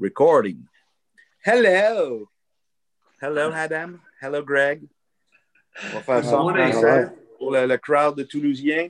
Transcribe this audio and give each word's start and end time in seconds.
Recording. 0.00 0.64
Hello. 1.44 2.28
Hello, 3.20 3.50
Adam. 3.52 3.98
Hello, 4.20 4.42
Greg. 4.44 4.82
On 5.92 5.96
va 5.96 6.02
faire 6.02 6.24
ça 6.24 6.40
en 6.40 6.48
français 6.54 7.12
pour 7.38 7.52
le, 7.52 7.66
le 7.66 7.78
crowd 7.78 8.16
de 8.16 8.22
Toulousiens. 8.24 8.88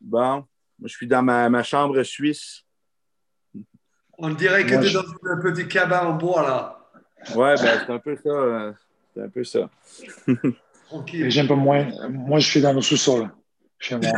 Bon, 0.00 0.44
moi, 0.78 0.88
je 0.88 0.94
suis 0.94 1.06
dans 1.06 1.22
ma, 1.22 1.48
ma 1.48 1.62
chambre 1.62 2.02
suisse. 2.02 2.62
On 4.18 4.30
dirait 4.30 4.64
que 4.64 4.68
tu 4.70 4.74
es 4.74 4.82
je- 4.88 4.98
dans 4.98 5.04
un 5.30 5.40
petit 5.42 5.66
cabane 5.66 6.06
en 6.06 6.12
bois, 6.14 6.42
là. 6.42 6.90
Ouais, 7.34 7.54
ben, 7.56 7.82
c'est 7.86 7.92
un 7.92 7.98
peu 7.98 8.16
ça. 8.16 8.28
euh, 8.28 8.72
C'est 9.14 9.22
un 9.22 9.28
peu 9.28 9.44
ça. 9.44 9.70
Tranquille. 10.86 11.30
J'ai 11.30 11.40
un 11.40 11.46
peu 11.46 11.54
moins. 11.54 11.90
Moi, 12.10 12.38
je 12.38 12.48
suis 12.50 12.60
dans 12.60 12.72
le 12.74 12.82
sous-sol 12.82 13.30
chez 13.78 13.96
moi. 13.96 14.10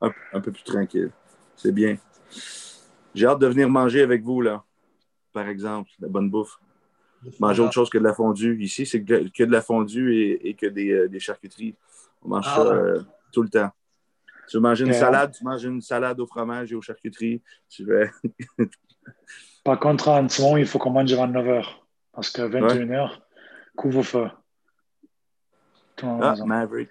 Un 0.00 0.40
peu 0.40 0.52
plus 0.52 0.62
tranquille. 0.64 1.10
C'est 1.56 1.72
bien. 1.72 1.96
J'ai 3.14 3.26
hâte 3.26 3.38
de 3.38 3.46
venir 3.46 3.68
manger 3.68 4.02
avec 4.02 4.22
vous, 4.22 4.40
là. 4.40 4.64
Par 5.32 5.48
exemple, 5.48 5.90
la 6.00 6.08
bonne 6.08 6.30
bouffe. 6.30 6.58
Manger 7.40 7.62
autre 7.62 7.72
chose 7.72 7.90
que 7.90 7.98
de 7.98 8.04
la 8.04 8.14
fondue. 8.14 8.62
Ici, 8.62 8.86
c'est 8.86 9.02
que, 9.02 9.44
de 9.44 9.50
la 9.52 9.60
fondue 9.60 10.14
et, 10.14 10.48
et 10.50 10.54
que 10.54 10.66
des, 10.66 10.90
euh, 10.92 11.08
des 11.08 11.18
charcuteries. 11.18 11.74
On 12.22 12.28
mange 12.28 12.44
Ah. 12.48 12.54
ça 12.56 12.62
euh, 12.62 13.02
tout 13.32 13.42
le 13.42 13.48
temps. 13.48 13.70
Tu 14.48 14.56
veux 14.56 14.62
manger 14.62 14.86
une 14.86 14.94
salade, 14.94 15.32
tu 15.36 15.44
manges 15.44 15.64
une 15.64 15.82
salade 15.82 16.18
au 16.20 16.26
fromage 16.26 16.72
et 16.72 16.74
aux 16.74 16.80
charcuteries. 16.80 17.42
Tu 17.68 17.84
veux... 17.84 18.08
Par 19.64 19.78
contre, 19.78 20.08
en 20.08 20.26
ce 20.28 20.40
moment, 20.40 20.56
il 20.56 20.66
faut 20.66 20.78
qu'on 20.78 20.90
mange 20.90 21.12
avant 21.12 21.28
9h. 21.28 21.66
Parce 22.12 22.30
que 22.30 22.42
21h, 22.42 23.18
couvre-feu. 23.76 24.28
Tout 25.96 26.06
le 26.06 26.12
monde 26.12 26.22
à 26.22 26.34
la 26.34 26.36
Ah. 26.40 26.46
Maverick. 26.46 26.88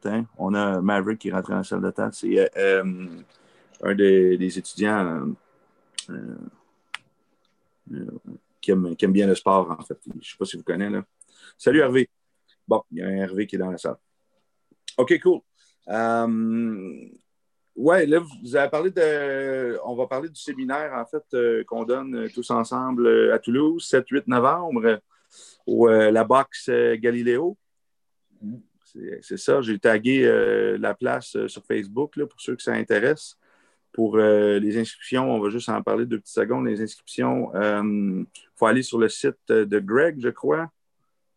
Tiens, 0.00 0.26
on 0.36 0.54
a 0.54 0.80
Maverick 0.80 1.18
qui 1.20 1.28
est 1.28 1.32
rentré 1.32 1.52
dans 1.52 1.58
la 1.58 1.64
salle 1.64 1.80
d'attente. 1.80 2.14
C'est 2.14 2.38
euh, 2.38 2.46
euh, 2.56 3.06
un 3.82 3.94
des, 3.94 4.38
des 4.38 4.58
étudiants 4.58 5.34
euh, 6.10 6.14
euh, 7.92 8.06
qui, 8.60 8.70
aime, 8.70 8.96
qui 8.96 9.04
aime 9.04 9.12
bien 9.12 9.26
le 9.26 9.34
sport, 9.34 9.70
en 9.70 9.82
fait. 9.82 9.98
Je 10.06 10.16
ne 10.16 10.22
sais 10.22 10.36
pas 10.38 10.44
si 10.44 10.56
vous 10.56 10.62
connaissez. 10.62 10.92
Là. 10.92 11.04
Salut 11.58 11.80
Hervé. 11.80 12.08
Bon, 12.66 12.82
il 12.90 12.98
y 12.98 13.02
a 13.02 13.06
un 13.06 13.16
Hervé 13.16 13.46
qui 13.46 13.56
est 13.56 13.58
dans 13.58 13.70
la 13.70 13.78
salle. 13.78 13.96
OK, 14.96 15.18
cool. 15.20 15.40
Euh, 15.88 17.08
ouais, 17.76 18.06
là, 18.06 18.20
vous 18.20 18.56
avez 18.56 18.70
parlé 18.70 18.90
de. 18.90 19.78
On 19.84 19.94
va 19.94 20.06
parler 20.06 20.28
du 20.28 20.40
séminaire, 20.40 20.92
en 20.94 21.04
fait, 21.06 21.24
euh, 21.34 21.64
qu'on 21.64 21.84
donne 21.84 22.28
tous 22.30 22.50
ensemble 22.50 23.06
euh, 23.06 23.34
à 23.34 23.38
Toulouse, 23.38 23.84
7, 23.86 24.08
8 24.08 24.28
novembre, 24.28 24.84
euh, 24.84 24.96
au 25.66 25.88
la 25.88 26.24
boxe 26.24 26.68
Galiléo. 26.68 27.56
C'est 28.84 29.20
c'est 29.22 29.36
ça. 29.38 29.62
J'ai 29.62 29.78
tagué 29.78 30.26
la 30.78 30.94
place 30.94 31.46
sur 31.46 31.64
Facebook 31.64 32.16
là, 32.16 32.26
pour 32.26 32.40
ceux 32.40 32.56
que 32.56 32.62
ça 32.62 32.72
intéresse. 32.72 33.38
Pour 33.92 34.16
euh, 34.16 34.58
les 34.58 34.78
inscriptions, 34.78 35.30
on 35.30 35.38
va 35.40 35.50
juste 35.50 35.68
en 35.68 35.82
parler 35.82 36.06
deux 36.06 36.18
petites 36.18 36.34
secondes. 36.34 36.66
Les 36.66 36.80
inscriptions, 36.80 37.52
il 37.54 38.26
faut 38.56 38.66
aller 38.66 38.82
sur 38.82 38.98
le 38.98 39.08
site 39.08 39.36
de 39.48 39.78
Greg, 39.78 40.18
je 40.20 40.30
crois. 40.30 40.70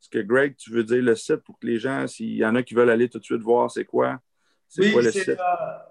Est-ce 0.02 0.10
que 0.10 0.20
Greg, 0.20 0.56
tu 0.56 0.72
veux 0.72 0.84
dire 0.84 1.02
le 1.02 1.16
site 1.16 1.38
pour 1.38 1.58
que 1.60 1.66
les 1.68 1.80
gens, 1.80 2.08
s'il 2.08 2.36
y 2.36 2.46
en 2.46 2.56
a 2.56 2.64
qui 2.64 2.74
veulent 2.76 2.90
aller 2.92 3.10
tout 3.10 3.20
de 3.20 3.24
suite 3.24 3.42
voir 3.42 3.70
c'est 3.72 3.86
quoi? 3.86 4.20
C'est 4.70 4.82
Oui, 4.84 4.92
quoi 4.94 5.02
le 5.02 5.12
site? 5.12 5.30
euh, 5.30 5.36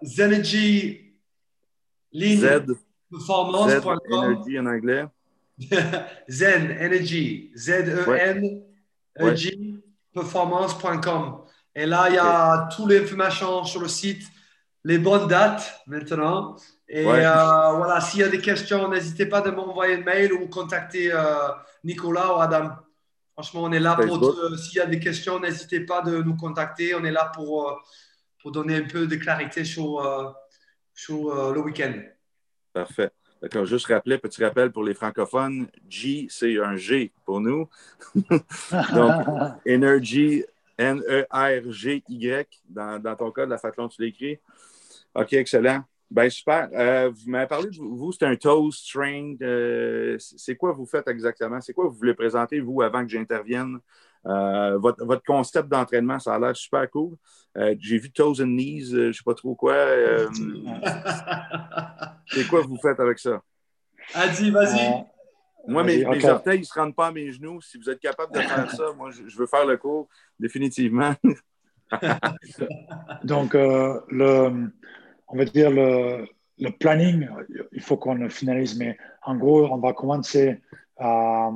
Zenergy 0.05 1.13
Lean 2.13 2.37
Z, 2.37 2.67
Z 2.67 2.75
Performance.com. 3.11 3.99
Energy 4.13 4.59
en 4.59 4.67
anglais. 4.67 5.05
Zen 6.29 6.71
Energy. 6.81 7.51
Z-E-N-E-G 7.57 9.75
performance.com. 10.13 11.41
Et 11.75 11.87
là, 11.87 12.09
il 12.09 12.15
y 12.15 12.19
a 12.19 12.69
toutes 12.75 12.91
les 12.91 13.03
informations 13.03 13.65
sur 13.65 13.81
le 13.81 13.89
site, 13.89 14.23
les 14.85 14.99
bonnes 14.99 15.27
dates 15.29 15.83
maintenant. 15.87 16.57
Et 16.89 17.05
Ouais. 17.07 17.25
euh, 17.25 17.71
voilà, 17.73 18.01
s'il 18.01 18.21
y 18.21 18.23
a 18.23 18.29
des 18.29 18.41
questions, 18.41 18.89
n'hésitez 18.89 19.27
pas 19.27 19.41
de 19.41 19.51
m'envoyer 19.51 19.95
un 19.95 20.03
mail 20.03 20.33
ou 20.33 20.49
contacter 20.49 21.11
euh, 21.13 21.49
Nicolas 21.83 22.37
ou 22.37 22.41
Adam. 22.41 22.71
Franchement, 23.33 23.63
on 23.65 23.73
est 23.73 23.81
là 23.81 23.97
pour. 23.97 24.05
Facebook. 24.19 24.37
euh, 24.53 24.57
S'il 24.57 24.77
y 24.79 24.81
a 24.81 24.87
des 24.87 25.01
questions, 25.01 25.41
n'hésitez 25.41 25.81
pas 25.81 26.03
de 26.03 26.23
nous 26.23 26.37
contacter. 26.37 26.95
On 26.95 27.05
est 27.05 27.11
là 27.11 27.33
pour, 27.35 27.69
euh, 27.71 27.75
pour 28.41 28.53
donner 28.53 28.77
un 28.77 28.85
peu 28.87 29.07
de 29.07 29.17
clarité 29.17 29.65
sur, 29.65 30.35
sur 30.95 31.53
le 31.53 31.61
week-end. 31.61 31.95
Parfait. 32.73 33.11
D'accord, 33.43 33.65
juste 33.67 33.87
rappeler, 33.89 34.17
petit 34.19 34.43
rappel 34.45 34.71
pour 34.73 34.85
les 34.85 34.95
francophones, 34.95 35.67
G, 35.89 36.27
c'est 36.31 36.59
un 36.59 36.77
G 36.77 37.13
pour 37.27 37.41
nous. 37.41 37.69
Donc, 38.15 39.27
Energy, 39.69 40.45
N-E-R-G-Y. 40.79 42.47
Dans, 42.69 42.99
dans 42.99 43.17
ton 43.17 43.31
cas, 43.31 43.45
de 43.47 43.51
la 43.51 43.59
Fathlon, 43.59 43.89
tu 43.89 44.03
l'écris. 44.03 44.39
OK, 45.15 45.33
excellent. 45.35 45.83
Ben 46.11 46.29
super. 46.31 46.69
Euh, 46.75 47.11
vous 47.11 47.31
m'avez 47.31 47.47
parlé 47.47 47.71
de 47.71 47.77
vous, 47.77 47.97
vous, 47.97 48.13
c'est 48.13 48.25
un 48.25 48.37
toast 48.37 48.89
train. 48.93 49.35
euh, 49.43 50.17
c'est 50.19 50.55
quoi 50.57 50.73
vous 50.73 50.87
faites 50.87 51.09
exactement? 51.09 51.61
C'est 51.61 51.73
quoi 51.73 51.87
vous 51.87 51.95
voulez 51.97 52.15
présenter, 52.15 52.61
vous, 52.61 52.83
avant 52.83 53.03
que 53.03 53.09
j'intervienne? 53.11 53.79
Euh, 54.27 54.79
votre, 54.79 55.05
votre 55.05 55.23
concept 55.25 55.69
d'entraînement, 55.69 56.19
ça 56.19 56.35
a 56.35 56.39
l'air 56.39 56.57
super 56.57 56.89
cool. 56.91 57.17
Euh, 57.59 57.75
J'ai 57.79 57.99
vu 57.99 58.11
toes 58.11 58.41
and 58.41 58.47
knees, 58.47 58.93
euh, 58.95 58.97
je 58.97 59.07
ne 59.09 59.13
sais 59.13 59.23
pas 59.25 59.35
trop 59.35 59.55
quoi. 59.55 59.73
euh, 59.75 60.29
c'est 62.29 62.47
quoi 62.49 62.63
vous 62.63 62.79
faites 62.81 63.01
avec 63.01 63.19
ça? 63.19 63.43
Adi, 64.15 64.51
vas-y. 64.51 64.87
Euh, 64.87 65.01
Moi, 65.67 65.83
mes, 65.85 66.05
Vas-y, 66.05 66.25
orteils 66.27 66.59
ne 66.61 66.65
se 66.65 66.75
rendent 66.75 66.95
pas 66.95 67.09
à 67.09 67.13
mes 67.13 67.33
genoux. 67.33 67.61
Si 67.61 67.79
vous 67.79 67.89
êtes 67.91 68.01
capable 68.01 68.35
de 68.35 68.41
faire 68.41 68.71
ça, 68.71 68.93
moi, 68.97 69.11
je, 69.11 69.27
je 69.29 69.37
veux 69.37 69.47
faire 69.47 69.67
le 69.67 69.77
cours, 69.77 70.09
définitivement. 70.39 71.15
Donc, 73.25 73.55
euh, 73.55 74.01
le, 74.09 74.71
on 75.29 75.37
va 75.37 75.45
dire 75.45 75.71
le, 75.71 76.27
le 76.59 76.71
planning, 76.71 77.29
il 77.73 77.81
faut 77.81 77.97
qu'on 77.97 78.15
le 78.15 78.29
finalise, 78.29 78.77
mais 78.79 78.97
en 79.23 79.37
gros, 79.37 79.67
on 79.67 79.79
va 79.79 79.93
commencer 79.93 80.61
euh, 81.01 81.51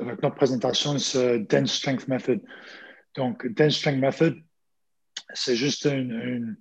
avec 0.00 0.22
notre 0.22 0.36
présentation, 0.36 0.98
c'est 0.98 1.40
Dance 1.40 1.72
Strength 1.72 2.08
Method. 2.08 2.40
Donc, 3.14 3.46
Dance 3.46 3.74
Strength 3.74 4.00
Method, 4.00 4.36
c'est 5.34 5.56
juste 5.56 5.84
une, 5.84 6.12
une, 6.12 6.56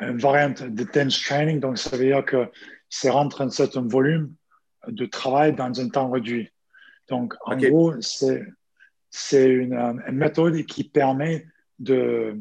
une 0.00 0.18
variante 0.18 0.62
de 0.62 0.84
Dance 0.84 1.20
Training. 1.22 1.60
Donc, 1.60 1.78
ça 1.78 1.96
veut 1.96 2.06
dire 2.06 2.24
que 2.24 2.50
c'est 2.88 3.10
rentrer 3.10 3.44
un 3.44 3.50
certain 3.50 3.86
volume 3.86 4.34
de 4.88 5.06
travail 5.06 5.54
dans 5.54 5.80
un 5.80 5.88
temps 5.88 6.10
réduit. 6.10 6.50
Donc, 7.08 7.34
en 7.44 7.56
gros, 7.56 8.00
c'est 8.00 8.42
c'est 9.14 9.46
une, 9.46 9.74
une 9.74 10.16
méthode 10.16 10.56
qui 10.64 10.84
permet 10.84 11.46
de, 11.78 12.34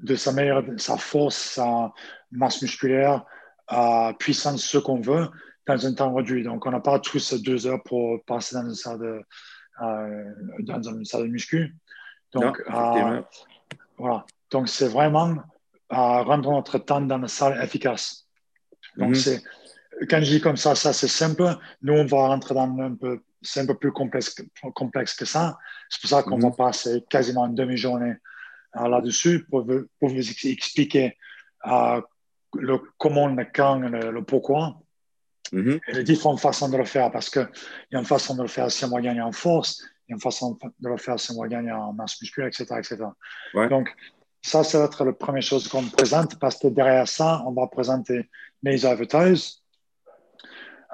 de 0.00 0.14
s'améliorer 0.14 0.76
sa 0.76 0.98
force, 0.98 1.36
sa 1.36 1.94
masse 2.30 2.62
musculaire, 2.62 3.24
euh, 3.72 4.12
puissance, 4.14 4.64
ce 4.64 4.78
qu'on 4.78 5.00
veut, 5.00 5.28
dans 5.66 5.86
un 5.86 5.94
temps 5.94 6.14
réduit. 6.14 6.42
Donc, 6.42 6.66
on 6.66 6.70
n'a 6.70 6.80
pas 6.80 6.98
tous 6.98 7.34
deux 7.42 7.66
heures 7.66 7.82
pour 7.84 8.22
passer 8.24 8.56
dans 8.56 8.64
une 8.64 8.74
salle 8.74 8.98
de, 8.98 9.22
euh, 9.82 10.24
dans 10.60 10.82
une 10.82 11.04
salle 11.04 11.22
de 11.22 11.28
muscu. 11.28 11.76
Donc, 12.32 12.60
Non, 12.68 12.96
euh, 12.96 13.22
voilà. 13.98 14.24
Donc, 14.50 14.68
c'est 14.68 14.88
vraiment 14.88 15.30
euh, 15.92 16.22
rendre 16.22 16.50
notre 16.52 16.78
temps 16.78 17.00
dans 17.00 17.18
la 17.18 17.28
salle 17.28 17.62
efficace. 17.62 18.26
Donc, 18.96 19.10
Mhm. 19.10 19.14
c'est, 19.16 19.42
quand 20.08 20.20
je 20.22 20.30
dis 20.30 20.40
comme 20.40 20.56
ça, 20.56 20.74
ça 20.74 20.92
c'est 20.92 21.08
simple. 21.08 21.44
Nous, 21.82 21.92
on 21.92 22.06
va 22.06 22.28
rentrer 22.28 22.54
dans 22.54 22.78
un 22.80 22.94
peu, 22.94 23.20
c'est 23.42 23.60
un 23.60 23.66
peu 23.66 23.76
plus 23.76 23.92
complexe, 23.92 24.30
que- 24.34 24.42
complexe 24.74 25.14
que 25.14 25.24
ça. 25.24 25.58
C'est 25.88 26.00
pour 26.00 26.10
ça 26.10 26.22
qu'on 26.22 26.36
Mhm. 26.36 26.42
va 26.42 26.50
passer 26.52 27.04
quasiment 27.08 27.46
une 27.46 27.54
demi-journée 27.54 28.14
euh, 28.76 28.88
là-dessus 28.88 29.44
pour, 29.50 29.64
vous- 29.66 29.86
pour 29.98 30.08
vous 30.10 30.30
ex- 30.30 30.44
expliquer 30.44 31.16
euh, 31.66 32.00
le 32.54 32.80
comment, 32.98 33.28
le 33.28 33.46
quand, 33.52 33.78
le, 33.78 34.10
le 34.10 34.24
pourquoi 34.24 34.76
Mhm. 35.52 35.80
et 35.88 35.92
les 35.92 36.04
différentes 36.04 36.40
façons 36.40 36.68
de 36.68 36.76
le 36.76 36.84
faire 36.84 37.10
parce 37.10 37.28
qu'il 37.28 37.48
y 37.90 37.96
a 37.96 37.98
une 37.98 38.04
façon 38.04 38.36
de 38.36 38.42
le 38.42 38.48
faire 38.48 38.70
si 38.70 38.84
on 38.84 38.88
va 38.88 39.00
gagner 39.00 39.20
en 39.20 39.32
force, 39.32 39.82
il 40.06 40.12
y 40.12 40.12
a 40.12 40.14
une 40.14 40.20
façon 40.20 40.56
de 40.78 40.88
le 40.88 40.96
faire 40.96 41.18
si 41.18 41.32
on 41.32 41.40
va 41.40 41.48
gagner 41.48 41.72
en 41.72 41.92
masse 41.92 42.20
musculaire, 42.20 42.48
etc. 42.48 42.66
etc. 42.78 43.04
Ouais. 43.54 43.68
Donc, 43.68 43.94
ça, 44.42 44.62
ça 44.62 44.78
va 44.78 44.84
être 44.84 45.04
la 45.04 45.12
première 45.12 45.42
chose 45.42 45.68
qu'on 45.68 45.82
présente 45.84 46.38
parce 46.38 46.56
que 46.58 46.68
derrière 46.68 47.08
ça, 47.08 47.42
on 47.46 47.52
va 47.52 47.66
présenter 47.66 48.30
les 48.62 48.86
advertises. 48.86 49.62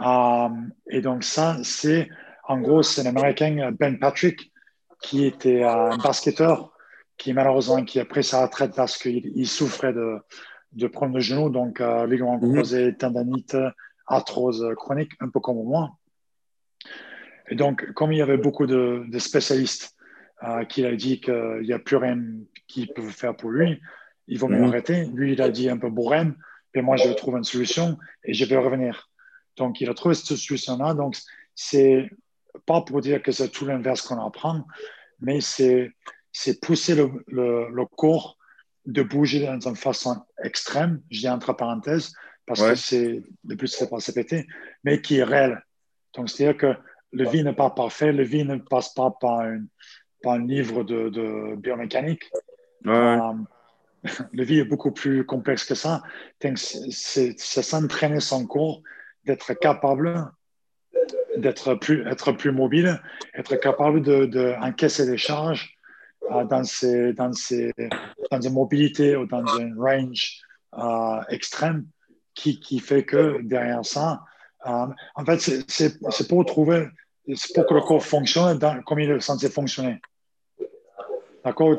Euh, 0.00 0.48
et 0.90 1.00
donc, 1.00 1.22
ça, 1.22 1.58
c'est 1.62 2.08
en 2.48 2.60
gros, 2.60 2.82
c'est 2.82 3.02
l'Américain 3.02 3.72
Ben 3.78 3.98
Patrick 3.98 4.52
qui 5.02 5.26
était 5.26 5.64
euh, 5.64 5.90
un 5.92 5.98
basketteur 5.98 6.72
qui 7.18 7.32
malheureusement 7.32 7.84
qui 7.84 7.98
a 8.00 8.04
pris 8.04 8.24
sa 8.24 8.42
retraite 8.42 8.74
parce 8.74 8.96
qu'il 8.96 9.32
il 9.34 9.48
souffrait 9.48 9.92
de, 9.92 10.18
de 10.76 10.86
problèmes 10.86 11.14
de 11.14 11.20
genoux, 11.20 11.50
donc 11.50 11.80
euh, 11.80 12.06
ligament 12.06 12.38
Mhm. 12.38 12.52
croisé, 12.52 12.94
tendinite, 12.94 13.56
arthrose 14.06 14.64
chronique, 14.76 15.12
un 15.20 15.28
peu 15.28 15.40
comme 15.40 15.62
moi. 15.64 15.96
Et 17.48 17.54
donc, 17.54 17.92
comme 17.94 18.12
il 18.12 18.18
y 18.18 18.22
avait 18.22 18.36
beaucoup 18.36 18.66
de, 18.66 19.04
de 19.08 19.18
spécialistes 19.18 19.96
euh, 20.42 20.64
qui 20.64 20.84
a 20.84 20.94
dit 20.94 21.20
qu'il 21.20 21.60
n'y 21.62 21.72
a 21.72 21.78
plus 21.78 21.96
rien 21.96 22.18
qu'ils 22.68 22.92
peuvent 22.92 23.10
faire 23.10 23.34
pour 23.36 23.50
lui, 23.50 23.80
il 24.28 24.38
vaut 24.38 24.48
mieux 24.48 24.66
Mhm. 24.66 25.14
Lui, 25.14 25.32
il 25.32 25.42
a 25.42 25.48
dit 25.48 25.70
un 25.70 25.78
peu 25.78 25.88
bourrin, 25.88 26.34
mais 26.74 26.82
moi, 26.82 26.96
je 26.96 27.08
vais 27.08 27.14
trouver 27.14 27.38
une 27.38 27.44
solution 27.44 27.96
et 28.24 28.34
je 28.34 28.44
vais 28.44 28.56
revenir. 28.56 29.10
Donc, 29.56 29.80
il 29.80 29.88
a 29.88 29.94
trouvé 29.94 30.14
cette 30.14 30.36
solution-là. 30.36 30.94
Donc, 30.94 31.16
c'est 31.54 32.10
pas 32.66 32.82
pour 32.82 33.00
dire 33.00 33.22
que 33.22 33.32
c'est 33.32 33.48
tout 33.48 33.64
l'inverse 33.64 34.02
qu'on 34.02 34.20
apprend, 34.24 34.66
mais 35.20 35.40
c'est 35.40 35.92
c'est 36.32 36.60
pousser 36.60 36.94
le, 36.94 37.24
le, 37.28 37.70
le 37.70 37.86
corps 37.86 38.35
de 38.86 39.02
bouger 39.02 39.46
dans 39.46 39.68
une 39.68 39.76
façon 39.76 40.22
extrême, 40.42 41.02
je 41.10 41.20
dis 41.20 41.28
entre 41.28 41.52
parenthèses, 41.52 42.12
parce 42.46 42.62
que 42.62 42.74
c'est 42.76 43.22
le 43.46 43.56
plus 43.56 43.66
c'est 43.66 43.90
pas 43.90 43.98
péter, 44.14 44.46
mais 44.84 45.00
qui 45.00 45.18
est 45.18 45.24
réel. 45.24 45.60
Donc, 46.14 46.30
c'est-à-dire 46.30 46.56
que 46.56 46.74
le 47.12 47.28
vie 47.28 47.42
n'est 47.42 47.52
pas 47.52 47.70
parfait, 47.70 48.12
le 48.12 48.22
vie 48.22 48.44
ne 48.44 48.56
passe 48.56 48.94
pas 48.94 49.10
par, 49.20 49.40
un 49.40 50.44
livre 50.44 50.82
de, 50.84 51.54
biomécanique. 51.56 52.30
Euh, 52.86 53.18
le 54.32 54.44
vie 54.44 54.60
est 54.60 54.64
beaucoup 54.64 54.92
plus 54.92 55.24
complexe 55.24 55.64
que 55.64 55.74
ça. 55.74 56.02
C'est 56.40 57.38
s'entraîner 57.38 58.20
son 58.20 58.46
corps, 58.46 58.82
d'être 59.24 59.54
capable 59.54 60.30
d'être 61.36 61.74
plus, 61.74 62.06
être 62.08 62.32
plus 62.32 62.52
mobile, 62.52 63.00
être 63.34 63.56
capable 63.56 64.00
d'encaisser 64.02 65.04
de, 65.04 65.10
des 65.10 65.18
charges 65.18 65.75
dans, 66.30 66.64
ses, 66.64 67.12
dans, 67.12 67.32
ses, 67.32 67.72
dans 68.30 68.40
une 68.40 68.52
mobilité 68.52 69.16
ou 69.16 69.26
dans 69.26 69.44
une 69.58 69.78
range 69.78 70.40
euh, 70.78 71.20
extrême 71.28 71.86
qui, 72.34 72.60
qui, 72.60 72.78
fait 72.80 73.04
que 73.04 73.40
derrière 73.42 73.84
ça, 73.84 74.22
euh, 74.66 74.86
en 75.14 75.24
fait, 75.24 75.38
c'est 75.68 76.28
pour 76.28 76.44
trouver, 76.44 76.88
c'est 77.34 77.54
pour 77.54 77.66
que 77.66 77.74
le 77.74 77.80
corps 77.80 78.04
fonctionne 78.04 78.58
comme 78.84 78.98
il 79.00 79.10
est 79.10 79.20
censé 79.20 79.48
fonctionner. 79.48 80.00
D'accord? 81.44 81.76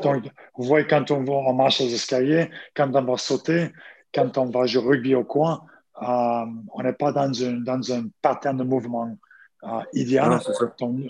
Vous 0.56 0.64
voyez, 0.64 0.86
quand 0.86 1.10
on, 1.10 1.22
va, 1.24 1.32
on 1.34 1.52
marche 1.52 1.80
les 1.80 1.92
escaliers, 1.92 2.50
quand 2.74 2.90
on 2.94 3.02
va 3.02 3.18
sauter, 3.18 3.70
quand 4.14 4.38
on 4.38 4.46
va 4.46 4.64
jouer 4.64 4.82
rugby 4.82 5.14
au 5.14 5.24
coin, 5.24 5.62
euh, 6.02 6.46
on 6.72 6.82
n'est 6.82 6.94
pas 6.94 7.12
dans, 7.12 7.32
une, 7.32 7.64
dans 7.64 7.92
un 7.92 8.06
pattern 8.22 8.56
de 8.56 8.64
mouvement 8.64 9.14
euh, 9.64 9.80
idéal. 9.92 10.40
donc, 10.78 11.00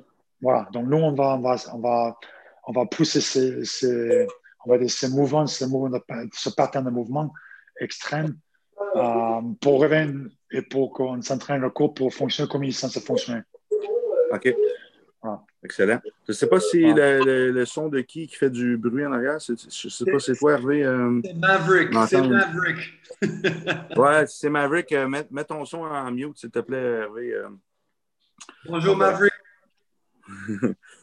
voilà. 0.40 0.68
Donc, 0.72 0.86
nous, 0.88 0.96
on 0.96 1.14
va, 1.14 1.36
on 1.36 1.40
va, 1.40 1.56
on 1.72 1.78
va, 1.78 2.16
on 2.68 2.72
va 2.72 2.84
pousser 2.84 3.22
ces, 3.22 3.64
ces, 3.64 4.26
on 4.64 4.70
va 4.70 4.78
dire 4.78 4.90
ces 4.90 5.08
mouvements, 5.08 5.46
ces 5.46 5.66
mouvements 5.66 5.98
ce 6.34 6.50
pattern 6.50 6.84
de 6.84 6.90
mouvement 6.90 7.32
extrême 7.80 8.36
euh, 8.94 9.40
pour 9.60 9.80
revenir 9.80 10.28
et 10.50 10.62
pour 10.62 10.92
qu'on 10.92 11.20
s'entraîne 11.22 11.62
le 11.62 11.70
corps 11.70 11.94
pour 11.94 12.12
fonctionner 12.12 12.48
comme 12.48 12.64
il 12.64 12.68
est 12.68 12.72
censé 12.72 13.00
fonctionner. 13.00 13.40
OK. 14.30 14.54
Excellent. 15.64 16.00
Je 16.04 16.10
ne 16.28 16.32
sais 16.34 16.46
pas 16.46 16.60
si 16.60 16.80
le, 16.80 17.50
le, 17.50 17.64
son 17.64 17.88
de 17.88 18.00
qui 18.00 18.28
qui 18.28 18.36
fait 18.36 18.50
du 18.50 18.76
bruit 18.76 19.04
en 19.04 19.12
arrière, 19.12 19.38
je 19.40 19.52
ne 19.52 19.90
sais 19.90 20.04
pas 20.04 20.20
c'est 20.20 20.36
toi, 20.36 20.52
Hervé. 20.52 20.84
Euh, 20.84 21.20
c'est 21.24 21.34
Maverick. 21.34 21.88
C'est 22.06 22.22
Maverick. 22.22 22.92
ouais, 23.96 24.26
c'est 24.28 24.50
Maverick. 24.50 24.92
Euh, 24.92 25.08
mets, 25.08 25.26
mets, 25.30 25.44
ton 25.44 25.64
son 25.64 25.78
en 25.78 26.10
mute, 26.12 26.38
s'il 26.38 26.50
te 26.50 26.60
plaît, 26.60 26.78
Hervé. 26.78 27.42
Bonjour, 28.66 28.96
Maverick. 28.96 29.32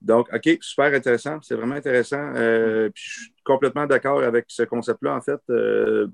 Donc, 0.00 0.28
OK, 0.32 0.58
super 0.60 0.94
intéressant. 0.94 1.40
C'est 1.42 1.54
vraiment 1.54 1.74
intéressant. 1.74 2.32
puis 2.34 3.02
je 3.04 3.20
suis 3.20 3.34
complètement 3.44 3.86
d'accord 3.86 4.22
avec 4.22 4.44
ce 4.48 4.62
concept-là. 4.62 5.16
En 5.16 5.20
fait, 5.20 5.40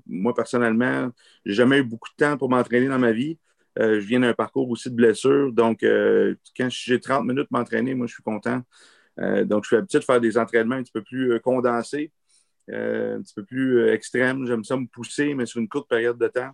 moi, 0.07 0.33
personnellement, 0.33 1.09
je 1.45 1.51
n'ai 1.51 1.55
jamais 1.55 1.77
eu 1.79 1.83
beaucoup 1.83 2.09
de 2.09 2.25
temps 2.25 2.37
pour 2.37 2.49
m'entraîner 2.49 2.87
dans 2.87 2.99
ma 2.99 3.11
vie. 3.11 3.37
Euh, 3.79 3.99
je 3.99 4.05
viens 4.05 4.21
d'un 4.21 4.33
parcours 4.33 4.69
aussi 4.69 4.89
de 4.89 4.95
blessure. 4.95 5.51
Donc, 5.51 5.83
euh, 5.83 6.35
quand 6.57 6.69
j'ai 6.69 6.99
30 6.99 7.25
minutes 7.25 7.51
m'entraîner, 7.51 7.93
moi, 7.93 8.07
je 8.07 8.13
suis 8.13 8.23
content. 8.23 8.61
Euh, 9.19 9.45
donc, 9.45 9.63
je 9.63 9.67
suis 9.67 9.75
habitué 9.77 9.99
de 9.99 10.03
faire 10.03 10.21
des 10.21 10.37
entraînements 10.37 10.75
un 10.75 10.83
petit 10.83 10.91
peu 10.91 11.03
plus 11.03 11.39
condensés, 11.41 12.11
un 12.69 13.21
petit 13.21 13.33
peu 13.35 13.43
plus 13.43 13.89
extrêmes. 13.89 14.45
J'aime 14.47 14.63
ça 14.63 14.77
me 14.77 14.87
pousser, 14.87 15.33
mais 15.33 15.45
sur 15.45 15.59
une 15.59 15.69
courte 15.69 15.89
période 15.89 16.17
de 16.17 16.27
temps. 16.27 16.51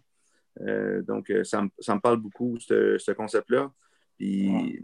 donc, 1.08 1.32
ça 1.44 1.62
me, 1.62 2.00
parle 2.00 2.18
beaucoup, 2.18 2.58
ce, 2.60 3.12
concept-là. 3.14 3.72
Puis, 4.22 4.80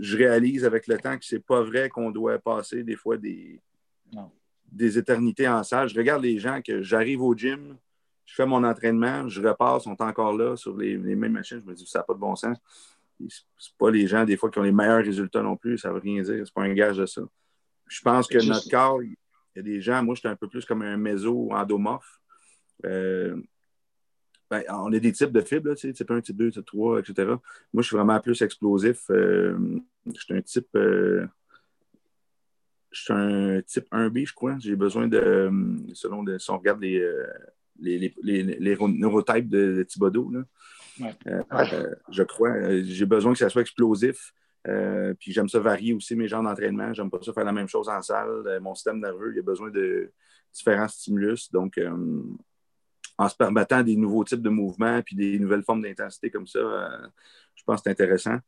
je 0.00 0.16
réalise 0.16 0.64
avec 0.64 0.86
le 0.86 0.96
temps 0.96 1.18
que 1.18 1.24
c'est 1.26 1.44
pas 1.44 1.60
vrai 1.60 1.90
qu'on 1.90 2.10
doit 2.10 2.38
passer 2.38 2.82
des 2.82 2.96
fois 2.96 3.18
des, 3.18 3.60
des 4.72 4.96
éternités 4.96 5.46
en 5.46 5.62
salle. 5.62 5.90
Je 5.90 5.94
regarde 5.94 6.22
les 6.22 6.38
gens 6.38 6.62
que 6.62 6.80
j'arrive 6.80 7.20
au 7.20 7.34
gym, 7.34 7.76
je 8.24 8.34
fais 8.34 8.46
mon 8.46 8.64
entraînement, 8.64 9.28
je 9.28 9.46
repasse, 9.46 9.82
ils 9.82 9.90
sont 9.90 10.02
encore 10.02 10.34
là 10.34 10.56
sur 10.56 10.74
les, 10.78 10.96
mêmes 10.96 11.32
machines. 11.32 11.60
Je 11.60 11.66
me 11.66 11.74
dis, 11.74 11.84
ça 11.84 11.98
n'a 11.98 12.04
pas 12.04 12.14
de 12.14 12.18
bon 12.18 12.34
sens. 12.36 12.56
Ce 13.28 13.68
pas 13.78 13.90
les 13.90 14.06
gens, 14.06 14.24
des 14.24 14.38
fois, 14.38 14.50
qui 14.50 14.58
ont 14.60 14.62
les 14.62 14.72
meilleurs 14.72 15.04
résultats 15.04 15.42
non 15.42 15.58
plus. 15.58 15.76
Ça 15.76 15.90
ne 15.90 15.94
veut 15.94 16.00
rien 16.00 16.22
dire. 16.22 16.32
Ce 16.32 16.32
n'est 16.32 16.44
pas 16.54 16.62
un 16.62 16.72
gage 16.72 16.96
de 16.96 17.04
ça. 17.04 17.20
Je 17.86 18.00
pense 18.00 18.26
que 18.26 18.42
notre 18.48 18.70
corps, 18.70 19.02
il 19.02 19.14
y 19.56 19.58
a 19.58 19.62
des 19.62 19.82
gens, 19.82 20.02
moi, 20.02 20.14
j'étais 20.14 20.28
un 20.28 20.36
peu 20.36 20.48
plus 20.48 20.64
comme 20.64 20.80
un 20.80 20.96
méso 20.96 21.50
endomorphe. 21.52 22.18
Euh, 22.86 23.36
ben, 24.62 24.74
on 24.74 24.92
a 24.92 24.98
des 24.98 25.12
types 25.12 25.32
de 25.32 25.40
fibres, 25.40 25.74
type 25.74 26.10
1, 26.10 26.20
type 26.20 26.36
2, 26.36 26.50
type 26.50 26.64
3, 26.64 27.00
etc. 27.00 27.34
Moi, 27.72 27.82
je 27.82 27.86
suis 27.86 27.96
vraiment 27.96 28.20
plus 28.20 28.40
explosif. 28.42 29.10
Euh, 29.10 29.56
je 30.06 30.20
suis 30.20 30.34
un 30.34 30.42
type. 30.42 30.68
Euh, 30.76 31.26
je 32.90 33.02
suis 33.02 33.12
un 33.12 33.62
type 33.62 33.86
1B, 33.90 34.26
je 34.26 34.34
crois. 34.34 34.56
J'ai 34.58 34.76
besoin 34.76 35.08
de. 35.08 35.50
Selon 35.94 36.24
si 36.38 36.50
on 36.50 36.58
regarde 36.58 36.80
les, 36.80 37.04
les, 37.78 38.14
les, 38.22 38.42
les, 38.42 38.76
neurotypes 38.76 39.48
de, 39.48 39.82
Thibodeau. 39.82 40.32
Euh, 41.00 41.42
euh, 41.52 41.94
je 42.10 42.22
crois. 42.22 42.50
Euh, 42.50 42.82
j'ai 42.84 43.06
besoin 43.06 43.32
que 43.32 43.38
ça 43.38 43.48
soit 43.48 43.62
explosif. 43.62 44.32
puis 45.18 45.32
j'aime 45.32 45.48
ça 45.48 45.58
varier 45.58 45.94
aussi 45.94 46.14
mes 46.14 46.28
genres 46.28 46.42
d'entraînement. 46.42 46.92
J'aime 46.92 47.10
pas 47.10 47.18
ça 47.22 47.32
faire 47.32 47.44
la 47.44 47.52
même 47.52 47.68
chose 47.68 47.88
en 47.88 48.00
salle. 48.02 48.60
mon 48.60 48.74
système 48.74 49.00
nerveux, 49.00 49.32
il 49.34 49.38
a 49.38 49.42
besoin 49.42 49.70
de 49.70 50.12
différents 50.52 50.88
stimulus. 50.88 51.50
Donc, 51.50 51.80
en 53.18 53.28
se 53.28 53.36
permettant 53.36 53.82
des 53.82 53.96
nouveaux 53.96 54.24
types 54.24 54.42
de 54.42 54.50
mouvements 54.50 55.00
puis 55.02 55.16
des 55.16 55.38
nouvelles 55.38 55.62
formes 55.62 55.82
d'intensité 55.82 56.30
comme 56.30 56.46
ça, 56.46 56.60
je 57.54 57.62
pense 57.64 57.80
que 57.80 57.82
c'est 57.84 57.90
intéressant. 57.90 58.38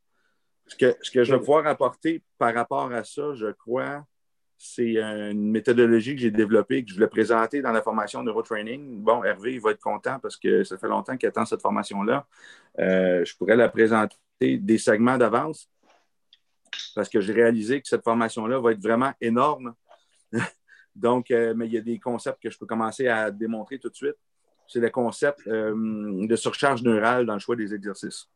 Ce 0.67 0.75
que, 0.75 0.97
ce 1.01 1.11
que 1.11 1.23
je 1.23 1.33
vais 1.33 1.39
pouvoir 1.39 1.67
apporter 1.67 2.25
par 2.39 2.53
rapport 2.53 2.93
à 2.93 3.05
ça, 3.05 3.35
je 3.35 3.53
crois, 3.53 4.05
c'est 4.59 4.97
une 4.97 5.51
méthodologie 5.51 6.15
que 6.15 6.23
j'ai 6.23 6.31
développée, 6.31 6.83
que 6.83 6.91
je 6.91 6.95
voulais 6.95 7.09
présenter 7.09 7.61
dans 7.61 7.73
la 7.73 7.83
formation 7.83 8.23
Neurotraining. 8.23 9.03
Bon, 9.03 9.23
Hervé, 9.23 9.55
il 9.55 9.61
va 9.61 9.73
être 9.73 9.81
content 9.81 10.19
parce 10.19 10.37
que 10.37 10.65
ça 10.65 10.79
fait 10.79 10.89
longtemps 10.89 11.17
qu'il 11.17 11.29
attend 11.29 11.45
cette 11.45 11.61
formation-là. 11.61 12.27
Euh, 12.79 13.25
je 13.25 13.37
pourrais 13.37 13.57
la 13.57 13.69
présenter 13.69 14.17
des 14.41 14.79
segments 14.79 15.19
d'avance 15.19 15.71
parce 16.95 17.09
que 17.09 17.21
j'ai 17.21 17.33
réalisé 17.33 17.81
que 17.81 17.89
cette 17.89 18.05
formation-là 18.05 18.59
va 18.59 18.73
être 18.73 18.83
vraiment 18.83 19.13
énorme. 19.21 19.75
Donc, 20.95 21.31
euh, 21.31 21.53
mais 21.55 21.67
il 21.67 21.75
y 21.75 21.79
a 21.79 21.83
des 21.83 21.99
concepts 21.99 22.43
que 22.43 22.51
je 22.51 22.59
peux 22.59 22.67
commencer 22.67 23.07
à 23.09 23.31
démontrer 23.31 23.79
tout 23.79 23.91
de 23.91 23.95
suite. 23.95 24.17
C'est 24.69 24.81
le 24.81 24.91
concept 24.91 25.47
euh, 25.47 25.73
de 26.27 26.37
surcharge 26.37 26.83
neurale 26.83 27.27
dans 27.27 27.35
le 27.35 27.41
choix 27.41 27.57
des 27.57 27.75
exercices. 27.75 28.29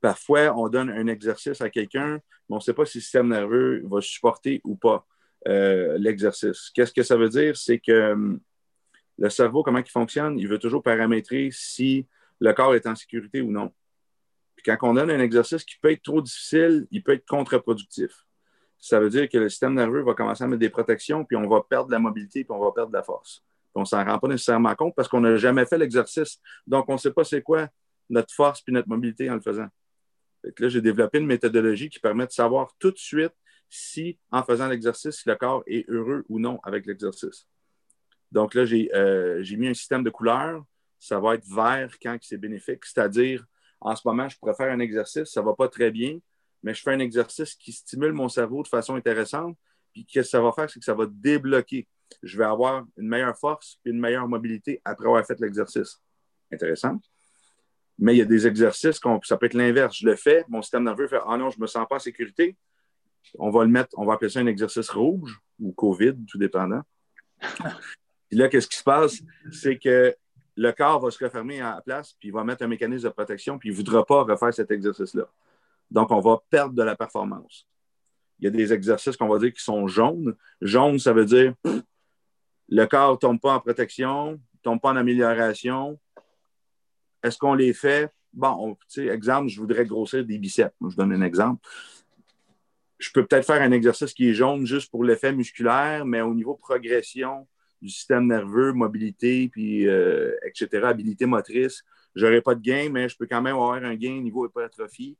Parfois, 0.00 0.54
on 0.56 0.68
donne 0.68 0.90
un 0.90 1.06
exercice 1.06 1.60
à 1.60 1.70
quelqu'un, 1.70 2.20
mais 2.48 2.54
on 2.54 2.56
ne 2.56 2.60
sait 2.60 2.74
pas 2.74 2.84
si 2.84 2.98
le 2.98 3.02
système 3.02 3.28
nerveux 3.28 3.82
va 3.86 4.00
supporter 4.00 4.60
ou 4.64 4.76
pas 4.76 5.06
euh, 5.48 5.96
l'exercice. 5.98 6.70
Qu'est-ce 6.74 6.92
que 6.92 7.02
ça 7.02 7.16
veut 7.16 7.28
dire? 7.28 7.56
C'est 7.56 7.78
que 7.78 8.12
hum, 8.12 8.40
le 9.18 9.30
cerveau, 9.30 9.62
comment 9.62 9.78
il 9.78 9.90
fonctionne? 9.90 10.38
Il 10.38 10.48
veut 10.48 10.58
toujours 10.58 10.82
paramétrer 10.82 11.48
si 11.52 12.06
le 12.40 12.52
corps 12.52 12.74
est 12.74 12.86
en 12.86 12.94
sécurité 12.94 13.40
ou 13.40 13.50
non. 13.50 13.72
Puis 14.56 14.64
quand 14.64 14.76
on 14.88 14.94
donne 14.94 15.10
un 15.10 15.20
exercice 15.20 15.64
qui 15.64 15.76
peut 15.80 15.90
être 15.90 16.02
trop 16.02 16.20
difficile, 16.20 16.86
il 16.90 17.02
peut 17.02 17.12
être 17.12 17.26
contre-productif. 17.26 18.26
Ça 18.78 19.00
veut 19.00 19.10
dire 19.10 19.28
que 19.28 19.38
le 19.38 19.48
système 19.48 19.74
nerveux 19.74 20.02
va 20.02 20.14
commencer 20.14 20.44
à 20.44 20.46
mettre 20.46 20.60
des 20.60 20.70
protections, 20.70 21.24
puis 21.24 21.36
on 21.36 21.48
va 21.48 21.62
perdre 21.62 21.90
la 21.90 21.98
mobilité, 21.98 22.44
puis 22.44 22.52
on 22.52 22.62
va 22.62 22.72
perdre 22.72 22.92
la 22.92 23.02
force. 23.02 23.42
On 23.76 23.84
s'en 23.84 24.04
rend 24.04 24.18
pas 24.18 24.28
nécessairement 24.28 24.74
compte 24.74 24.94
parce 24.94 25.08
qu'on 25.08 25.20
n'a 25.20 25.36
jamais 25.36 25.66
fait 25.66 25.78
l'exercice. 25.78 26.40
Donc, 26.66 26.88
on 26.88 26.94
ne 26.94 26.98
sait 26.98 27.12
pas 27.12 27.24
c'est 27.24 27.42
quoi 27.42 27.68
notre 28.08 28.32
force 28.32 28.62
puis 28.62 28.72
notre 28.72 28.88
mobilité 28.88 29.28
en 29.30 29.34
le 29.34 29.40
faisant 29.40 29.68
là, 30.58 30.68
j'ai 30.68 30.80
développé 30.80 31.18
une 31.18 31.26
méthodologie 31.26 31.88
qui 31.88 31.98
permet 31.98 32.26
de 32.26 32.32
savoir 32.32 32.74
tout 32.78 32.90
de 32.90 32.98
suite 32.98 33.32
si, 33.68 34.18
en 34.30 34.42
faisant 34.42 34.68
l'exercice, 34.68 35.24
le 35.26 35.34
corps 35.34 35.62
est 35.66 35.88
heureux 35.88 36.24
ou 36.28 36.38
non 36.38 36.60
avec 36.62 36.86
l'exercice. 36.86 37.46
Donc 38.30 38.54
là, 38.54 38.62
euh, 38.62 39.42
j'ai 39.42 39.56
mis 39.56 39.68
un 39.68 39.74
système 39.74 40.04
de 40.04 40.10
couleurs. 40.10 40.64
Ça 40.98 41.18
va 41.20 41.34
être 41.34 41.46
vert 41.46 41.96
quand 42.00 42.16
c'est 42.22 42.38
bénéfique, 42.38 42.84
c'est-à-dire, 42.84 43.44
en 43.80 43.94
ce 43.94 44.02
moment, 44.06 44.28
je 44.28 44.38
pourrais 44.38 44.54
faire 44.54 44.72
un 44.72 44.78
exercice, 44.78 45.24
ça 45.30 45.40
ne 45.40 45.46
va 45.46 45.54
pas 45.54 45.68
très 45.68 45.90
bien, 45.90 46.18
mais 46.62 46.72
je 46.74 46.82
fais 46.82 46.92
un 46.92 46.98
exercice 46.98 47.54
qui 47.54 47.72
stimule 47.72 48.12
mon 48.12 48.28
cerveau 48.28 48.62
de 48.62 48.68
façon 48.68 48.94
intéressante. 48.94 49.56
Puis, 49.92 50.06
ce 50.08 50.20
que 50.20 50.22
ça 50.22 50.40
va 50.40 50.52
faire, 50.52 50.70
c'est 50.70 50.78
que 50.78 50.84
ça 50.84 50.94
va 50.94 51.06
débloquer. 51.06 51.86
Je 52.22 52.38
vais 52.38 52.44
avoir 52.44 52.84
une 52.96 53.08
meilleure 53.08 53.36
force 53.36 53.78
et 53.84 53.90
une 53.90 54.00
meilleure 54.00 54.28
mobilité 54.28 54.80
après 54.84 55.06
avoir 55.06 55.24
fait 55.26 55.38
l'exercice. 55.40 56.00
Intéressant. 56.52 57.00
Mais 57.98 58.14
il 58.14 58.18
y 58.18 58.22
a 58.22 58.26
des 58.26 58.46
exercices, 58.46 59.00
ça 59.22 59.36
peut 59.36 59.46
être 59.46 59.54
l'inverse. 59.54 59.96
Je 59.98 60.06
le 60.06 60.16
fais, 60.16 60.44
mon 60.48 60.62
système 60.62 60.84
nerveux 60.84 61.08
fait 61.08 61.20
Ah 61.26 61.36
non, 61.36 61.50
je 61.50 61.58
ne 61.58 61.62
me 61.62 61.66
sens 61.66 61.86
pas 61.88 61.96
en 61.96 62.00
sécurité. 62.00 62.56
On 63.38 63.50
va 63.50 63.64
le 63.64 63.70
mettre, 63.70 63.90
on 63.96 64.04
va 64.04 64.14
appeler 64.14 64.30
ça 64.30 64.40
un 64.40 64.46
exercice 64.46 64.90
rouge 64.90 65.40
ou 65.58 65.72
COVID, 65.72 66.14
tout 66.28 66.38
dépendant. 66.38 66.82
Puis 68.28 68.38
là, 68.38 68.48
qu'est-ce 68.48 68.68
qui 68.68 68.76
se 68.76 68.82
passe? 68.82 69.20
C'est 69.50 69.78
que 69.78 70.14
le 70.56 70.72
corps 70.72 71.00
va 71.00 71.10
se 71.10 71.22
refermer 71.22 71.60
à 71.60 71.76
la 71.76 71.80
place, 71.80 72.14
puis 72.18 72.28
il 72.28 72.32
va 72.32 72.42
mettre 72.42 72.64
un 72.64 72.66
mécanisme 72.66 73.04
de 73.04 73.12
protection, 73.12 73.58
puis 73.58 73.68
il 73.68 73.72
ne 73.72 73.76
voudra 73.76 74.04
pas 74.04 74.22
refaire 74.22 74.52
cet 74.52 74.70
exercice-là. 74.70 75.30
Donc, 75.90 76.10
on 76.10 76.20
va 76.20 76.42
perdre 76.50 76.74
de 76.74 76.82
la 76.82 76.96
performance. 76.96 77.68
Il 78.38 78.46
y 78.46 78.48
a 78.48 78.50
des 78.50 78.72
exercices 78.72 79.16
qu'on 79.16 79.28
va 79.28 79.38
dire 79.38 79.52
qui 79.52 79.62
sont 79.62 79.86
jaunes. 79.86 80.34
Jaune, 80.60 80.98
ça 80.98 81.12
veut 81.12 81.24
dire 81.24 81.54
le 82.68 82.86
corps 82.86 83.12
ne 83.12 83.16
tombe 83.16 83.40
pas 83.40 83.54
en 83.54 83.60
protection, 83.60 84.32
ne 84.32 84.38
tombe 84.62 84.80
pas 84.80 84.90
en 84.90 84.96
amélioration, 84.96 85.98
est-ce 87.22 87.38
qu'on 87.38 87.54
les 87.54 87.72
fait? 87.72 88.10
Bon, 88.32 88.76
exemple, 88.96 89.48
je 89.48 89.60
voudrais 89.60 89.84
grossir 89.84 90.24
des 90.24 90.38
biceps. 90.38 90.74
Je 90.88 90.96
donne 90.96 91.12
un 91.12 91.22
exemple. 91.22 91.66
Je 92.98 93.10
peux 93.10 93.26
peut-être 93.26 93.46
faire 93.46 93.62
un 93.62 93.72
exercice 93.72 94.12
qui 94.12 94.28
est 94.28 94.34
jaune 94.34 94.66
juste 94.66 94.90
pour 94.90 95.04
l'effet 95.04 95.32
musculaire, 95.32 96.04
mais 96.04 96.20
au 96.20 96.34
niveau 96.34 96.54
progression 96.54 97.46
du 97.82 97.88
système 97.88 98.26
nerveux, 98.26 98.72
mobilité, 98.72 99.48
puis 99.48 99.86
euh, 99.86 100.34
etc., 100.46 100.84
habilité 100.84 101.26
motrice. 101.26 101.82
Je 102.14 102.24
n'aurai 102.24 102.40
pas 102.40 102.54
de 102.54 102.62
gain, 102.62 102.88
mais 102.90 103.08
je 103.08 103.16
peux 103.16 103.26
quand 103.26 103.42
même 103.42 103.56
avoir 103.56 103.74
un 103.74 103.94
gain 103.96 104.20
niveau 104.20 104.46
hypertrophie. 104.46 105.16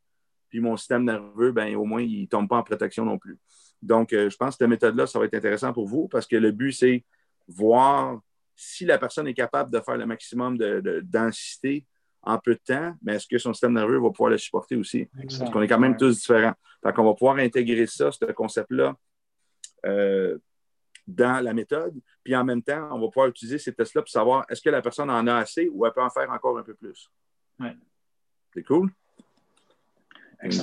Puis 0.48 0.60
mon 0.60 0.76
système 0.76 1.04
nerveux, 1.04 1.52
ben, 1.52 1.74
au 1.76 1.84
moins, 1.84 2.02
il 2.02 2.22
ne 2.22 2.26
tombe 2.26 2.48
pas 2.48 2.56
en 2.56 2.62
protection 2.62 3.04
non 3.04 3.18
plus. 3.18 3.38
Donc, 3.82 4.12
euh, 4.12 4.30
je 4.30 4.36
pense 4.36 4.54
que 4.54 4.58
cette 4.58 4.68
méthode-là, 4.68 5.06
ça 5.06 5.18
va 5.18 5.26
être 5.26 5.34
intéressant 5.34 5.72
pour 5.72 5.86
vous 5.86 6.08
parce 6.08 6.26
que 6.26 6.36
le 6.36 6.52
but, 6.52 6.72
c'est 6.72 7.04
voir 7.48 8.20
si 8.54 8.84
la 8.84 8.98
personne 8.98 9.28
est 9.28 9.34
capable 9.34 9.70
de 9.70 9.80
faire 9.80 9.96
le 9.96 10.06
maximum 10.06 10.56
de, 10.56 11.02
densité 11.04 11.84
en 12.22 12.38
peu 12.38 12.54
de 12.54 12.60
temps, 12.64 12.94
mais 13.02 13.16
est-ce 13.16 13.26
que 13.28 13.38
son 13.38 13.52
système 13.52 13.74
nerveux 13.74 14.00
va 14.00 14.10
pouvoir 14.10 14.30
le 14.30 14.38
supporter 14.38 14.74
aussi? 14.74 15.08
Parce 15.16 15.50
qu'on 15.50 15.62
est 15.62 15.68
quand 15.68 15.78
même 15.78 15.96
tous 15.96 16.18
différents. 16.18 16.54
Donc, 16.82 16.98
on 16.98 17.04
va 17.04 17.14
pouvoir 17.14 17.36
intégrer 17.36 17.86
ça, 17.86 18.10
ce 18.10 18.24
concept-là, 18.24 18.96
euh, 19.84 20.36
dans 21.06 21.42
la 21.42 21.54
méthode. 21.54 21.94
Puis 22.24 22.34
en 22.34 22.42
même 22.42 22.62
temps, 22.62 22.88
on 22.90 22.98
va 22.98 23.06
pouvoir 23.06 23.28
utiliser 23.28 23.58
ces 23.58 23.72
tests-là 23.72 24.02
pour 24.02 24.10
savoir 24.10 24.44
est-ce 24.48 24.60
que 24.60 24.70
la 24.70 24.82
personne 24.82 25.08
en 25.08 25.24
a 25.28 25.36
assez 25.36 25.68
ou 25.72 25.86
elle 25.86 25.92
peut 25.92 26.02
en 26.02 26.10
faire 26.10 26.30
encore 26.30 26.58
un 26.58 26.62
peu 26.62 26.74
plus. 26.74 27.08
C'est 28.52 28.64
cool? 28.64 28.90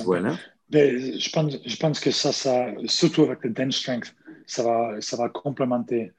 Voilà. 0.04 0.36
Mais 0.70 1.18
je, 1.18 1.30
pense, 1.30 1.56
je 1.64 1.76
pense 1.76 2.00
que 2.00 2.10
ça, 2.10 2.32
ça, 2.32 2.66
surtout 2.86 3.22
avec 3.22 3.42
le 3.44 3.50
bench 3.50 3.78
strength, 3.78 4.14
ça 4.46 4.62
va, 4.62 5.00
ça 5.00 5.16
va 5.16 5.28
complémenter 5.28 6.12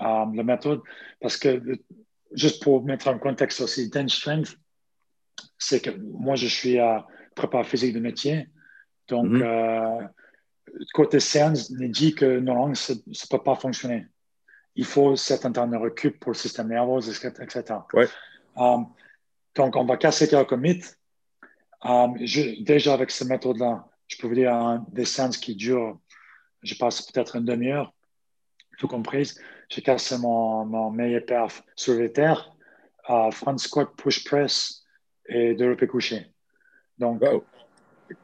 euh, 0.00 0.24
la 0.34 0.42
méthode. 0.42 0.82
Parce 1.20 1.36
que, 1.36 1.62
juste 2.32 2.62
pour 2.62 2.84
mettre 2.84 3.08
en 3.08 3.18
contexte 3.18 3.60
aussi, 3.60 3.88
bench 3.88 4.16
strength, 4.16 4.58
c'est 5.58 5.80
que 5.80 5.90
moi, 5.90 6.34
je 6.36 6.46
suis 6.46 6.78
à 6.78 7.06
prépa 7.34 7.64
physique 7.64 7.94
de 7.94 8.00
métier. 8.00 8.48
Donc, 9.08 9.26
mm-hmm. 9.26 9.42
euh, 9.42 10.06
côté 10.92 11.20
science, 11.20 11.70
on 11.70 11.88
dit 11.88 12.14
que 12.14 12.38
non, 12.40 12.74
ça 12.74 12.94
ne 12.94 13.28
peut 13.30 13.42
pas 13.42 13.54
fonctionner. 13.54 14.06
Il 14.74 14.84
faut 14.84 15.16
certain 15.16 15.52
temps 15.52 15.66
de 15.66 15.76
recul 15.76 16.18
pour 16.18 16.32
le 16.32 16.36
système 16.36 16.68
nerveux, 16.68 17.00
etc. 17.00 17.64
Um, 18.56 18.86
donc, 19.54 19.76
on 19.76 19.84
va 19.84 19.96
casser 19.96 20.28
quelques 20.28 20.52
mythes. 20.52 20.98
Um, 21.82 22.16
déjà, 22.60 22.94
avec 22.94 23.10
cette 23.10 23.28
méthode-là, 23.28 23.86
je 24.08 24.16
peux 24.18 24.28
vous 24.28 24.34
dire 24.34 24.82
des 24.92 25.04
séances 25.04 25.38
qui 25.38 25.54
durent, 25.54 25.98
je 26.62 26.74
passe 26.74 27.02
peut-être 27.02 27.36
une 27.36 27.44
demi-heure, 27.44 27.92
tout 28.78 28.88
compris. 28.88 29.32
J'ai 29.68 29.82
cassé 29.82 30.18
mon, 30.18 30.64
mon 30.64 30.90
meilleur 30.90 31.24
perf 31.24 31.62
sur 31.74 31.94
les 31.94 32.12
terres, 32.12 32.54
front 33.32 33.58
squat, 33.58 33.88
push 33.96 34.24
press 34.24 34.84
et 35.28 35.54
développé 35.54 35.86
couché. 35.86 36.26
Donc, 36.98 37.22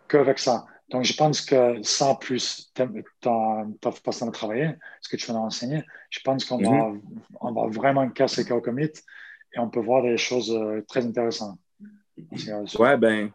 qu'avec 0.08 0.38
ça. 0.38 0.66
Donc, 0.90 1.04
je 1.04 1.14
pense 1.14 1.40
que 1.40 1.82
sans 1.82 2.14
plus 2.14 2.70
ta 2.74 3.64
façon 4.04 4.26
de 4.26 4.30
travailler, 4.30 4.74
ce 5.00 5.08
que 5.08 5.16
tu 5.16 5.26
vas 5.32 5.38
enseigner, 5.38 5.82
je 6.10 6.20
pense 6.20 6.44
qu'on 6.44 6.58
va, 6.58 6.88
mhm. 6.88 7.00
on 7.40 7.52
va 7.52 7.66
vraiment 7.68 8.08
casser 8.10 8.44
quelques 8.44 8.68
mythes 8.68 9.02
et 9.54 9.58
on 9.58 9.70
peut 9.70 9.80
voir 9.80 10.02
des 10.02 10.18
choses 10.18 10.54
euh, 10.54 10.84
très 10.86 11.04
intéressantes. 11.04 11.58
Ouais, 12.78 12.96
ben, 12.98 13.30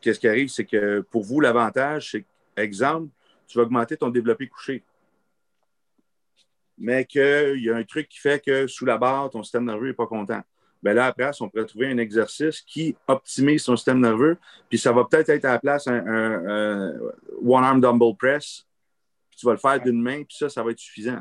qu'est-ce 0.00 0.20
qui 0.20 0.28
arrive, 0.28 0.48
c'est 0.48 0.66
que 0.66 1.00
pour 1.00 1.24
vous, 1.24 1.40
l'avantage, 1.40 2.10
c'est 2.10 2.24
exemple, 2.56 3.08
tu 3.46 3.56
vas 3.56 3.64
augmenter 3.64 3.96
ton 3.96 4.10
développé 4.10 4.46
couché. 4.46 4.82
Mais 6.76 7.04
qu'il 7.04 7.62
y 7.62 7.70
a 7.70 7.76
un 7.76 7.84
truc 7.84 8.08
qui 8.08 8.18
fait 8.18 8.44
que 8.44 8.66
sous 8.66 8.84
la 8.84 8.98
barre, 8.98 9.30
ton 9.30 9.42
système 9.42 9.64
nerveux 9.64 9.88
n'est 9.88 9.94
pas 9.94 10.06
content 10.06 10.42
ben 10.84 10.92
là, 10.92 11.06
après, 11.06 11.30
on 11.40 11.48
pourrait 11.48 11.64
trouver 11.64 11.90
un 11.90 11.96
exercice 11.96 12.60
qui 12.60 12.94
optimise 13.08 13.62
son 13.62 13.74
système 13.74 14.00
nerveux. 14.00 14.36
Puis 14.68 14.78
ça 14.78 14.92
va 14.92 15.06
peut-être 15.06 15.30
être 15.30 15.46
à 15.46 15.52
la 15.52 15.58
place 15.58 15.88
un, 15.88 16.92
one-arm 17.42 17.80
dumbbell 17.80 18.14
press. 18.18 18.66
Puis 19.30 19.38
tu 19.40 19.46
vas 19.46 19.52
le 19.52 19.58
faire 19.58 19.80
d'une 19.80 20.00
main, 20.00 20.24
puis 20.24 20.36
ça, 20.36 20.50
ça 20.50 20.62
va 20.62 20.72
être 20.72 20.78
suffisant. 20.78 21.20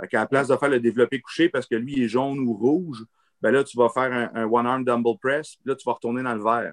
Fait 0.00 0.16
à 0.16 0.20
la 0.20 0.26
place 0.26 0.48
de 0.48 0.56
faire 0.56 0.70
le 0.70 0.80
développé 0.80 1.20
couché 1.20 1.50
parce 1.50 1.66
que 1.66 1.74
lui 1.74 2.02
est 2.02 2.08
jaune 2.08 2.38
ou 2.38 2.54
rouge, 2.54 3.04
ben 3.42 3.50
là, 3.50 3.62
tu 3.64 3.76
vas 3.76 3.90
faire 3.90 4.30
un, 4.34 4.44
one-arm 4.44 4.82
dumbbell 4.82 5.18
press, 5.20 5.56
puis 5.56 5.68
là, 5.68 5.76
tu 5.76 5.84
vas 5.84 5.92
retourner 5.92 6.22
dans 6.22 6.34
le 6.34 6.42
vert. 6.42 6.72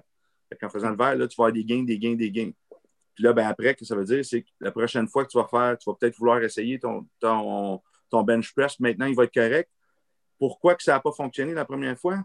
En 0.62 0.68
faisant 0.70 0.88
le 0.88 0.96
vert, 0.96 1.14
là, 1.14 1.28
tu 1.28 1.36
vas 1.36 1.44
avoir 1.44 1.52
des 1.52 1.64
gains, 1.64 1.82
des 1.82 1.98
gains, 1.98 2.14
des 2.14 2.30
gains. 2.30 2.52
Puis 3.14 3.22
là, 3.22 3.34
ben 3.34 3.46
après, 3.46 3.72
ce 3.72 3.80
que 3.80 3.84
ça 3.84 3.94
veut 3.94 4.06
dire, 4.06 4.24
c'est 4.24 4.42
que 4.42 4.48
la 4.60 4.70
prochaine 4.70 5.08
fois 5.08 5.26
que 5.26 5.30
tu 5.30 5.36
vas 5.36 5.46
faire, 5.46 5.76
tu 5.76 5.90
vas 5.90 5.94
peut-être 5.94 6.16
vouloir 6.16 6.42
essayer 6.42 6.78
ton, 6.78 7.06
ton, 7.20 7.82
ton 8.10 8.22
bench 8.22 8.54
press. 8.54 8.78
Maintenant, 8.80 9.06
il 9.06 9.14
va 9.14 9.24
être 9.24 9.34
correct 9.34 9.70
pourquoi 10.38 10.74
que 10.74 10.82
ça 10.82 10.92
n'a 10.92 11.00
pas 11.00 11.12
fonctionné 11.12 11.52
la 11.52 11.64
première 11.64 11.98
fois? 11.98 12.18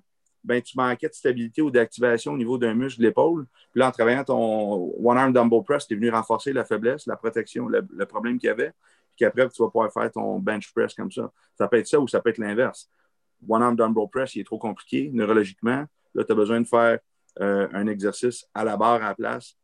Ben, 0.44 0.62
tu 0.62 0.78
manquais 0.78 1.08
de 1.08 1.14
stabilité 1.14 1.62
ou 1.62 1.72
d'activation 1.72 2.34
au 2.34 2.38
niveau 2.38 2.58
d'un 2.58 2.74
muscle 2.74 3.00
de 3.00 3.08
l'épaule. 3.08 3.48
Puis 3.72 3.80
là, 3.80 3.88
en 3.88 3.92
travaillant 3.92 4.24
ton 4.24 4.94
one-arm 5.02 5.34
dumbbell 5.34 5.64
press, 5.64 5.88
tu 5.88 5.94
es 5.94 5.98
venu 5.98 6.10
renforcer 6.10 6.52
la 6.54 6.66
faiblesse, 6.66 7.06
la 7.08 7.16
protection, 7.16 7.68
le, 7.68 8.06
problème 8.06 8.38
qu'il 8.38 8.48
y 8.48 8.50
avait. 8.50 8.72
Puis 9.10 9.18
qu'après, 9.18 9.48
tu 9.50 9.62
vas 9.62 9.70
pouvoir 9.70 9.92
faire 9.92 10.12
ton 10.12 10.40
bench 10.40 10.72
press 10.74 10.94
comme 10.94 11.12
ça. 11.12 11.32
Ça 11.58 11.68
peut 11.68 11.78
être 11.78 11.88
ça 11.88 12.00
ou 12.00 12.08
ça 12.08 12.22
peut 12.22 12.30
être 12.30 12.40
l'inverse. 12.40 12.90
One-arm 13.48 13.76
dumbbell 13.76 14.10
press, 14.12 14.36
il 14.36 14.42
est 14.42 14.46
trop 14.46 14.60
compliqué 14.60 15.10
neurologiquement. 15.14 15.86
Là, 16.14 16.24
tu 16.24 16.32
as 16.32 16.36
besoin 16.36 16.60
de 16.60 16.68
faire 16.68 17.00
euh, 17.40 17.68
un 17.72 17.88
exercice 17.88 18.46
à 18.54 18.64
la 18.64 18.76
barre 18.76 19.04
à 19.04 19.16
place, 19.16 19.58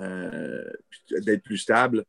euh, 0.00 0.64
d'être 1.10 1.42
plus 1.42 1.58
stable. 1.58 2.04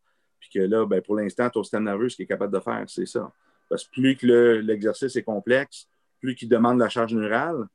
Puis 0.49 0.59
que 0.59 0.65
là, 0.65 0.85
ben, 0.85 1.01
pour 1.01 1.15
l'instant, 1.15 1.49
ton 1.49 1.63
système 1.63 1.85
nerveux, 1.85 2.09
ce 2.09 2.15
qu'il 2.15 2.23
est 2.23 2.27
capable 2.27 2.53
de 2.53 2.59
faire, 2.59 2.83
c'est 2.87 3.05
ça. 3.05 3.31
Parce 3.67 3.85
que 3.85 3.91
plus 3.91 4.15
que 4.15 4.61
l'exercice 4.63 5.15
est 5.15 5.23
complexe, 5.23 5.87
plus 6.21 6.35
qu'il 6.35 6.49
demande 6.49 6.77
la 6.77 6.89
charge 6.89 7.15
neurale, 7.15 7.65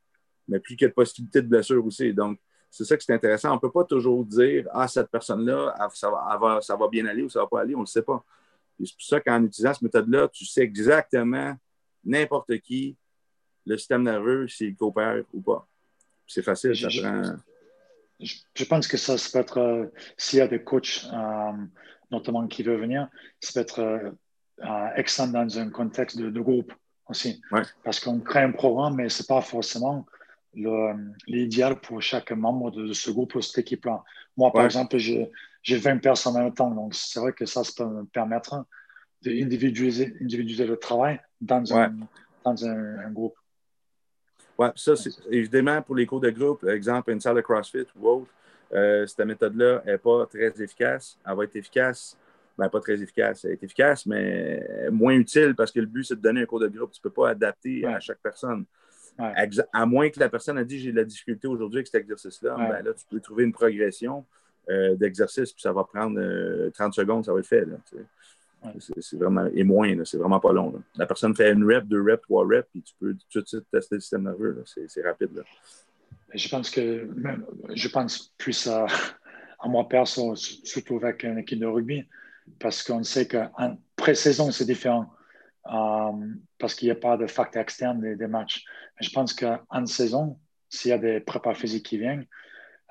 mais 0.47 0.61
plus 0.61 0.77
qu'il 0.77 0.85
y 0.85 0.87
a 0.87 0.89
de 0.89 0.95
possibilités 0.95 1.43
de 1.43 1.49
blessure 1.49 1.85
aussi. 1.85 2.13
Donc, 2.15 2.39
c'est 2.71 2.85
ça 2.85 2.97
qui 2.97 3.11
est 3.11 3.15
intéressant. 3.15 3.51
On 3.51 3.55
ne 3.55 3.61
peut 3.61 3.73
pas 3.73 3.85
toujours 3.85 4.25
dire 4.25 4.69
Ah, 4.73 4.87
cette 4.87 5.11
personne-là, 5.11 5.75
ça 5.95 6.11
va, 6.11 6.61
ça 6.63 6.77
va 6.77 6.89
bien 6.89 7.07
aller 7.07 7.23
ou 7.23 7.29
ça 7.29 7.41
ne 7.41 7.45
va 7.45 7.49
pas 7.49 7.61
aller. 7.63 7.75
On 7.75 7.79
ne 7.79 7.85
le 7.85 7.89
sait 7.89 8.03
pas. 8.03 8.25
c'est 8.79 8.93
pour 8.93 9.03
ça 9.03 9.21
qu'en 9.21 9.43
utilisant 9.43 9.75
cette 9.75 9.83
méthode-là, 9.83 10.29
tu 10.29 10.45
sais 10.45 10.63
exactement 10.63 11.57
n'importe 12.05 12.57
qui, 12.61 12.97
le 13.67 13.77
système 13.77 14.05
nerveux, 14.05 14.49
s'il 14.49 14.77
coopère 14.77 15.23
ou 15.35 15.41
pas. 15.41 15.67
C'est 16.27 16.43
facile, 16.43 16.77
ça 16.77 16.89
je, 16.89 17.01
prend... 17.01 17.37
je, 18.21 18.65
pense 18.65 18.87
que 18.87 18.97
ça, 18.97 19.17
peut 19.33 19.39
être, 19.41 19.59
euh, 19.59 19.87
s'il 20.17 20.39
y 20.39 20.43
a 20.43 20.49
des 20.49 20.63
coachs, 20.63 21.05
euh, 21.13 21.53
notamment 22.11 22.47
qui 22.47 22.63
veulent 22.63 22.81
venir, 22.81 23.09
ça 23.41 23.53
peut 23.55 23.61
être 23.61 23.81
euh, 23.81 24.89
excellent 24.97 25.45
dans 25.45 25.59
un 25.59 25.71
contexte 25.71 26.19
de, 26.19 26.41
groupe 26.41 26.73
aussi. 27.09 27.41
Parce 27.85 28.01
qu'on 28.01 28.21
crée 28.21 28.43
un 28.43 28.53
programme, 28.53 28.97
mais 28.97 29.09
ce 29.09 29.23
n'est 29.23 29.27
pas 29.27 29.41
forcément 29.41 30.07
l'idéal 31.27 31.81
pour 31.81 32.03
chaque 32.03 32.33
membre 32.33 32.71
de, 32.71 32.93
ce 32.93 33.11
groupe 33.11 33.35
ou 33.35 33.41
cette 33.41 33.59
équipe-là. 33.59 34.03
Moi, 34.37 34.53
par 34.53 34.65
exemple, 34.65 34.97
j'ai 34.99 35.31
20 35.65 35.99
personnes 35.99 36.37
en 36.37 36.45
même 36.45 36.55
temps, 36.55 36.71
donc 36.71 36.95
c'est 36.95 37.21
vrai 37.21 37.33
que 37.33 37.47
ça, 37.47 37.65
ça 37.65 37.73
peut 37.77 37.85
me 37.85 38.05
permettre 38.05 38.65
d'individualiser 39.23 40.17
individualiser 40.21 40.67
le 40.67 40.77
travail 40.79 41.21
dans 41.41 41.75
un, 41.75 41.93
dans 42.45 42.65
un, 42.65 43.11
groupe. 43.11 43.37
Oui, 44.59 44.69
ça, 44.77 44.97
c'est 44.97 45.13
évidemment 45.31 45.83
pour 45.83 45.95
les 45.95 46.07
cours 46.07 46.21
de 46.21 46.31
groupe, 46.31 46.65
exemple, 46.65 47.11
une 47.11 47.21
salle 47.21 47.37
de 47.37 47.43
CrossFit 47.43 47.87
ou 47.97 48.09
autre, 48.09 48.31
euh, 48.73 49.07
cette 49.07 49.27
méthode-là 49.27 49.83
n'est 49.87 49.99
pas 49.99 50.27
très 50.27 50.49
efficace. 50.63 51.19
Elle 51.27 51.37
va 51.37 51.45
être 51.45 51.57
efficace 51.57 52.17
ben, 52.59 52.69
pas 52.69 52.81
très 52.81 53.01
efficace. 53.01 53.45
Elle 53.47 53.53
est 53.53 53.63
efficace, 53.63 54.05
mais 54.05 54.91
moins 54.91 55.15
utile 55.15 55.55
parce 55.55 55.73
que 55.73 55.81
le 55.81 55.87
but, 55.87 56.05
c'est 56.05 56.17
de 56.17 56.21
donner 56.21 56.43
un 56.43 56.47
cours 56.47 56.61
de 56.61 56.69
groupe. 56.69 56.93
Tu 56.93 57.01
ne 57.01 57.03
peux 57.05 57.15
pas 57.15 57.31
adapter 57.31 57.87
à 57.87 58.01
chaque 58.01 58.19
personne. 58.23 58.67
À 59.73 59.87
moins 59.87 60.11
que 60.11 60.21
la 60.21 60.29
personne 60.29 60.59
a 60.59 60.65
dit 60.65 60.79
j'ai 60.79 60.93
de 60.93 60.97
la 60.97 61.05
difficulté 61.05 61.49
aujourd'hui 61.49 61.79
avec 61.79 61.87
cet 61.87 62.03
exercice-là, 62.03 62.57
ben, 62.57 62.83
là, 62.83 62.93
tu 62.93 63.05
peux 63.11 63.21
trouver 63.21 63.45
une 63.45 63.53
progression 63.53 64.25
euh, 64.69 64.95
d'exercice, 64.95 65.53
puis 65.53 65.63
ça 65.63 65.73
va 65.73 65.85
prendre 65.85 66.17
30 66.17 66.19
euh, 66.19 66.93
secondes, 66.93 67.25
ça 67.25 67.33
va 67.33 67.41
être 67.41 67.47
fait. 67.47 67.67
c'est 68.79 69.17
vraiment, 69.17 69.47
et 69.53 69.65
moins, 69.65 70.05
c'est 70.05 70.19
vraiment 70.19 70.39
pas 70.39 70.53
long. 70.53 70.75
La 70.97 71.07
personne 71.07 71.35
fait 71.35 71.53
une 71.53 71.65
rep, 71.65 71.87
deux 71.87 72.03
reps, 72.03 72.23
trois 72.23 72.47
reps, 72.47 72.69
puis 72.71 72.83
tu 72.83 72.95
peux 73.01 73.17
tout 73.31 73.41
de 73.41 73.47
suite 73.47 73.65
tester 73.71 73.97
le 73.97 74.01
système 74.01 74.25
nerveux. 74.25 74.63
C'est 74.65 75.03
rapide. 75.03 75.43
Je 76.35 76.49
pense 76.49 76.71
que 76.71 77.11
je 77.75 77.89
pense 77.89 78.33
plus 78.39 78.67
à, 78.67 78.87
à 79.61 79.69
moi 79.69 79.89
perso, 79.89 80.35
surtout 80.37 80.97
avec 80.97 81.23
une 81.23 81.39
équipe 81.39 81.61
de 81.61 81.67
rugby 81.67 82.07
parce 82.59 82.83
qu'on 82.83 83.03
sait 83.03 83.29
qu'en 83.29 83.79
pré-saison, 83.97 84.51
c'est 84.51 84.65
différent. 84.65 85.07
Euh, 85.67 86.27
parce 86.59 86.75
qu'il 86.75 86.87
n'y 86.89 86.93
a 86.93 86.97
pas 86.97 87.17
de 87.17 87.27
facteur 87.27 87.63
externe 87.63 88.01
des, 88.01 88.27
matchs. 88.27 88.65
je 89.01 89.11
pense 89.11 89.35
qu'en 89.35 89.87
saison, 89.87 90.39
s'il 90.71 90.91
y 90.91 90.95
a 90.95 90.99
des 90.99 91.21
prépas 91.21 91.55
physiques 91.55 91.85
qui 91.85 91.99
viennent, 91.99 92.27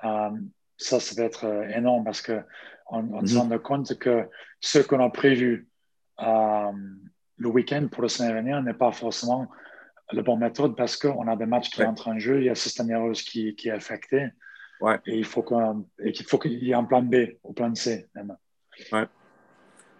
euh, 0.04 0.30
ça, 0.76 1.00
ça 1.00 1.20
va 1.20 1.26
être 1.26 1.44
euh, 1.44 1.68
énorme 1.68 2.04
parce 2.04 2.22
qu'on 2.22 2.44
on 2.90 3.26
se 3.26 3.34
mhm. 3.34 3.52
rend 3.52 3.58
compte 3.58 3.98
que 3.98 4.28
ce 4.60 4.78
qu'on 4.78 5.04
a 5.04 5.10
prévu 5.10 5.68
le 6.18 7.48
week-end 7.48 7.88
pour 7.90 8.02
la 8.02 8.08
semaine 8.08 8.36
venir 8.36 8.62
n'est 8.62 8.74
pas 8.74 8.92
forcément 8.92 9.48
la 10.12 10.22
bonne 10.22 10.40
méthode 10.40 10.76
parce 10.76 10.96
qu'on 10.96 11.26
a 11.28 11.36
des 11.36 11.46
matchs 11.46 11.70
qui 11.70 11.82
entrent 11.84 12.08
en 12.08 12.18
jeu, 12.18 12.38
il 12.38 12.44
y 12.44 12.48
a 12.48 12.52
le 12.52 12.56
système 12.56 12.86
nerveux 12.86 13.12
qui, 13.12 13.54
qui, 13.54 13.68
est 13.68 13.72
affecté. 13.72 14.28
Et 15.06 15.18
il 15.18 15.24
faut 15.24 15.42
qu'il 15.42 16.64
y 16.64 16.70
ait 16.70 16.74
un 16.74 16.84
plan 16.84 17.02
B 17.02 17.14
ou 17.44 17.52
plan 17.52 17.74
C. 17.74 18.08
Même. 18.14 18.36
Ouais. 18.92 19.06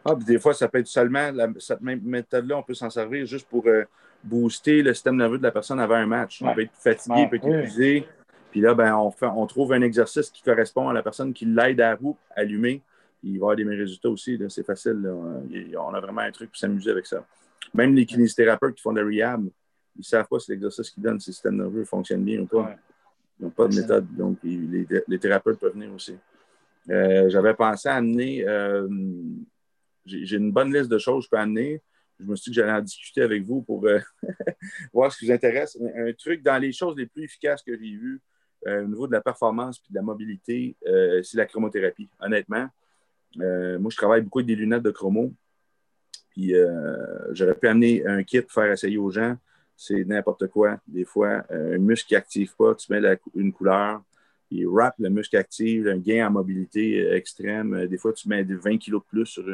Ah, 0.04 0.14
des 0.14 0.38
fois, 0.38 0.54
ça 0.54 0.68
peut 0.68 0.78
être 0.78 0.86
seulement 0.86 1.30
cette 1.58 1.82
même 1.82 2.00
méthode-là, 2.02 2.56
on 2.56 2.62
peut 2.62 2.74
s'en 2.74 2.88
servir 2.88 3.26
juste 3.26 3.46
pour 3.48 3.66
euh, 3.66 3.84
booster 4.24 4.82
le 4.82 4.94
système 4.94 5.16
nerveux 5.16 5.38
de 5.38 5.42
la 5.42 5.50
personne 5.50 5.78
avant 5.78 5.96
un 5.96 6.06
match. 6.06 6.40
On 6.42 6.54
peut 6.54 6.62
être 6.62 6.74
fatigué, 6.74 7.16
on 7.18 7.28
peut 7.28 7.36
être 7.36 7.48
épuisé. 7.48 8.06
Puis 8.50 8.60
là, 8.60 8.74
ben, 8.74 8.96
on, 8.96 9.10
fait, 9.10 9.26
on 9.26 9.46
trouve 9.46 9.74
un 9.74 9.82
exercice 9.82 10.30
qui 10.30 10.42
correspond 10.42 10.88
à 10.88 10.94
la 10.94 11.02
personne 11.02 11.32
qui 11.32 11.44
l'aide 11.44 11.80
à 11.80 11.94
vous, 11.94 12.16
allumer. 12.34 12.82
Il 13.22 13.32
va 13.32 13.34
y 13.34 13.36
avoir 13.36 13.56
des 13.56 13.64
résultats 13.64 14.08
aussi. 14.08 14.40
C'est 14.48 14.64
facile. 14.64 15.06
On 15.78 15.94
a 15.94 16.00
vraiment 16.00 16.22
un 16.22 16.32
truc 16.32 16.50
pour 16.50 16.58
s'amuser 16.58 16.90
avec 16.90 17.06
ça. 17.06 17.22
même 17.74 17.94
les 17.94 18.06
kinésithérapeutes 18.06 18.76
qui 18.76 18.82
font 18.82 18.92
de 18.92 19.00
la 19.00 19.06
rehab, 19.06 19.46
ils 19.97 20.00
ne 20.00 20.04
savent 20.04 20.26
pas 20.28 20.38
si 20.38 20.50
l'exercice 20.50 20.90
qu'ils 20.90 21.02
donnent, 21.02 21.20
si 21.20 21.30
le 21.30 21.35
système 21.35 21.56
nerveux 21.56 21.85
fonctionne 21.85 22.25
bien 22.25 22.40
ou 22.40 22.47
pas. 22.47 22.76
Ils 23.38 23.44
n'ont 23.44 23.50
pas 23.50 23.68
de 23.68 23.75
méthode. 23.75 24.06
Donc, 24.16 24.38
les, 24.42 25.18
thérapeutes 25.18 25.59
peuvent 25.59 25.73
venir 25.73 25.92
aussi. 25.92 26.16
Euh, 26.90 27.28
j'avais 27.28 27.54
pensé 27.54 27.88
à 27.88 27.97
amener, 27.97 28.47
euh, 28.47 28.88
j'ai 30.04 30.37
une 30.37 30.52
bonne 30.52 30.73
liste 30.73 30.90
de 30.90 30.99
choses 30.99 31.25
que 31.25 31.26
je 31.26 31.30
peux 31.30 31.38
amener. 31.38 31.82
Je 32.18 32.26
me 32.26 32.37
suis 32.37 32.50
dit 32.50 32.56
que 32.56 32.62
j'allais 32.62 32.78
en 32.78 32.82
discuter 32.82 33.23
avec 33.23 33.42
vous 33.44 33.62
pour 33.62 33.87
euh, 33.87 33.99
voir 34.92 35.12
ce 35.12 35.18
qui 35.18 35.26
vous 35.26 35.32
intéresse. 35.32 35.78
Un, 35.97 36.12
truc 36.12 36.42
dans 36.42 36.59
les 36.59 36.73
choses 36.73 36.97
les 36.97 37.06
plus 37.06 37.25
efficaces 37.25 37.62
que 37.62 37.73
j'ai 37.73 37.97
vues 37.97 38.20
au 38.66 38.82
niveau 38.82 39.06
de 39.06 39.12
la 39.12 39.23
performance 39.23 39.78
et 39.88 39.90
de 39.90 39.94
la 39.94 40.02
mobilité, 40.02 40.76
c'est 40.85 41.38
la 41.38 41.47
chromothérapie. 41.47 42.11
Honnêtement, 42.20 42.68
moi, 43.37 43.88
je 43.90 43.97
travaille 43.97 44.20
beaucoup 44.20 44.40
avec 44.40 44.49
des 44.49 44.54
lunettes 44.54 44.82
de 44.82 44.90
chromo. 44.90 45.32
Puis 46.28 46.52
j'aurais 47.30 47.54
pu 47.54 47.68
amener 47.68 48.06
un 48.06 48.23
kit 48.23 48.42
pour 48.42 48.52
faire 48.52 48.70
essayer 48.70 48.99
aux 48.99 49.11
gens 49.11 49.35
c'est 49.80 50.04
n'importe 50.04 50.46
quoi. 50.49 50.78
Des 50.87 51.06
fois, 51.06 51.42
euh, 51.50 51.76
un 51.76 51.78
muscle 51.78 52.08
qui 52.08 52.12
n'active 52.12 52.54
pas, 52.54 52.75
tu 52.75 52.92
mets 52.92 53.00
une 53.34 53.50
couleur, 53.50 54.02
il 54.50 54.68
rap, 54.68 54.94
le 54.99 55.08
muscle 55.08 55.38
active, 55.38 55.88
un 55.88 55.96
gain 55.96 56.28
en 56.28 56.30
mobilité 56.30 57.00
euh, 57.00 57.16
extrême. 57.16 57.72
Euh, 57.72 57.87
des 57.87 57.96
fois, 57.96 58.12
tu 58.12 58.28
mets 58.28 58.42
20 58.42 58.76
kg 58.76 58.92
de 58.92 58.99
plus 58.99 59.25
sur 59.25 59.44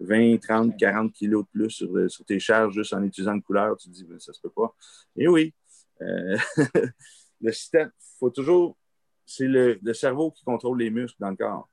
20, 0.00 0.38
30, 0.38 0.78
40 0.78 1.12
kg 1.12 1.30
de 1.30 1.42
plus 1.52 1.70
sur, 1.70 2.24
tes 2.26 2.40
charges 2.40 2.72
juste 2.72 2.94
en 2.94 3.02
utilisant 3.02 3.34
une 3.34 3.42
couleur. 3.42 3.76
Tu 3.76 3.90
te 3.90 3.94
dis, 3.94 4.04
ben, 4.04 4.18
ça 4.18 4.32
se 4.32 4.40
peut 4.40 4.48
pas. 4.48 4.74
Et 5.14 5.28
oui, 5.28 5.52
le 6.00 7.52
système, 7.52 7.90
faut 8.18 8.30
toujours, 8.30 8.78
c'est 9.26 9.46
le, 9.46 9.78
cerveau 9.92 10.30
qui 10.30 10.42
contrôle 10.42 10.78
les 10.78 10.88
muscles 10.88 11.18
dans 11.20 11.28
le 11.28 11.36
corps, 11.36 11.68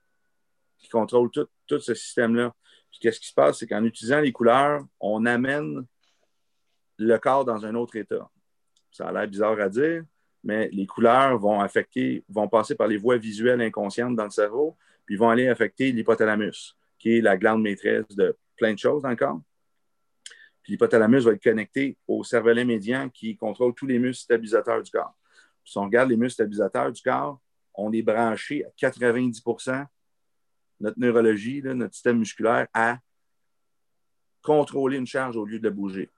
qui 0.77 0.89
contrôle 0.89 1.31
tout, 1.31 1.47
tout 1.65 1.79
ce 1.79 1.93
système-là. 1.93 2.53
Qu'est-ce 2.99 3.21
qui 3.21 3.27
se 3.27 3.33
passe, 3.33 3.59
c'est 3.59 3.67
qu'en 3.67 3.85
utilisant 3.85 4.19
les 4.19 4.33
couleurs, 4.33 4.83
on 4.99 5.25
amène 5.25 5.85
le 6.97 7.17
corps 7.17 7.45
dans 7.45 7.65
un 7.65 7.75
autre 7.75 7.95
état. 7.95 8.29
Ça 8.91 9.07
a 9.07 9.11
l'air 9.11 9.27
bizarre 9.27 9.59
à 9.59 9.69
dire, 9.69 10.03
mais 10.43 10.69
les 10.71 10.85
couleurs 10.85 11.37
vont 11.37 11.59
affecter, 11.59 12.23
vont 12.29 12.47
passer 12.47 12.75
par 12.75 12.87
les 12.87 12.97
voies 12.97 13.17
visuelles 13.17 13.61
inconscientes 13.61 14.15
dans 14.15 14.23
le 14.23 14.29
cerveau, 14.29 14.77
puis 15.05 15.15
vont 15.15 15.29
aller 15.29 15.47
affecter 15.47 15.91
l'hypothalamus, 15.91 16.75
qui 16.97 17.17
est 17.17 17.21
la 17.21 17.37
glande 17.37 17.61
maîtresse 17.61 18.07
de 18.09 18.35
plein 18.55 18.73
de 18.73 18.79
choses 18.79 19.01
dans 19.01 19.09
le 19.09 19.15
corps. 19.15 19.41
Puis 20.63 20.73
l'hypothalamus 20.73 21.23
va 21.23 21.33
être 21.33 21.43
connecté 21.43 21.97
au 22.07 22.23
cervelet 22.23 22.65
médian 22.65 23.09
qui 23.09 23.35
contrôle 23.37 23.73
tous 23.73 23.85
les 23.85 23.99
muscles 23.99 24.23
stabilisateurs 24.23 24.81
du 24.81 24.91
corps. 24.91 25.15
Si 25.63 25.77
on 25.77 25.83
regarde 25.83 26.09
les 26.09 26.17
muscles 26.17 26.33
stabilisateurs 26.33 26.91
du 26.91 27.01
corps, 27.01 27.39
on 27.73 27.91
est 27.91 28.01
branché 28.01 28.65
à 28.65 28.69
90% 28.69 29.85
notre 30.79 30.99
neurologie, 30.99 31.61
notre 31.63 31.93
système 31.93 32.19
musculaire, 32.19 32.67
à 32.73 32.99
contrôler 34.41 34.97
une 34.97 35.07
charge 35.07 35.35
au 35.35 35.45
lieu 35.45 35.59
de 35.59 35.63
la 35.65 35.71
bouger. 35.71 36.09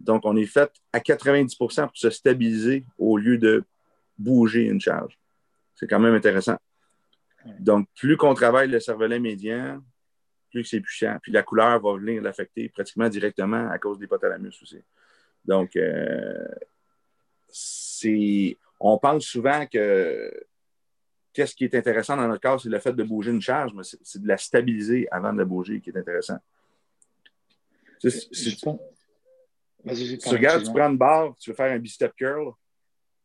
Donc, 0.00 0.22
on 0.24 0.36
est 0.36 0.46
fait 0.46 0.72
à 0.92 0.98
90% 0.98 1.56
pour 1.82 1.96
se 1.96 2.10
stabiliser 2.10 2.84
au 2.98 3.18
lieu 3.18 3.38
de 3.38 3.64
bouger 4.18 4.64
une 4.64 4.80
charge. 4.80 5.18
C'est 5.74 5.86
quand 5.86 6.00
même 6.00 6.14
intéressant. 6.14 6.56
Donc, 7.58 7.88
plus 7.96 8.16
qu'on 8.16 8.34
travaille 8.34 8.68
le 8.68 8.80
cervelet 8.80 9.18
médian, 9.18 9.82
plus 10.50 10.64
c'est 10.64 10.80
puissant. 10.80 11.16
Puis 11.22 11.32
la 11.32 11.42
couleur 11.42 11.80
va 11.80 11.94
venir 11.94 12.22
l'affecter 12.22 12.68
pratiquement 12.68 13.08
directement 13.08 13.70
à 13.70 13.78
cause 13.78 13.98
de 13.98 14.02
l'hypothalamus 14.02 14.54
aussi. 14.62 14.82
Donc, 15.44 15.76
euh, 15.76 16.48
on 18.78 18.98
pense 18.98 19.24
souvent 19.24 19.66
que 19.66 20.30
qu'est-ce 21.32 21.54
qui 21.54 21.64
est 21.64 21.74
intéressant 21.74 22.16
dans 22.16 22.28
notre 22.28 22.40
cas, 22.40 22.58
c'est 22.58 22.68
le 22.68 22.78
fait 22.78 22.92
de 22.92 23.02
bouger 23.02 23.30
une 23.30 23.40
charge, 23.40 23.72
mais 23.74 23.82
c'est 23.84 24.20
de 24.20 24.28
la 24.28 24.36
stabiliser 24.36 25.08
avant 25.10 25.32
de 25.32 25.38
la 25.38 25.44
bouger 25.44 25.80
qui 25.80 25.90
est 25.90 25.96
intéressant. 25.96 26.38
Tu 29.84 30.28
regardes, 30.28 30.64
tu 30.64 30.72
prends 30.72 30.90
une 30.90 30.98
barre, 30.98 31.34
tu 31.38 31.50
veux 31.50 31.56
faire 31.56 31.72
un 31.72 31.78
bicep 31.78 32.14
curl, 32.14 32.52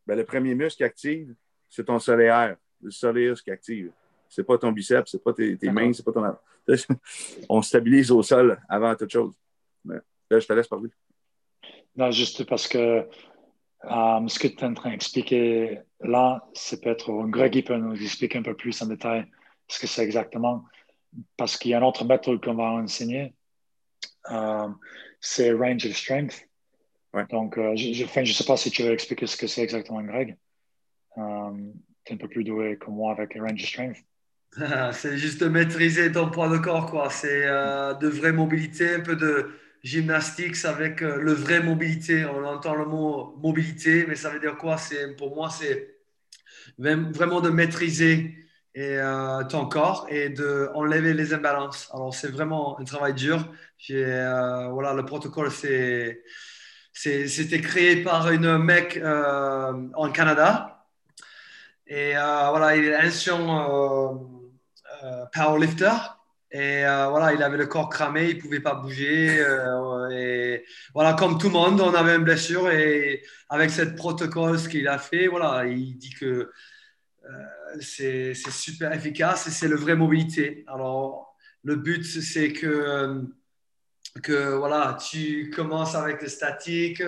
ben, 0.05 0.15
le 0.17 0.23
premier 0.23 0.55
muscle 0.55 0.77
qui 0.77 0.83
active, 0.83 1.33
c'est 1.69 1.85
ton 1.85 1.99
solaire, 1.99 2.55
le 2.81 2.91
soleus 2.91 3.35
qui 3.43 3.51
active. 3.51 3.91
C'est 4.29 4.43
pas 4.43 4.57
ton 4.57 4.71
biceps, 4.71 5.11
c'est 5.11 5.23
pas 5.23 5.33
tes, 5.33 5.57
mains, 5.63 5.93
c'est 5.93 6.03
pas 6.03 6.11
ton. 6.11 6.23
On 7.49 7.61
stabilise 7.61 8.11
au 8.11 8.23
sol 8.23 8.59
avant 8.67 8.95
toute 8.95 9.11
chose. 9.11 9.33
là, 9.85 9.99
je 10.31 10.45
te 10.45 10.53
laisse 10.53 10.67
parler. 10.67 10.89
Non, 11.95 12.11
juste 12.11 12.43
parce 12.45 12.67
que 12.67 12.77
euh, 12.77 14.27
ce 14.27 14.39
que 14.39 14.47
tu 14.47 14.59
es 14.59 14.63
en 14.63 14.73
train 14.73 14.89
d'expliquer 14.89 15.79
là, 16.01 16.47
c'est 16.53 16.81
peut-être 16.81 17.11
Greg 17.27 17.65
peut 17.65 17.77
nous 17.77 18.01
expliquer 18.01 18.39
un 18.39 18.43
peu 18.43 18.55
plus 18.55 18.81
en 18.81 18.87
détail 18.87 19.25
ce 19.67 19.79
que 19.79 19.87
c'est 19.87 20.03
exactement. 20.03 20.65
Parce 21.37 21.57
qu'il 21.57 21.71
y 21.71 21.73
a 21.73 21.77
une 21.77 21.83
autre 21.83 22.03
méthode 22.03 22.43
qu'on 22.43 22.55
va 22.55 22.63
enseigner. 22.63 23.33
Euh, 24.31 24.67
c'est 25.25 25.51
range 25.51 25.85
of 25.85 25.95
strength. 25.95 26.47
Donc, 27.31 27.57
euh, 27.57 27.75
je 27.75 28.03
ne 28.03 28.25
sais 28.25 28.43
pas 28.43 28.57
si 28.57 28.69
tu 28.69 28.83
veux 28.83 28.91
expliquer 28.91 29.25
ce 29.25 29.37
que 29.37 29.47
c'est 29.47 29.63
exactement, 29.63 30.03
Greg. 30.03 30.35
Euh, 31.17 31.51
tu 32.03 32.11
es 32.11 32.15
un 32.15 32.17
peu 32.17 32.27
plus 32.27 32.43
doué 32.43 32.77
que 32.77 32.89
moi 32.89 33.13
avec 33.13 33.33
range 33.35 33.63
of 33.63 33.67
strength. 33.67 33.97
c'est 34.93 35.17
juste 35.17 35.41
de 35.41 35.47
maîtriser 35.47 36.11
ton 36.11 36.29
poids 36.29 36.49
de 36.49 36.57
corps, 36.57 36.89
quoi. 36.89 37.09
C'est 37.09 37.47
euh, 37.47 37.93
de 37.93 38.07
vraie 38.07 38.33
mobilité, 38.33 38.95
un 38.95 38.99
peu 38.99 39.15
de 39.15 39.51
gymnastique 39.83 40.55
avec 40.65 41.01
le 41.01 41.31
vrai 41.31 41.61
mobilité. 41.61 42.25
On 42.25 42.43
entend 42.43 42.75
le 42.75 42.85
mot 42.85 43.35
mobilité, 43.37 44.05
mais 44.07 44.15
ça 44.15 44.29
veut 44.29 44.39
dire 44.39 44.57
quoi? 44.57 44.77
C'est 44.77 45.15
Pour 45.15 45.35
moi, 45.35 45.49
c'est 45.49 45.95
vraiment 46.77 47.41
de 47.41 47.49
maîtriser 47.49 48.44
et, 48.75 48.99
ton 49.49 49.67
corps 49.67 50.05
et 50.09 50.29
d'enlever 50.29 51.13
les 51.13 51.33
imbalances. 51.33 51.89
Alors, 51.93 52.13
c'est 52.13 52.27
vraiment 52.27 52.77
un 52.79 52.83
travail 52.83 53.13
dur. 53.13 53.47
Euh, 53.91 54.67
voilà, 54.69 54.93
le 54.93 55.05
protocole, 55.05 55.51
c'était 55.51 57.61
créé 57.61 58.03
par 58.03 58.29
une 58.31 58.57
mec 58.57 58.97
euh, 58.97 59.73
en 59.93 60.11
Canada. 60.11 60.87
Et 61.87 62.17
euh, 62.17 62.49
voilà, 62.49 62.75
il 62.75 62.85
est 62.85 62.97
ancien 62.97 63.37
powerlifter. 65.33 65.91
Et 66.51 66.83
voilà, 66.83 67.33
il 67.33 67.43
avait 67.43 67.57
le 67.57 67.67
corps 67.67 67.89
cramé, 67.89 68.29
il 68.29 68.37
ne 68.37 68.41
pouvait 68.41 68.61
pas 68.61 68.75
bouger. 68.75 69.43
et 70.11 70.63
voilà, 70.93 71.13
comme 71.13 71.37
tout 71.37 71.47
le 71.47 71.53
monde, 71.53 71.81
on 71.81 71.93
avait 71.93 72.15
une 72.15 72.23
blessure. 72.23 72.69
Et 72.69 73.23
avec 73.49 73.71
ce 73.71 73.81
protocole, 73.81 74.57
ce 74.57 74.69
qu'il 74.69 74.87
a 74.87 74.97
fait, 74.97 75.27
voilà, 75.27 75.65
il 75.65 75.97
dit 75.97 76.11
que 76.11 76.49
c'est 77.81 78.33
super 78.33 78.93
efficace 78.93 79.47
et 79.47 79.51
c'est 79.51 79.67
le 79.67 79.75
vrai 79.75 79.95
mobilité. 79.95 80.63
Alors, 80.67 81.35
le 81.63 81.75
but, 81.75 82.03
c'est 82.03 82.53
que 82.53 83.23
que 84.23 84.53
voilà, 84.53 84.97
tu 85.09 85.51
commences 85.53 85.93
avec 85.93 86.21
le 86.21 86.29
statique, 86.29 87.03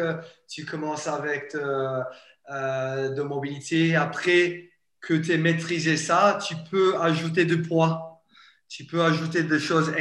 tu 0.50 0.66
commences 0.66 1.08
avec 1.08 1.54
de, 1.54 2.04
euh, 2.50 3.10
de 3.10 3.22
mobilité. 3.22 3.96
Après 3.96 4.70
que 5.02 5.14
tu 5.14 5.34
aies 5.34 5.38
maîtrisé 5.38 5.98
ça, 5.98 6.40
tu 6.46 6.56
peux 6.70 6.98
ajouter 7.00 7.46
du 7.46 7.62
poids. 7.62 8.24
Tu 8.70 8.86
peux 8.86 9.02
ajouter 9.02 9.44
des 9.44 9.60
choses 9.60 9.94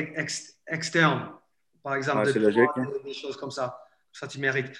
externes. 0.67 1.31
Par 1.83 1.95
exemple, 1.95 2.33
des, 2.33 3.15
choses 3.15 3.37
comme 3.37 3.51
ça. 3.51 3.81
Ça, 4.13 4.27
tu 4.27 4.39
mérites. 4.39 4.77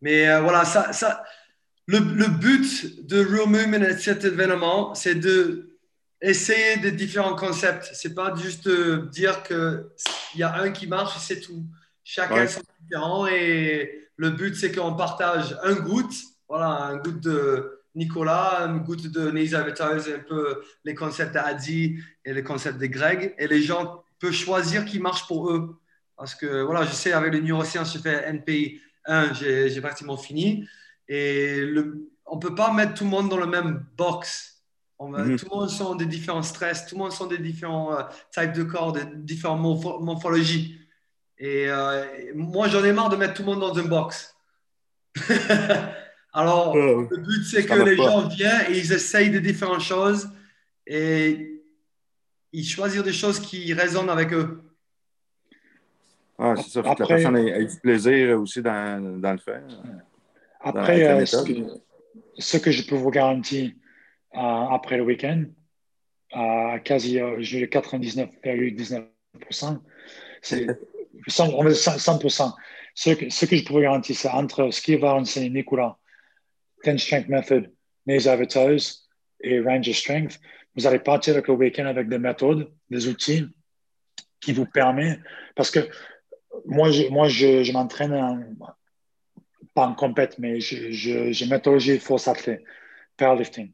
Mais 0.00 0.28
euh, 0.28 0.40
voilà, 0.40 0.64
ça, 0.64 0.92
ça, 0.92 1.24
le, 1.88 1.98
le, 1.98 2.28
but 2.28 3.06
de 3.06 3.24
Real 3.24 3.48
Movement 3.48 3.84
et 3.84 3.96
cet 3.96 4.24
événement, 4.24 4.94
c'est 4.94 5.14
de 5.14 5.68
essayer 6.20 6.76
des 6.76 6.92
différents 6.92 7.34
concepts. 7.34 7.90
C'est 7.94 8.14
pas 8.14 8.34
juste 8.36 8.68
dire 9.10 9.42
qu'il 9.42 9.86
y 10.36 10.42
a 10.42 10.60
un 10.60 10.70
qui 10.70 10.86
marche 10.86 11.16
et 11.16 11.20
c'est 11.20 11.40
tout. 11.40 11.64
Chacun 12.04 12.42
est 12.42 12.62
différent 12.82 13.26
et 13.26 14.10
le 14.16 14.30
but, 14.30 14.54
c'est 14.54 14.72
qu'on 14.72 14.94
partage 14.94 15.56
un 15.62 15.74
goutte, 15.74 16.14
voilà, 16.48 16.84
un 16.84 16.96
goutte 16.96 17.20
de 17.20 17.80
Nicolas, 17.94 18.64
un 18.64 18.76
goutte 18.78 19.10
de 19.10 19.30
Nisa 19.30 19.64
un 19.64 20.18
peu 20.28 20.62
les 20.84 20.94
concepts 20.94 21.32
d'Adi 21.32 21.98
et 22.24 22.34
les 22.34 22.42
concepts 22.42 22.78
de 22.78 22.86
Greg. 22.86 23.34
Et 23.38 23.46
les 23.46 23.62
gens 23.62 24.04
peuvent 24.18 24.32
choisir 24.32 24.84
qui 24.84 24.98
marche 24.98 25.26
pour 25.26 25.50
eux. 25.50 25.80
Parce 26.16 26.34
que, 26.34 26.62
voilà, 26.62 26.84
je 26.84 26.92
sais, 26.92 27.12
avec 27.12 27.32
les 27.32 27.40
neurosciences, 27.40 27.92
j'ai 27.92 28.00
fait 28.00 28.28
NPI 28.28 28.80
1, 29.06 29.34
j'ai 29.34 29.80
pratiquement 29.80 30.16
fini. 30.16 30.66
Et 31.08 31.60
le, 31.60 32.10
on 32.26 32.36
ne 32.36 32.40
peut 32.40 32.54
pas 32.54 32.72
mettre 32.72 32.94
tout 32.94 33.04
le 33.04 33.10
monde 33.10 33.28
dans 33.28 33.38
le 33.38 33.46
même 33.46 33.84
box. 33.96 34.62
Mhm. 35.00 35.36
Tout 35.38 35.46
le 35.50 35.56
monde 35.56 35.70
sont 35.70 35.94
des 35.94 36.06
différents 36.06 36.42
stress, 36.42 36.86
tout 36.86 36.96
le 36.96 37.02
monde 37.02 37.12
sont 37.12 37.26
des 37.26 37.38
différents 37.38 37.96
euh, 37.96 38.02
types 38.32 38.52
de 38.52 38.64
corps, 38.64 38.92
des 38.92 39.04
différentes 39.14 39.60
morphologies. 39.60 40.80
Et 41.38 41.66
euh, 41.68 42.04
moi, 42.34 42.68
j'en 42.68 42.82
ai 42.82 42.92
marre 42.92 43.08
de 43.08 43.16
mettre 43.16 43.34
tout 43.34 43.42
le 43.42 43.50
monde 43.50 43.60
dans 43.60 43.74
une 43.74 43.88
box. 43.88 44.34
Alors, 46.32 46.76
le 46.76 47.16
but, 47.16 47.44
c'est 47.44 47.64
que 47.64 47.74
les 47.74 47.96
gens 47.96 48.26
viennent 48.26 48.66
et 48.70 48.78
ils 48.78 48.92
essayent 48.92 49.30
de 49.30 49.38
différentes 49.38 49.80
choses 49.80 50.28
et 50.86 51.62
ils 52.52 52.64
choisissent 52.64 53.02
des 53.02 53.12
choses 53.12 53.40
qui 53.40 53.72
résonnent 53.72 54.10
avec 54.10 54.32
eux. 54.32 54.62
Ah, 56.38 56.54
c'est 56.56 56.70
ça. 56.70 56.80
Après, 56.80 56.94
la 56.98 57.06
personne 57.06 57.36
ait, 57.36 57.64
du 57.64 57.76
plaisir 57.76 58.40
aussi 58.40 58.62
dans, 58.62 59.20
dans 59.20 59.32
le 59.32 59.38
faire. 59.38 59.62
Après, 60.60 61.04
euh, 61.04 61.24
ce, 61.24 62.56
que, 62.56 62.70
je 62.70 62.86
peux 62.86 62.96
vous 62.96 63.10
garantir 63.10 63.70
euh, 64.34 64.38
après 64.38 64.96
le 64.96 65.04
week-end, 65.04 65.44
à 66.32 66.78
quasi 66.80 67.16
99,19%, 67.16 69.80
c'est 70.42 70.66
on 71.40 71.62
va 71.62 71.70
dire 71.70 71.78
100%. 71.78 72.52
Ce 72.94 73.10
que, 73.10 73.30
ce 73.30 73.46
que 73.46 73.56
je 73.56 73.64
pourrais 73.64 73.82
garantir, 73.82 74.16
c'est 74.16 74.28
entre 74.28 74.70
ce 74.70 74.82
qu'il 74.82 74.98
va 74.98 75.14
enseigner 75.14 75.50
Nicolas, 75.50 75.96
Ten 76.82 76.98
Strength 76.98 77.28
Method, 77.28 77.72
Maze 78.06 78.28
Advertise 78.28 79.08
et 79.40 79.60
Ranger 79.60 79.92
Strength, 79.92 80.40
vous 80.74 80.86
allez 80.86 80.98
partir 80.98 81.34
avec 81.34 81.48
le 81.48 81.54
week-end 81.54 81.86
avec 81.86 82.08
des 82.08 82.18
méthodes, 82.18 82.70
des 82.90 83.08
outils 83.08 83.46
qui 84.40 84.52
vous 84.52 84.66
permettent, 84.66 85.20
parce 85.56 85.70
que 85.70 85.88
moi, 86.66 86.90
je, 86.90 87.08
moi, 87.08 87.28
je, 87.28 87.62
je 87.62 87.72
m'entraîne 87.72 88.56
pas 89.74 89.86
en 89.86 89.94
compète, 89.94 90.38
mais 90.38 90.60
j'ai 90.60 90.92
je, 90.92 91.48
méthodologie 91.48 91.98
force 91.98 92.28
athlète, 92.28 92.62
powerlifting. 93.16 93.72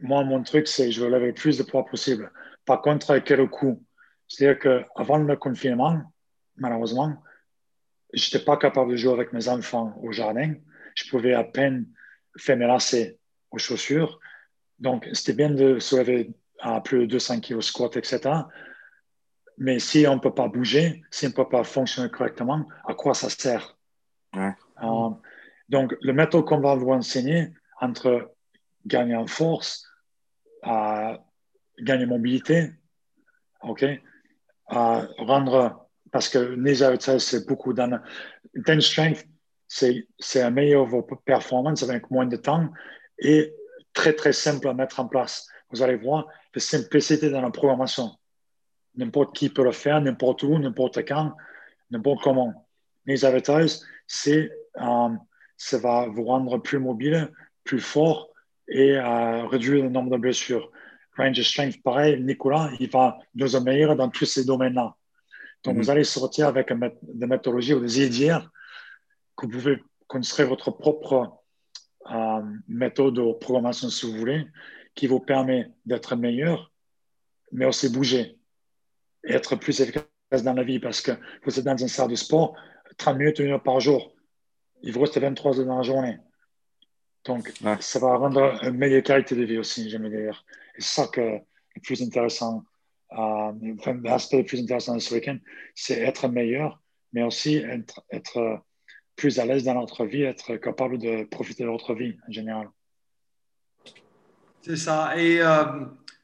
Moi, 0.00 0.24
mon 0.24 0.42
truc, 0.42 0.68
c'est 0.68 0.92
je 0.92 1.02
veux 1.02 1.10
lever 1.10 1.28
le 1.28 1.34
plus 1.34 1.58
de 1.58 1.62
poids 1.62 1.84
possible. 1.86 2.30
Par 2.64 2.82
contre, 2.82 3.18
quel 3.18 3.48
coût? 3.48 3.82
C'est-à-dire 4.28 4.58
qu'avant 4.58 5.18
le 5.18 5.36
confinement, 5.36 6.02
malheureusement, 6.56 7.22
je 8.12 8.24
n'étais 8.24 8.44
pas 8.44 8.56
capable 8.56 8.92
de 8.92 8.96
jouer 8.96 9.12
avec 9.12 9.32
mes 9.32 9.48
enfants 9.48 9.94
au 10.02 10.12
jardin. 10.12 10.54
Je 10.94 11.08
pouvais 11.08 11.34
à 11.34 11.44
peine 11.44 11.86
faire 12.36 12.56
mes 12.56 12.66
lacets 12.66 13.18
aux 13.50 13.58
chaussures. 13.58 14.18
Donc, 14.78 15.08
c'était 15.12 15.32
bien 15.32 15.50
de 15.50 15.78
se 15.78 15.96
lever 15.96 16.30
à 16.60 16.80
plus 16.80 17.00
de 17.00 17.06
200 17.06 17.40
kg 17.40 17.60
squat, 17.60 17.96
etc. 17.96 18.20
Mais 19.58 19.78
si 19.78 20.06
on 20.06 20.16
ne 20.16 20.20
peut 20.20 20.34
pas 20.34 20.48
bouger, 20.48 21.02
si 21.10 21.26
on 21.26 21.30
ne 21.30 21.34
peut 21.34 21.48
pas 21.48 21.64
fonctionner 21.64 22.10
correctement, 22.10 22.66
à 22.86 22.94
quoi 22.94 23.14
ça 23.14 23.30
sert? 23.30 23.76
Euh, 24.82 25.10
donc, 25.68 25.94
le 26.00 26.12
méthode 26.12 26.44
qu'on 26.44 26.60
va 26.60 26.74
vous 26.74 26.90
enseigner 26.90 27.52
entre 27.80 28.32
gagner 28.86 29.16
en 29.16 29.26
force, 29.26 29.86
à 30.62 31.18
gagner 31.80 32.06
mobilité, 32.06 32.72
OK, 33.62 33.84
à 34.68 35.06
rendre, 35.18 35.88
parce 36.12 36.28
que 36.28 36.38
les 36.38 36.82
c'est 37.18 37.46
beaucoup 37.46 37.72
dans 37.72 38.00
Ten 38.64 38.80
strength, 38.80 39.26
c'est 39.68 40.42
un 40.42 40.50
meilleur 40.50 40.86
vos 40.86 41.02
performances 41.02 41.82
avec 41.82 42.10
moins 42.10 42.26
de 42.26 42.36
temps 42.36 42.70
et 43.18 43.52
très, 43.92 44.12
très 44.12 44.32
simple 44.32 44.68
à 44.68 44.74
mettre 44.74 45.00
en 45.00 45.08
place. 45.08 45.48
Vous 45.70 45.82
allez 45.82 45.96
voir 45.96 46.26
la 46.54 46.60
simplicité 46.60 47.30
dans 47.30 47.42
la 47.42 47.50
programmation. 47.50 48.12
N'importe 48.94 49.36
qui 49.36 49.50
peut 49.50 49.64
le 49.64 49.72
faire, 49.72 50.00
n'importe 50.00 50.42
où, 50.42 50.58
n'importe 50.58 51.06
quand, 51.06 51.34
n'importe 51.90 52.22
comment. 52.22 52.66
Les 53.04 53.24
avatars, 53.24 53.68
c'est, 54.06 54.38
euh, 54.38 54.48
ça 55.56 55.78
va 55.78 56.06
vous 56.06 56.24
rendre 56.24 56.58
plus 56.58 56.78
mobile, 56.78 57.30
plus 57.64 57.80
fort 57.80 58.30
et 58.68 58.96
euh, 58.96 59.46
réduire 59.46 59.84
le 59.84 59.90
nombre 59.90 60.10
de 60.10 60.16
blessures. 60.16 60.70
Range 61.16 61.40
Strength, 61.40 61.82
pareil, 61.82 62.22
Nicolas, 62.22 62.70
il 62.78 62.90
va 62.90 63.18
nous 63.34 63.56
améliorer 63.56 63.96
dans 63.96 64.10
tous 64.10 64.26
ces 64.26 64.44
domaines-là. 64.44 64.94
Donc, 65.64 65.78
vous 65.78 65.90
allez 65.90 66.04
sortir 66.04 66.46
avec 66.46 66.72
des 67.02 67.26
méthodologies 67.26 67.74
ou 67.74 67.80
des 67.80 68.04
idées 68.04 68.38
que 69.36 69.46
vous 69.46 69.52
pouvez 69.52 69.82
construire 70.06 70.48
votre 70.48 70.70
propre 70.70 71.42
euh, 72.10 72.42
méthode 72.68 73.14
de 73.14 73.32
programmation, 73.32 73.88
si 73.88 74.06
vous 74.06 74.16
voulez, 74.16 74.46
qui 74.94 75.06
vous 75.06 75.20
permet 75.20 75.70
d'être 75.84 76.14
meilleur, 76.16 76.72
mais 77.50 77.64
aussi 77.64 77.88
bouger 77.88 78.38
et 79.24 79.32
être 79.32 79.56
plus 79.56 79.80
efficace 79.80 80.06
dans 80.44 80.52
la 80.52 80.62
vie 80.62 80.78
parce 80.78 81.00
que 81.00 81.12
vous 81.44 81.58
êtes 81.58 81.64
dans 81.64 81.82
un 81.82 81.88
salle 81.88 82.10
de 82.10 82.14
sport, 82.14 82.56
30 82.98 83.18
minutes, 83.18 83.38
une 83.40 83.52
heure 83.52 83.62
par 83.62 83.80
jour. 83.80 84.15
Il 84.82 84.92
vous 84.92 85.00
reste 85.00 85.18
23 85.18 85.60
heures 85.60 85.66
dans 85.66 85.76
la 85.78 85.82
journée. 85.82 86.18
Donc, 87.24 87.52
ça 87.80 87.98
va 87.98 88.16
rendre 88.16 88.58
une 88.62 88.76
meilleure 88.76 89.02
qualité 89.02 89.34
de 89.34 89.44
vie 89.44 89.58
aussi, 89.58 89.90
j'aime 89.90 90.08
dire. 90.08 90.44
Et 90.76 90.80
c'est 90.80 91.02
ça 91.02 91.08
que 91.08 91.20
le 91.20 91.80
plus 91.82 92.02
intéressant, 92.02 92.64
euh, 93.12 93.52
l'aspect 94.04 94.38
le 94.38 94.44
plus 94.44 94.60
intéressant 94.62 94.94
de 94.94 95.00
ce 95.00 95.14
week-end, 95.14 95.38
c'est 95.74 96.00
être 96.00 96.28
meilleur, 96.28 96.80
mais 97.12 97.22
aussi 97.22 97.56
être, 97.56 98.04
être 98.10 98.60
plus 99.16 99.38
à 99.38 99.46
l'aise 99.46 99.64
dans 99.64 99.74
notre 99.74 100.04
vie, 100.04 100.22
être 100.22 100.56
capable 100.56 100.98
de 100.98 101.24
profiter 101.24 101.64
de 101.64 101.68
notre 101.68 101.94
vie 101.94 102.16
en 102.28 102.32
général. 102.32 102.68
C'est 104.62 104.76
ça. 104.76 105.14
Et 105.16 105.40
euh, 105.40 105.64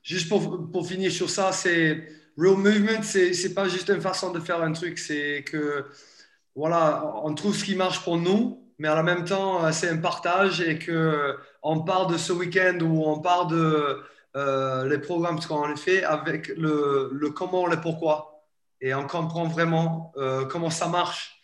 juste 0.02 0.28
pour, 0.28 0.70
pour, 0.70 0.86
finir 0.86 1.10
sur 1.10 1.30
ça, 1.30 1.52
c'est 1.52 2.06
Real 2.36 2.56
Movement, 2.56 3.02
c'est 3.02 3.30
n'est 3.30 3.54
pas 3.54 3.68
juste 3.68 3.88
une 3.88 4.00
façon 4.00 4.32
de 4.32 4.40
faire 4.40 4.62
un 4.62 4.72
truc, 4.72 4.98
c'est 4.98 5.44
que 5.44 5.86
voilà, 6.54 7.12
on 7.24 7.34
trouve 7.34 7.56
ce 7.56 7.64
qui 7.64 7.74
marche 7.74 8.02
pour 8.04 8.18
nous, 8.18 8.62
mais 8.78 8.88
en 8.88 9.02
même 9.02 9.24
temps, 9.24 9.64
euh, 9.64 9.72
c'est 9.72 9.88
un 9.88 9.98
partage 9.98 10.60
et 10.60 10.78
que 10.78 11.36
on 11.62 11.82
parle 11.82 12.12
de 12.12 12.18
ce 12.18 12.32
week-end 12.32 12.78
ou 12.82 13.04
on 13.06 13.20
parle 13.20 13.50
de 13.50 14.02
euh, 14.36 14.88
les 14.88 14.98
programmes 14.98 15.40
qu'on 15.40 15.72
a 15.72 15.76
fait 15.76 16.02
avec 16.04 16.48
le, 16.48 17.10
le, 17.12 17.30
comment, 17.30 17.66
le 17.66 17.80
pourquoi. 17.80 18.44
Et 18.80 18.94
on 18.94 19.06
comprend 19.06 19.46
vraiment 19.46 20.12
comment 20.50 20.70
ça 20.70 20.88
marche 20.88 21.42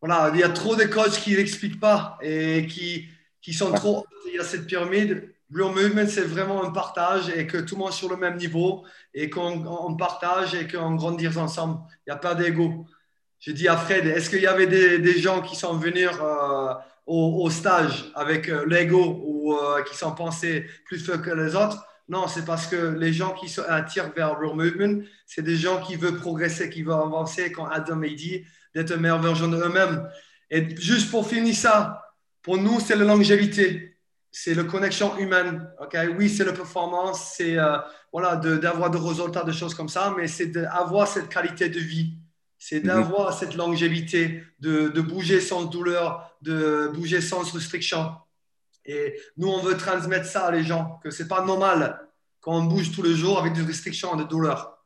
voilà, 0.00 0.30
il 0.32 0.40
y 0.40 0.42
a 0.42 0.48
trop 0.48 0.76
de 0.76 0.84
coachs 0.84 1.20
qui 1.20 1.36
n'expliquent 1.36 1.78
pas 1.78 2.18
et 2.22 2.66
qui, 2.66 3.08
qui 3.42 3.52
sont 3.52 3.70
trop. 3.72 4.06
Il 4.26 4.34
y 4.34 4.38
a 4.38 4.44
cette 4.44 4.66
pyramide. 4.66 5.34
Real 5.52 5.74
Movement, 5.74 6.06
c'est 6.08 6.22
vraiment 6.22 6.64
un 6.64 6.70
partage 6.70 7.28
et 7.28 7.46
que 7.46 7.58
tout 7.58 7.74
le 7.74 7.80
monde 7.80 7.90
est 7.90 7.94
sur 7.94 8.08
le 8.08 8.16
même 8.16 8.36
niveau 8.36 8.84
et 9.12 9.28
qu'on 9.28 9.96
partage 9.96 10.54
et 10.54 10.66
qu'on 10.66 10.94
grandit 10.94 11.28
ensemble. 11.36 11.80
Il 12.06 12.10
n'y 12.10 12.12
a 12.12 12.16
pas 12.16 12.34
d'ego. 12.34 12.86
J'ai 13.40 13.54
dit 13.54 13.68
à 13.68 13.76
Fred, 13.78 14.06
est-ce 14.06 14.28
qu'il 14.28 14.42
y 14.42 14.46
avait 14.46 14.66
des, 14.66 15.18
gens 15.18 15.40
qui 15.40 15.56
sont 15.56 15.72
venus 15.72 16.10
euh, 16.20 16.74
au, 17.06 17.48
stage 17.48 18.12
avec 18.14 18.50
euh, 18.50 18.66
l'ego 18.66 19.18
ou 19.24 19.54
euh, 19.54 19.82
qui 19.82 19.96
sont 19.96 20.12
pensés 20.14 20.66
plus 20.84 21.02
que 21.06 21.30
les 21.30 21.56
autres? 21.56 21.82
Non, 22.06 22.28
c'est 22.28 22.44
parce 22.44 22.66
que 22.66 22.76
les 22.76 23.14
gens 23.14 23.32
qui 23.32 23.50
attirent 23.66 24.12
vers 24.14 24.38
Real 24.38 24.54
Movement, 24.54 25.02
c'est 25.26 25.40
des 25.40 25.56
gens 25.56 25.80
qui 25.80 25.96
veulent 25.96 26.18
progresser, 26.18 26.68
qui 26.68 26.82
veulent 26.82 27.00
avancer. 27.00 27.50
Quand 27.50 27.64
Adam 27.64 28.02
a 28.02 28.08
dit, 28.08 28.44
d'être 28.74 28.92
une 28.94 29.00
meilleure 29.00 29.22
version 29.22 29.48
d'eux-mêmes. 29.48 30.06
Et 30.50 30.76
juste 30.76 31.10
pour 31.10 31.26
finir 31.26 31.54
ça, 31.54 32.02
pour 32.42 32.58
nous, 32.58 32.78
c'est 32.78 32.96
la 32.96 33.06
longévité, 33.06 33.96
c'est 34.30 34.52
la 34.52 34.64
connexion 34.64 35.16
humaine. 35.16 35.66
Oui, 36.18 36.28
c'est 36.28 36.44
la 36.44 36.52
performance, 36.52 37.32
c'est 37.36 37.56
voilà, 38.12 38.36
d'avoir 38.36 38.90
des 38.90 38.98
résultats, 38.98 39.44
des 39.44 39.52
choses 39.52 39.74
comme 39.74 39.88
ça, 39.88 40.12
mais 40.16 40.26
c'est 40.26 40.48
d'avoir 40.48 41.08
cette 41.08 41.28
qualité 41.28 41.68
de 41.68 41.78
vie. 41.78 42.19
C'est 42.62 42.80
mhm. 42.80 42.88
d'avoir 42.88 43.32
cette 43.32 43.56
longévité, 43.56 44.44
de, 44.60 44.88
de, 44.88 45.00
bouger 45.00 45.40
sans 45.40 45.64
douleur, 45.64 46.30
de 46.42 46.92
bouger 46.94 47.22
sans 47.22 47.42
restriction. 47.50 48.12
Et 48.84 49.18
nous, 49.38 49.48
on 49.48 49.62
veut 49.62 49.78
transmettre 49.78 50.26
ça 50.26 50.46
à 50.46 50.50
les 50.50 50.62
gens, 50.62 51.00
que 51.02 51.10
ce 51.10 51.22
n'est 51.22 51.28
pas 51.28 51.44
normal 51.44 52.06
quand 52.40 52.52
on 52.52 52.64
bouge 52.64 52.92
tous 52.92 53.02
les 53.02 53.14
jours 53.14 53.38
avec 53.38 53.54
des 53.54 53.62
restrictions 53.62 54.14
et 54.14 54.18
des 54.18 54.28
douleurs. 54.28 54.78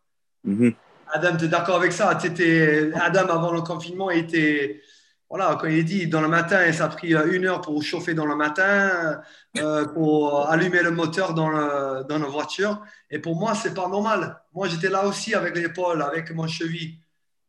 Mhm. 0.45 0.73
Adam, 1.13 1.37
tu 1.37 1.45
es 1.45 1.49
d'accord 1.49 1.77
avec 1.77 1.93
ça? 1.93 2.11
Adam, 2.11 3.29
avant 3.29 3.53
le 3.53 3.63
confinement, 3.63 4.11
était. 4.11 4.81
Voilà, 5.29 5.57
quand 5.61 5.67
il 5.67 5.79
est 5.79 5.85
dit 5.85 6.07
dans 6.07 6.21
le 6.21 6.29
matin, 6.29 6.71
ça 6.73 6.85
a 6.85 6.89
pris 6.89 7.13
une 7.13 7.47
heure 7.47 7.61
pour 7.61 7.83
chauffer 7.83 8.15
dans 8.15 8.27
le 8.27 8.37
matin, 8.37 9.21
euh, 9.57 9.85
pour 9.87 10.49
allumer 10.49 10.83
le 10.83 10.93
moteur 10.93 11.35
dans, 11.35 11.49
le, 11.49 12.05
dans 12.05 12.19
la 12.19 12.27
voiture. 12.27 12.81
Et 13.11 13.19
pour 13.19 13.35
moi, 13.35 13.55
c'est 13.55 13.75
pas 13.75 13.89
normal. 13.89 14.41
Moi, 14.53 14.69
j'étais 14.69 14.91
là 14.91 15.07
aussi 15.07 15.35
avec 15.35 15.57
l'épaule, 15.57 16.03
avec 16.03 16.31
mon 16.31 16.47
cheville. 16.47 17.01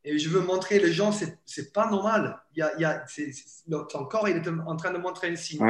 Et 0.07 0.19
je 0.19 0.29
veux 0.29 0.41
montrer 0.41 0.77
les 0.77 0.93
gens, 0.93 1.11
c'est, 1.11 1.39
c'est 1.45 1.73
pas 1.73 1.89
normal. 1.89 2.39
Il 2.55 2.59
y 2.59 2.61
a, 2.61 2.73
il 2.75 2.81
y 2.81 2.85
a, 2.85 3.03
c'est, 3.07 3.31
ton 3.89 4.05
corps, 4.05 4.29
il 4.29 4.37
est 4.37 4.47
en 4.47 4.75
train 4.75 4.91
de 4.91 4.99
montrer 4.99 5.29
un 5.29 5.35
signe. 5.35 5.67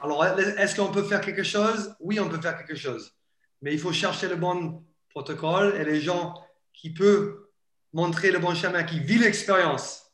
Alors, 0.00 0.24
est-ce 0.24 0.76
qu'on 0.76 0.92
peut 0.92 1.02
faire 1.02 1.20
quelque 1.20 1.42
chose? 1.42 1.94
Oui, 1.98 2.20
on 2.20 2.28
peut 2.28 2.40
faire 2.40 2.56
quelque 2.56 2.76
chose. 2.76 3.12
Mais 3.60 3.72
il 3.72 3.80
faut 3.80 3.92
chercher 3.92 4.28
le 4.28 4.36
bon 4.36 4.84
protocole 5.10 5.74
et 5.76 5.84
les 5.84 6.00
gens 6.00 6.34
qui 6.72 6.90
peut 6.90 7.50
montrer 7.92 8.30
le 8.30 8.38
bon 8.38 8.54
chemin, 8.54 8.84
qui 8.84 9.00
vit 9.00 9.18
l'expérience. 9.18 10.12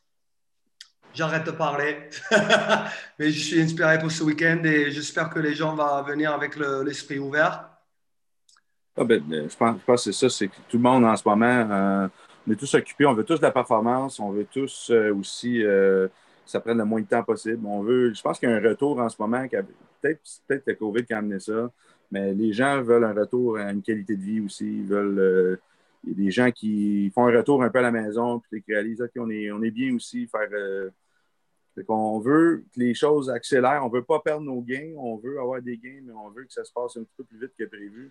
J'arrête 1.13 1.45
de 1.45 1.51
parler, 1.51 2.09
mais 3.19 3.31
je 3.31 3.41
suis 3.41 3.61
inspiré 3.61 3.99
pour 3.99 4.11
ce 4.11 4.23
week-end 4.23 4.63
et 4.65 4.91
j'espère 4.91 5.29
que 5.29 5.39
les 5.39 5.55
gens 5.55 5.75
vont 5.75 6.03
venir 6.03 6.33
avec 6.33 6.57
l'esprit 6.57 7.19
ouvert. 7.19 7.69
Ah 8.97 9.05
ben, 9.05 9.23
ben, 9.23 9.49
je, 9.49 9.57
pense, 9.57 9.81
que 9.87 9.97
c'est 9.97 10.13
ça, 10.13 10.29
c'est 10.29 10.49
que 10.49 10.57
tout 10.69 10.77
le 10.77 10.83
monde 10.83 11.05
en 11.05 11.17
ce 11.17 11.23
moment, 11.27 11.69
euh, 11.71 12.09
on 12.49 12.53
est 12.53 12.57
tous 12.57 12.75
occupés, 12.75 13.05
on 13.05 13.13
veut 13.13 13.25
tous 13.25 13.39
de 13.39 13.43
la 13.43 13.51
performance, 13.51 14.19
on 14.21 14.31
veut 14.31 14.47
tous 14.51 14.91
euh, 14.91 15.15
aussi 15.15 15.63
euh, 15.63 16.09
que 16.09 16.51
ça 16.51 16.61
prenne 16.61 16.79
le 16.79 16.85
moins 16.85 17.01
de 17.01 17.07
temps 17.07 17.23
possible. 17.23 17.67
On 17.67 17.83
veut, 17.83 18.15
je 18.15 18.23
pense 18.23 18.39
qu'il 18.39 18.49
y 18.49 18.53
a 18.53 18.57
un 18.57 18.61
retour 18.61 18.99
en 19.01 19.09
ce 19.09 19.17
moment, 19.21 19.47
peut-être 19.47 20.21
peut 20.47 20.63
le 20.67 20.75
COVID 20.75 21.05
qui 21.05 21.13
a 21.13 21.19
amené 21.19 21.41
ça, 21.41 21.71
mais 22.11 22.33
les 22.33 22.53
gens 22.53 22.83
veulent 22.83 23.05
un 23.05 23.13
retour 23.13 23.59
à 23.59 23.71
une 23.71 23.83
qualité 23.83 24.17
de 24.17 24.23
vie 24.23 24.41
aussi, 24.41 24.65
ils 24.65 24.87
veulent 24.87 25.59
a 26.07 26.15
des 26.15 26.31
gens 26.31 26.51
qui 26.51 27.11
font 27.15 27.27
un 27.27 27.37
retour 27.37 27.63
un 27.63 27.69
peu 27.69 27.81
à 27.81 27.83
la 27.83 27.91
maison, 27.91 28.41
puis 28.41 28.63
qui 28.63 28.73
réalisent 28.73 29.07
qu'on 29.15 29.29
est, 29.29 29.53
on 29.53 29.63
est 29.63 29.71
bien 29.71 29.95
aussi, 29.95 30.27
faire. 30.27 30.49
Euh, 31.79 31.83
qu'on 31.85 32.19
veut 32.19 32.65
que 32.75 32.81
les 32.81 32.95
choses 32.95 33.31
accélèrent. 33.31 33.83
On 33.85 33.89
ne 33.89 33.95
veut 33.95 34.03
pas 34.03 34.21
perdre 34.21 34.43
nos 34.43 34.61
gains. 34.61 34.95
On 34.97 35.17
veut 35.17 35.39
avoir 35.41 35.61
des 35.61 35.77
gains, 35.77 36.01
mais 36.05 36.13
on 36.13 36.31
veut 36.31 36.45
que 36.45 36.53
ça 36.53 36.65
se 36.65 36.73
passe 36.73 36.97
un 36.97 37.03
petit 37.03 37.15
peu 37.17 37.25
plus 37.25 37.39
vite 37.39 37.53
que 37.59 37.65
prévu. 37.65 38.11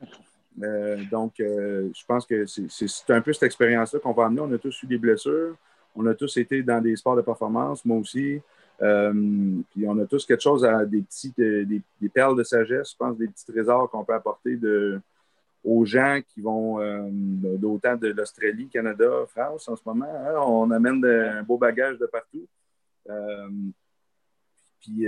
Euh, 0.64 0.98
donc, 1.12 1.40
euh, 1.40 1.90
je 1.96 2.06
pense 2.06 2.26
que 2.26 2.46
c'est 2.46 3.10
un 3.10 3.22
peu 3.22 3.34
cette 3.34 3.44
expérience-là 3.44 4.00
qu'on 4.00 4.14
va 4.14 4.26
amener. 4.26 4.42
On 4.42 4.52
a 4.52 4.58
tous 4.58 4.84
eu 4.84 4.88
des 4.88 4.98
blessures. 4.98 5.56
On 5.96 6.06
a 6.06 6.14
tous 6.14 6.38
été 6.38 6.62
dans 6.62 6.82
des 6.82 6.96
sports 6.96 7.16
de 7.16 7.22
performance, 7.22 7.84
moi 7.84 7.98
aussi. 7.98 8.40
puis 8.80 9.88
on 9.88 9.98
a 9.98 10.06
tous 10.06 10.26
quelque 10.28 10.44
chose 10.44 10.64
à 10.64 10.86
des 10.86 11.02
petits, 11.02 11.34
des, 11.36 12.10
perles 12.14 12.38
de 12.38 12.44
sagesse, 12.44 12.92
je 12.92 12.98
pense, 12.98 13.18
des 13.18 13.28
petits 13.28 13.46
trésors 13.46 13.90
qu'on 13.90 14.06
peut 14.06 14.14
apporter 14.14 14.60
aux 15.64 15.86
gens 15.86 16.20
qui 16.28 16.42
vont 16.42 16.78
d'autant 17.58 17.96
de 17.96 18.10
l'Australie, 18.10 18.68
Canada, 18.68 19.10
France 19.28 19.68
en 19.70 19.76
ce 19.76 19.82
moment. 19.88 20.06
Hein. 20.06 20.36
on 20.46 20.70
amène 20.70 21.04
un 21.04 21.42
beau 21.42 21.58
bagage 21.58 21.98
de 21.98 22.06
partout. 22.06 22.48
Puis 24.80 25.06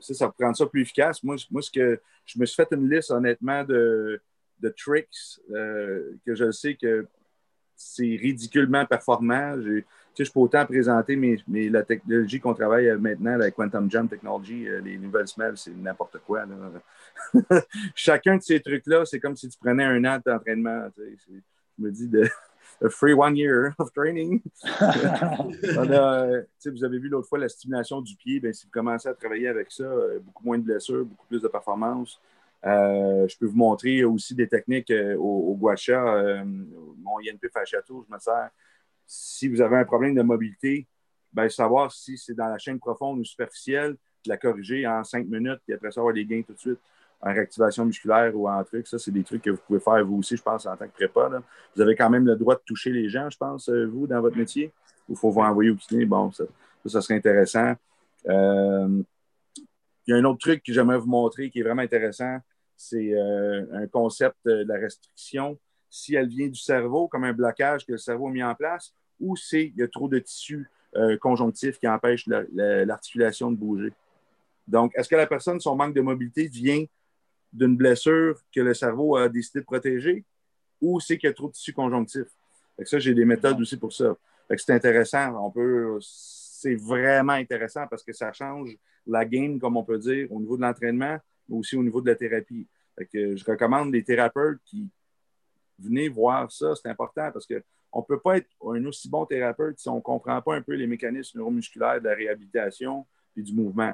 ça, 0.00 0.14
ça 0.14 0.34
rend 0.40 0.54
ça 0.54 0.66
plus 0.66 0.82
efficace. 0.82 1.22
Moi, 1.22 1.36
moi, 1.50 1.62
ce 1.62 1.70
que 1.70 2.00
je 2.24 2.38
me 2.38 2.46
suis 2.46 2.56
fait 2.56 2.68
une 2.72 2.88
liste 2.88 3.10
honnêtement 3.10 3.64
de, 3.64 4.20
de 4.60 4.68
tricks 4.68 5.40
que 5.48 6.34
je 6.34 6.50
sais 6.50 6.74
que 6.74 7.06
c'est 7.76 8.16
ridiculement 8.20 8.86
performant. 8.86 9.60
Je, 9.60 9.82
je 10.18 10.30
peux 10.30 10.40
autant 10.40 10.64
présenter 10.66 11.16
mais, 11.16 11.68
la 11.68 11.82
technologie 11.82 12.40
qu'on 12.40 12.54
travaille 12.54 12.90
maintenant, 12.98 13.36
la 13.36 13.50
Quantum 13.50 13.90
Jump 13.90 14.10
Technology, 14.10 14.68
euh, 14.68 14.80
les 14.80 14.98
nouvelles 14.98 15.28
semelles, 15.28 15.56
c'est 15.56 15.74
n'importe 15.74 16.18
quoi. 16.26 16.44
Chacun 17.94 18.36
de 18.36 18.42
ces 18.42 18.60
trucs-là, 18.60 19.04
c'est 19.04 19.20
comme 19.20 19.36
si 19.36 19.48
tu 19.48 19.58
prenais 19.58 19.84
un 19.84 20.04
an 20.04 20.20
d'entraînement. 20.24 20.88
Je 20.96 21.40
me 21.78 21.90
dis 21.90 22.08
de 22.08 22.28
free 22.90 23.14
one 23.14 23.36
year 23.36 23.74
of 23.78 23.92
training. 23.92 24.40
Vous 26.64 26.84
avez 26.84 26.98
vu 26.98 27.08
l'autre 27.08 27.28
fois 27.28 27.38
la 27.38 27.48
stimulation 27.48 28.00
du 28.00 28.16
pied. 28.16 28.40
Ben, 28.40 28.52
si 28.52 28.66
vous 28.66 28.72
commencez 28.72 29.08
à 29.08 29.14
travailler 29.14 29.48
avec 29.48 29.70
ça, 29.70 29.84
euh, 29.84 30.18
beaucoup 30.20 30.44
moins 30.44 30.58
de 30.58 30.64
blessures, 30.64 31.04
beaucoup 31.04 31.26
plus 31.26 31.40
de 31.40 31.48
performance. 31.48 32.20
Euh, 32.64 33.26
je 33.26 33.36
peux 33.36 33.46
vous 33.46 33.56
montrer 33.56 34.04
aussi 34.04 34.34
des 34.34 34.48
techniques 34.48 34.90
euh, 34.90 35.16
au, 35.16 35.50
au 35.50 35.56
Guacha, 35.56 36.14
euh, 36.14 36.44
mon 36.44 37.18
INP 37.18 37.48
Fasciato, 37.52 38.06
je 38.08 38.14
me 38.14 38.18
sers. 38.20 38.50
Si 39.06 39.48
vous 39.48 39.60
avez 39.60 39.76
un 39.76 39.84
problème 39.84 40.14
de 40.14 40.22
mobilité, 40.22 40.86
ben, 41.32 41.48
savoir 41.48 41.90
si 41.90 42.16
c'est 42.16 42.34
dans 42.34 42.48
la 42.48 42.58
chaîne 42.58 42.78
profonde 42.78 43.18
ou 43.18 43.24
superficielle, 43.24 43.96
la 44.26 44.36
corriger 44.36 44.86
en 44.86 45.02
cinq 45.02 45.26
minutes, 45.26 45.60
puis 45.66 45.74
après 45.74 45.90
ça, 45.90 46.00
avoir 46.00 46.14
des 46.14 46.24
gains 46.24 46.42
tout 46.42 46.52
de 46.54 46.58
suite 46.58 46.78
en 47.22 47.32
réactivation 47.32 47.84
musculaire 47.84 48.32
ou 48.34 48.48
en 48.48 48.62
truc. 48.64 48.86
Ça, 48.86 48.98
c'est 48.98 49.10
des 49.10 49.22
trucs 49.22 49.42
que 49.42 49.50
vous 49.50 49.60
pouvez 49.66 49.80
faire 49.80 50.04
vous 50.04 50.18
aussi, 50.18 50.36
je 50.36 50.42
pense, 50.42 50.66
en 50.66 50.76
tant 50.76 50.86
que 50.86 50.92
prépa. 50.92 51.30
Vous 51.74 51.82
avez 51.82 51.94
quand 51.94 52.10
même 52.10 52.26
le 52.26 52.36
droit 52.36 52.56
de 52.56 52.62
toucher 52.64 52.90
les 52.90 53.08
gens, 53.08 53.30
je 53.30 53.38
pense, 53.38 53.68
vous, 53.68 54.06
dans 54.06 54.20
votre 54.20 54.36
métier? 54.36 54.72
Il 55.08 55.16
faut 55.16 55.30
vous 55.30 55.40
envoyer 55.40 55.70
au 55.70 55.76
kiné? 55.76 56.04
Bon, 56.04 56.32
ça, 56.32 56.44
ça, 56.86 57.00
serait 57.00 57.14
intéressant. 57.14 57.74
il 58.24 59.04
y 60.08 60.12
a 60.12 60.16
un 60.16 60.24
autre 60.24 60.40
truc 60.40 60.62
que 60.64 60.72
j'aimerais 60.72 60.98
vous 60.98 61.08
montrer 61.08 61.48
qui 61.50 61.60
est 61.60 61.62
vraiment 61.62 61.82
intéressant 61.82 62.40
c'est 62.82 63.14
euh, 63.14 63.64
un 63.72 63.86
concept 63.86 64.36
de 64.44 64.64
la 64.66 64.78
restriction. 64.78 65.58
Si 65.88 66.14
elle 66.14 66.28
vient 66.28 66.48
du 66.48 66.58
cerveau, 66.58 67.06
comme 67.06 67.24
un 67.24 67.32
blocage 67.32 67.86
que 67.86 67.92
le 67.92 67.98
cerveau 67.98 68.28
a 68.28 68.30
mis 68.30 68.42
en 68.42 68.54
place, 68.54 68.94
ou 69.20 69.36
c'est 69.36 69.70
qu'il 69.70 69.78
y 69.78 69.82
a 69.82 69.88
trop 69.88 70.08
de 70.08 70.18
tissu 70.18 70.68
euh, 70.96 71.16
conjonctif 71.18 71.78
qui 71.78 71.86
empêche 71.86 72.26
l'articulation 72.26 73.50
de 73.50 73.56
bouger. 73.56 73.92
Donc, 74.66 74.92
est-ce 74.96 75.08
que 75.08 75.16
la 75.16 75.26
personne, 75.26 75.60
son 75.60 75.76
manque 75.76 75.94
de 75.94 76.00
mobilité 76.00 76.48
vient 76.48 76.84
d'une 77.52 77.76
blessure 77.76 78.40
que 78.54 78.60
le 78.60 78.74
cerveau 78.74 79.16
a 79.16 79.28
décidé 79.28 79.60
de 79.60 79.64
protéger 79.64 80.24
ou 80.80 81.00
c'est 81.00 81.18
qu'il 81.18 81.28
y 81.28 81.30
a 81.30 81.34
trop 81.34 81.48
de 81.48 81.52
tissu 81.52 81.72
conjonctif? 81.72 82.26
ça, 82.84 82.98
j'ai 82.98 83.14
des 83.14 83.24
méthodes 83.24 83.60
aussi 83.60 83.76
pour 83.76 83.92
ça. 83.92 84.16
c'est 84.56 84.72
intéressant. 84.72 85.46
On 85.46 85.50
peut, 85.50 85.98
c'est 86.00 86.74
vraiment 86.74 87.34
intéressant 87.34 87.86
parce 87.88 88.02
que 88.02 88.12
ça 88.12 88.32
change 88.32 88.76
la 89.06 89.24
game, 89.24 89.58
comme 89.58 89.76
on 89.76 89.84
peut 89.84 89.98
dire, 89.98 90.30
au 90.32 90.40
niveau 90.40 90.56
de 90.56 90.62
l'entraînement, 90.62 91.18
mais 91.48 91.56
aussi 91.56 91.76
au 91.76 91.82
niveau 91.82 92.00
de 92.00 92.08
la 92.08 92.16
thérapie. 92.16 92.66
je 93.12 93.44
recommande 93.44 93.92
des 93.92 94.02
thérapeutes 94.02 94.60
qui 94.64 94.88
venez 95.78 96.08
voir 96.08 96.50
ça, 96.50 96.74
c'est 96.74 96.88
important 96.88 97.30
parce 97.32 97.46
qu'on 97.46 98.00
ne 98.00 98.04
peut 98.04 98.20
pas 98.20 98.38
être 98.38 98.48
un 98.64 98.84
aussi 98.86 99.08
bon 99.08 99.26
thérapeute 99.26 99.78
si 99.78 99.88
on 99.88 99.96
ne 99.96 100.00
comprend 100.00 100.40
pas 100.40 100.54
un 100.56 100.62
peu 100.62 100.74
les 100.74 100.86
mécanismes 100.86 101.38
neuromusculaires 101.38 102.00
de 102.00 102.08
la 102.08 102.14
réhabilitation 102.14 103.06
et 103.36 103.42
du 103.42 103.52
mouvement. 103.54 103.92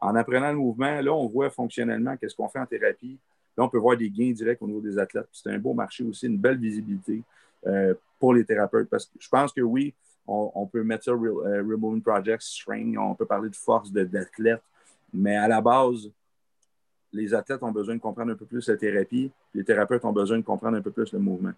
En 0.00 0.14
apprenant 0.14 0.50
le 0.50 0.58
mouvement, 0.58 1.00
là, 1.00 1.12
on 1.12 1.26
voit 1.26 1.50
fonctionnellement 1.50 2.16
qu'est-ce 2.16 2.34
qu'on 2.34 2.48
fait 2.48 2.60
en 2.60 2.66
thérapie. 2.66 3.18
Là, 3.56 3.64
on 3.64 3.68
peut 3.68 3.78
voir 3.78 3.96
des 3.96 4.10
gains 4.10 4.30
directs 4.30 4.62
au 4.62 4.66
niveau 4.66 4.80
des 4.80 4.98
athlètes. 4.98 5.28
C'est 5.32 5.50
un 5.50 5.58
beau 5.58 5.74
marché 5.74 6.04
aussi, 6.04 6.26
une 6.26 6.38
belle 6.38 6.58
visibilité 6.58 7.22
euh, 7.66 7.94
pour 8.20 8.34
les 8.34 8.44
thérapeutes. 8.44 8.88
Parce 8.88 9.06
que 9.06 9.12
je 9.18 9.28
pense 9.28 9.52
que 9.52 9.60
oui, 9.60 9.94
on, 10.28 10.66
peut 10.66 10.84
mettre 10.84 11.04
ça 11.04 11.12
Real, 11.12 11.66
uh, 11.66 12.00
Project, 12.00 12.42
String, 12.42 12.98
on 12.98 13.14
peut 13.14 13.24
parler 13.24 13.48
de 13.48 13.56
force 13.56 13.90
d'athlète, 13.90 14.62
mais 15.12 15.36
à 15.36 15.48
la 15.48 15.60
base, 15.60 16.10
les 17.12 17.32
athlètes 17.32 17.62
ont 17.62 17.72
besoin 17.72 17.96
de 17.96 18.00
comprendre 18.00 18.32
un 18.32 18.34
peu 18.34 18.44
plus 18.44 18.68
la 18.68 18.76
thérapie, 18.76 19.30
les 19.54 19.64
thérapeutes 19.64 20.04
ont 20.04 20.12
besoin 20.12 20.36
de 20.38 20.44
comprendre 20.44 20.76
un 20.76 20.82
peu 20.82 20.90
plus 20.90 21.12
le 21.12 21.18
mouvement. 21.18 21.52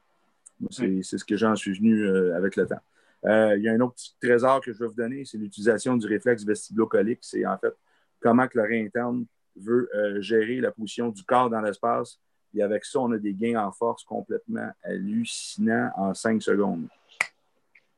C'est 0.70 1.02
ce 1.02 1.24
que 1.24 1.36
j'en 1.36 1.56
suis 1.56 1.72
venu 1.72 2.04
euh, 2.04 2.36
avec 2.36 2.54
le 2.56 2.66
temps. 2.66 2.80
Euh, 3.24 3.56
il 3.56 3.64
y 3.64 3.68
a 3.68 3.72
un 3.72 3.80
autre 3.80 3.94
petit 3.94 4.14
trésor 4.20 4.60
que 4.60 4.72
je 4.72 4.78
vais 4.78 4.86
vous 4.86 4.94
donner, 4.94 5.24
c'est 5.24 5.38
l'utilisation 5.38 5.96
du 5.96 6.06
réflexe 6.06 6.44
vestibulocolique. 6.44 7.18
C'est 7.22 7.44
en 7.44 7.58
fait 7.58 7.74
comment 8.20 8.46
que 8.46 8.58
l'oreille 8.58 8.86
interne 8.86 9.24
veut 9.56 9.88
euh, 9.94 10.20
gérer 10.20 10.60
la 10.60 10.70
position 10.70 11.08
du 11.08 11.22
corps 11.24 11.50
dans 11.50 11.60
l'espace. 11.60 12.18
Et 12.54 12.62
avec 12.62 12.84
ça, 12.84 13.00
on 13.00 13.12
a 13.12 13.18
des 13.18 13.34
gains 13.34 13.64
en 13.64 13.72
force 13.72 14.04
complètement 14.04 14.70
hallucinants 14.82 15.90
en 15.96 16.14
5 16.14 16.42
secondes. 16.42 16.86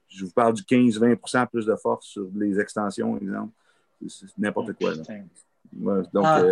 Je 0.08 0.24
vous 0.24 0.30
parle 0.30 0.54
du 0.54 0.62
15-20% 0.62 1.48
plus 1.48 1.64
de 1.64 1.74
force 1.76 2.06
sur 2.06 2.28
les 2.34 2.60
extensions, 2.60 3.16
exemple. 3.16 3.52
C'est 4.08 4.26
n'importe 4.36 4.72
quoi. 4.74 4.92
donc, 5.72 6.24
ah, 6.24 6.42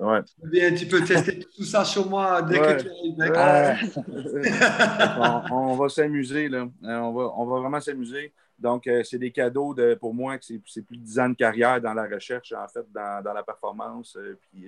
Ouais. 0.00 0.20
Bien, 0.44 0.72
tu 0.72 0.86
peux 0.86 1.04
tester 1.04 1.40
tout 1.40 1.64
ça 1.64 1.84
sur 1.84 2.08
moi 2.08 2.40
dès 2.40 2.58
que 2.58 2.82
tu 2.82 3.22
arrives. 3.22 3.92
on, 5.52 5.76
va 5.76 5.88
s'amuser, 5.90 6.48
là. 6.48 6.66
Euh, 6.84 6.96
on 6.96 7.12
va, 7.12 7.32
on 7.36 7.44
va 7.44 7.60
vraiment 7.60 7.80
s'amuser. 7.80 8.32
Donc, 8.60 8.86
euh, 8.86 9.02
c'est 9.02 9.18
des 9.18 9.30
cadeaux 9.30 9.74
de, 9.74 9.94
pour 9.94 10.12
moi 10.14 10.38
que 10.38 10.44
c'est 10.44 10.82
plus 10.82 10.98
de 10.98 11.02
10 11.02 11.18
ans 11.18 11.28
de 11.30 11.34
carrière 11.34 11.80
dans 11.80 11.94
la 11.94 12.06
recherche, 12.06 12.52
en 12.52 12.68
fait, 12.68 12.84
dans, 12.92 13.22
dans 13.22 13.32
la 13.32 13.42
performance, 13.42 14.16
euh, 14.16 14.38
puis 14.40 14.66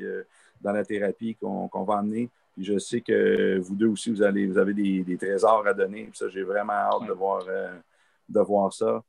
dans 0.60 0.72
la 0.72 0.84
thérapie 0.84 1.36
qu'on 1.36 1.84
va 1.84 1.98
amener. 1.98 2.30
Puis 2.54 2.64
je 2.64 2.78
sais 2.78 3.00
que 3.00 3.58
vous 3.58 3.74
deux 3.74 3.88
aussi, 3.88 4.10
vous, 4.10 4.22
allez, 4.22 4.46
vous 4.46 4.58
avez 4.58 4.74
des, 4.74 5.02
des 5.02 5.16
trésors 5.16 5.66
à 5.66 5.74
donner. 5.74 6.04
Puis 6.04 6.16
ça, 6.18 6.28
j'ai 6.28 6.42
vraiment 6.42 6.72
hâte 6.72 7.06
de, 7.06 7.12
voir, 7.12 7.44
de 8.28 8.40
voir 8.40 8.72
ça. 8.72 9.02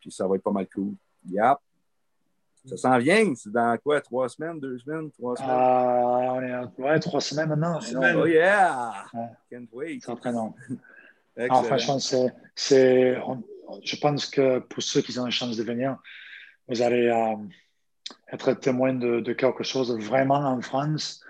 puis 0.00 0.10
ça 0.10 0.26
va 0.26 0.36
être 0.36 0.42
pas 0.42 0.52
mal 0.52 0.66
cool. 0.68 0.94
Yep. 1.28 1.58
Ça 2.68 2.76
s'en 2.76 2.98
vient. 2.98 3.34
C'est 3.34 3.52
dans 3.52 3.76
quoi? 3.78 4.00
Trois 4.00 4.28
semaines, 4.28 4.60
deux 4.60 4.78
semaines, 4.78 5.10
trois 5.12 5.36
semaines? 5.36 5.50
Euh, 5.50 6.28
on 6.28 6.42
est, 6.42 6.82
ouais, 6.82 7.00
trois 7.00 7.20
semaines 7.20 7.48
maintenant. 7.48 7.78
Oh 8.20 8.26
yeah! 8.26 9.04
Can't 9.50 9.66
wait. 9.72 9.98
C'est 10.02 10.16
très 10.16 10.32
long. 10.32 10.54
en 11.50 11.62
franchement, 11.62 11.98
c'est, 11.98 12.32
c'est, 12.54 13.16
je 13.84 13.96
pense 13.96 14.26
que 14.26 14.58
pour 14.60 14.82
ceux 14.82 15.02
qui 15.02 15.18
ont 15.18 15.24
la 15.24 15.30
chance 15.30 15.56
de 15.56 15.62
venir, 15.62 15.96
vous 16.68 16.82
allez 16.82 17.08
euh, 17.08 17.36
être 18.32 18.52
témoin 18.54 18.94
de, 18.94 19.20
de, 19.20 19.32
quelque 19.32 19.64
chose 19.64 19.96
vraiment 19.98 20.36
en 20.36 20.60
France, 20.60 21.24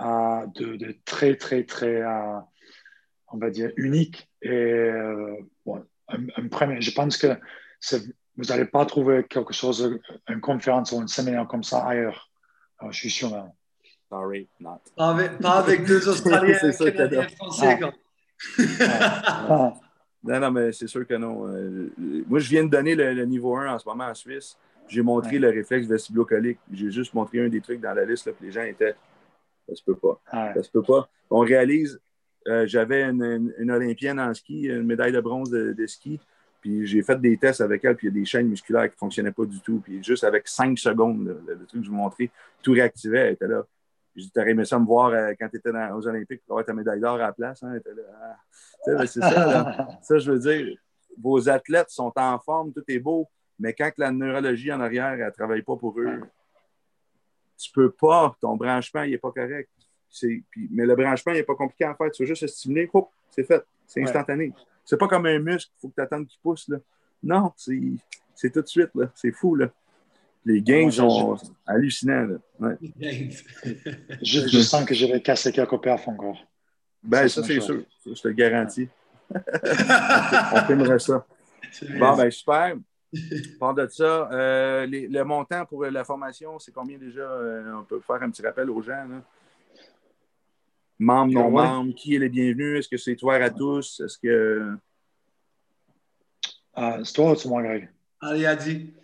euh, 0.00 0.46
de, 0.54 0.76
de, 0.76 0.96
très, 1.04 1.36
très, 1.36 1.64
très, 1.64 2.02
euh, 2.02 2.38
on 3.28 3.38
va 3.38 3.50
dire, 3.50 3.70
unique. 3.76 4.28
Et 4.42 4.90
bon, 5.66 5.84
un, 6.08 6.26
un 6.36 6.48
premier, 6.48 6.80
je 6.80 6.92
pense 6.92 7.16
que 7.16 7.38
vous 8.36 8.44
n'allez 8.44 8.64
pas 8.64 8.86
trouver 8.86 9.24
quelque 9.24 9.52
chose, 9.52 9.98
une 10.28 10.40
conférence 10.40 10.92
ou 10.92 11.00
un 11.00 11.06
séminaire 11.06 11.46
comme 11.46 11.64
ça 11.64 11.86
ailleurs. 11.86 12.30
je 12.90 12.96
suis 12.96 13.10
sûr. 13.10 13.30
Même. 13.30 13.52
Sorry, 14.08 14.48
not. 14.58 14.80
Pas 14.96 15.58
avec, 15.58 15.84
deux 15.84 16.08
Australiens, 16.08 16.58
Canadiens, 16.78 17.28
Français. 17.28 17.78
Ah. 18.80 19.74
Non, 20.22 20.40
non, 20.40 20.50
mais 20.50 20.72
c'est 20.72 20.86
sûr 20.86 21.06
que 21.06 21.14
non. 21.14 21.48
Euh, 21.48 21.90
moi, 22.28 22.38
je 22.38 22.48
viens 22.50 22.64
de 22.64 22.70
donner 22.70 22.94
le, 22.94 23.24
niveau 23.24 23.56
1 23.56 23.74
en 23.74 23.78
ce 23.78 23.88
moment 23.88 24.04
en 24.04 24.14
Suisse. 24.14 24.56
J'ai 24.88 25.02
montré 25.02 25.38
le 25.38 25.48
réflexe 25.48 25.86
vestibulocolique. 25.86 26.58
J'ai 26.72 26.90
juste 26.90 27.14
montré 27.14 27.44
un 27.44 27.48
des 27.48 27.60
trucs 27.60 27.80
dans 27.80 27.94
la 27.94 28.04
liste 28.04 28.26
là, 28.26 28.32
que 28.32 28.44
les 28.44 28.50
gens 28.50 28.62
étaient. 28.62 28.94
Ça 29.68 29.74
se 29.74 29.82
peut 29.84 29.94
pas. 29.94 30.20
Ça 30.30 30.62
se 30.62 30.70
peut 30.70 30.82
pas. 30.82 31.08
On 31.30 31.40
réalise, 31.40 32.00
euh, 32.48 32.66
j'avais 32.66 33.02
une, 33.04 33.52
une, 33.56 33.70
Olympienne 33.70 34.18
en 34.18 34.34
ski, 34.34 34.64
une 34.64 34.82
médaille 34.82 35.12
de 35.12 35.20
bronze 35.20 35.50
de 35.50 35.86
ski. 35.86 36.18
Puis 36.60 36.86
j'ai 36.86 37.02
fait 37.02 37.20
des 37.20 37.36
tests 37.36 37.60
avec 37.60 37.84
elle, 37.84 37.96
puis 37.96 38.08
il 38.08 38.14
y 38.14 38.16
a 38.16 38.20
des 38.20 38.26
chaînes 38.26 38.48
musculaires 38.48 38.84
qui 38.88 38.96
ne 38.96 38.98
fonctionnaient 38.98 39.32
pas 39.32 39.46
du 39.46 39.60
tout. 39.60 39.80
Puis 39.82 40.02
juste 40.02 40.24
avec 40.24 40.46
cinq 40.46 40.78
secondes, 40.78 41.36
le, 41.46 41.66
truc 41.66 41.80
que 41.80 41.86
je 41.86 41.90
vous 41.90 41.96
montrais, 41.96 42.30
tout 42.62 42.72
réactivait, 42.72 43.18
elle 43.18 43.32
était 43.34 43.48
là. 43.48 43.66
J'ai 44.16 44.24
dit, 44.24 44.30
t'aurais 44.32 44.50
aimé 44.50 44.64
ça 44.64 44.78
me 44.78 44.86
voir 44.86 45.10
euh, 45.10 45.32
quand 45.38 45.48
tu 45.48 45.56
étais 45.56 45.70
aux 45.70 46.06
Olympiques 46.06 46.42
pour 46.44 46.54
avoir 46.54 46.66
ta 46.66 46.72
médaille 46.72 47.00
d'or 47.00 47.14
à 47.14 47.18
la 47.18 47.32
place. 47.32 47.62
Hein? 47.62 47.74
Là. 47.74 47.80
Ah. 48.22 49.06
C'est 49.06 49.20
ça, 49.20 49.88
ça, 50.02 50.18
je 50.18 50.32
veux 50.32 50.38
dire, 50.38 50.76
vos 51.18 51.48
athlètes 51.48 51.90
sont 51.90 52.12
en 52.16 52.38
forme, 52.38 52.72
tout 52.72 52.84
est 52.88 52.98
beau, 52.98 53.28
mais 53.58 53.72
quand 53.74 53.90
la 53.98 54.10
neurologie 54.10 54.72
en 54.72 54.80
arrière, 54.80 55.12
elle 55.12 55.26
ne 55.26 55.30
travaille 55.30 55.62
pas 55.62 55.76
pour 55.76 55.98
eux, 56.00 56.20
tu 57.58 57.70
ne 57.70 57.74
peux 57.74 57.90
pas, 57.90 58.34
ton 58.40 58.56
branchement, 58.56 59.02
il 59.02 59.10
n'est 59.10 59.18
pas 59.18 59.32
correct. 59.32 59.70
Puis, 60.18 60.44
mais 60.70 60.86
le 60.86 60.96
branchement, 60.96 61.32
il 61.32 61.36
n'est 61.36 61.44
pas 61.44 61.54
compliqué 61.54 61.84
à 61.84 61.94
faire. 61.94 62.10
Tu 62.10 62.22
veux 62.22 62.26
juste 62.26 62.42
le 62.42 62.48
stimuler, 62.48 62.90
c'est 63.30 63.44
fait. 63.44 63.62
C'est 63.86 64.02
instantané. 64.02 64.52
C'est 64.84 64.96
pas 64.96 65.08
comme 65.08 65.26
un 65.26 65.38
muscle, 65.38 65.70
il 65.76 65.80
faut 65.80 65.88
que 65.88 65.94
tu 65.94 66.00
attendes 66.00 66.26
qu'il 66.26 66.40
pousse. 66.40 66.68
Là. 66.68 66.78
Non, 67.22 67.52
c'est 67.56 68.50
tout 68.50 68.62
de 68.62 68.66
suite. 68.66 68.90
C'est 69.14 69.32
fou. 69.32 69.54
Là. 69.54 69.70
Les 70.44 70.62
gains 70.62 70.90
sont 70.90 71.36
hallucinants. 71.66 72.26
Là. 72.26 72.36
Ouais. 72.60 72.76
je, 74.22 74.48
je, 74.48 74.60
sens 74.60 74.84
que 74.84 74.94
je 74.94 75.06
vais 75.06 75.20
casser 75.20 75.52
quelques 75.52 75.80
perfs 75.80 76.08
encore. 76.08 76.38
Ben, 77.02 77.28
ça, 77.28 77.42
c'est 77.42 77.60
sûr. 77.60 77.82
je 78.04 78.20
te 78.20 78.28
le 78.28 78.34
garantis. 78.34 78.88
On 79.34 80.60
filmerait 80.66 80.98
ça. 80.98 81.26
Bon, 81.98 82.16
ben, 82.16 82.30
super. 82.30 82.76
Par 83.58 83.74
de 83.74 83.88
ça, 83.88 84.30
euh, 84.30 84.86
le 84.88 85.22
montant 85.24 85.66
pour 85.66 85.84
la 85.84 86.04
formation, 86.04 86.58
c'est 86.58 86.72
combien 86.72 86.96
déjà? 86.96 87.22
Euh, 87.22 87.72
on 87.74 87.84
peut 87.84 88.00
faire 88.00 88.22
un 88.22 88.30
petit 88.30 88.42
rappel 88.42 88.70
aux 88.70 88.82
gens. 88.82 89.04
Là. 89.08 89.22
membres, 90.98 91.32
non-membres, 91.32 91.94
qui 91.94 92.14
est 92.14 92.18
le 92.18 92.28
bienvenu? 92.28 92.78
Est-ce 92.78 92.88
que 92.88 92.96
c'est 92.96 93.20
ouvert 93.22 93.42
à 93.42 93.50
tous? 93.50 94.00
Est-ce 94.00 94.16
que. 94.16 94.76
Euh, 96.78 97.04
c'est 97.04 97.12
toi 97.12 97.32
ou 97.32 97.36
c'est 97.36 97.48
moi, 97.48 97.62
Greg? 97.62 97.90
Allez, 98.20 98.46
Adi. 98.46 98.94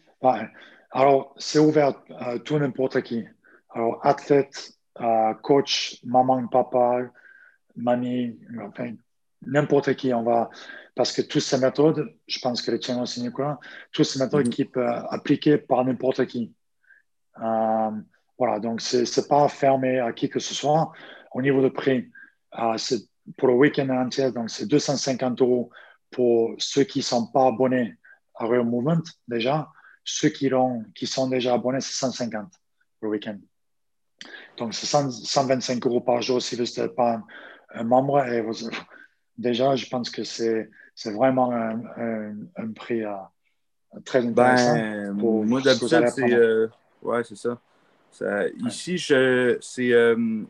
Alors, 0.96 1.35
c'est 1.37 1.59
ouvert 1.59 1.92
à 2.18 2.38
tout 2.38 2.59
n'importe 2.59 3.02
qui. 3.02 3.22
Alors, 3.68 4.00
athlète, 4.02 4.72
euh, 4.98 5.35
coach, 5.42 6.00
maman, 6.02 6.46
papa, 6.46 7.02
mamie, 7.76 8.38
enfin, 8.62 8.94
n'importe 9.42 9.94
qui. 9.94 10.14
On 10.14 10.22
va, 10.22 10.48
parce 10.94 11.12
que 11.12 11.20
toutes 11.20 11.42
ces 11.42 11.59
méthodes, 11.59 12.16
je 12.26 12.38
pense 12.38 12.62
que 12.62 12.70
les 12.70 12.78
tiens 12.78 12.98
aussi, 13.02 13.30
quoi, 13.30 13.61
toutes 13.92 14.06
ces 14.06 14.18
méthodes 14.18 14.46
mm-hmm. 14.46 14.50
qui 14.50 14.64
peuvent 14.64 15.06
appliquer 15.11 15.59
par 15.59 15.85
n'importe 15.85 16.24
qui. 16.24 16.54
Euh, 17.42 17.90
voilà, 18.38 18.59
donc 18.59 18.80
ce 18.80 18.96
n'est 19.02 19.26
pas 19.26 19.48
fermé 19.48 19.98
à 19.98 20.14
qui 20.14 20.30
que 20.30 20.40
ce 20.40 20.54
soit. 20.54 20.92
Au 21.32 21.42
niveau 21.42 21.61
de 21.61 21.68
prix, 21.68 22.11
euh, 22.59 22.78
c'est 22.78 23.02
pour 23.37 23.48
le 23.48 23.54
week-end 23.54 23.90
entier, 23.90 24.32
donc 24.32 24.48
c'est 24.48 24.66
250 24.66 25.42
euros 25.42 25.68
pour 26.11 26.54
ceux 26.56 26.85
qui 26.85 27.00
ne 27.00 27.04
sont 27.04 27.26
pas 27.26 27.48
abonnés 27.48 27.98
à 28.35 28.46
Real 28.46 28.64
Movement 28.64 29.02
déjà. 29.28 29.68
Ceux 30.09 30.29
qui, 30.29 30.49
qui 30.95 31.07
sont 31.07 31.29
déjà 31.29 31.55
abonnés, 31.55 31.81
c'est 31.81 31.92
150 31.92 32.49
pour 32.49 32.51
le 33.03 33.09
week-end. 33.11 33.38
Donc, 34.57 34.73
c'est 34.73 34.87
125 34.87 35.85
euros 35.85 36.01
par 36.01 36.23
jour 36.23 36.40
si 36.40 36.55
vous 36.55 36.62
n'êtes 36.62 36.95
pas 36.95 37.21
un, 37.75 37.83
membre. 37.85 38.25
Et 38.25 38.42
déjà, 39.37 39.75
je 39.75 39.87
pense 39.88 40.09
que 40.09 40.23
c'est 40.23 40.71
vraiment 41.05 41.53
un, 41.53 42.73
prix 42.75 43.05
euh, 43.05 43.14
très 44.05 44.25
intéressant. 44.25 44.75
Ben, 44.75 45.12
moi, 45.12 45.61
d'habitude, 45.61 46.09
c'est. 46.14 46.33
Euh, 46.33 46.69
ouais, 47.03 47.23
c'est 47.25 47.37
ça. 47.37 47.61
Ici, 48.64 48.99
je, 48.99 49.59
c'est. 49.61 49.92
Euh, 49.92 50.45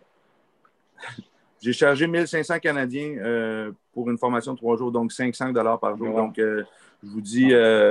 j'ai 1.62 1.72
chargé 1.72 2.06
1500 2.06 2.58
Canadiens 2.58 3.72
pour 3.94 4.10
une 4.10 4.18
formation 4.18 4.52
de 4.52 4.58
trois 4.58 4.76
jours, 4.76 4.92
donc 4.92 5.12
500 5.12 5.52
dollars 5.52 5.80
par 5.80 5.96
jour. 5.96 6.14
Donc, 6.14 6.38
je 7.02 7.08
vous 7.08 7.20
dis, 7.20 7.50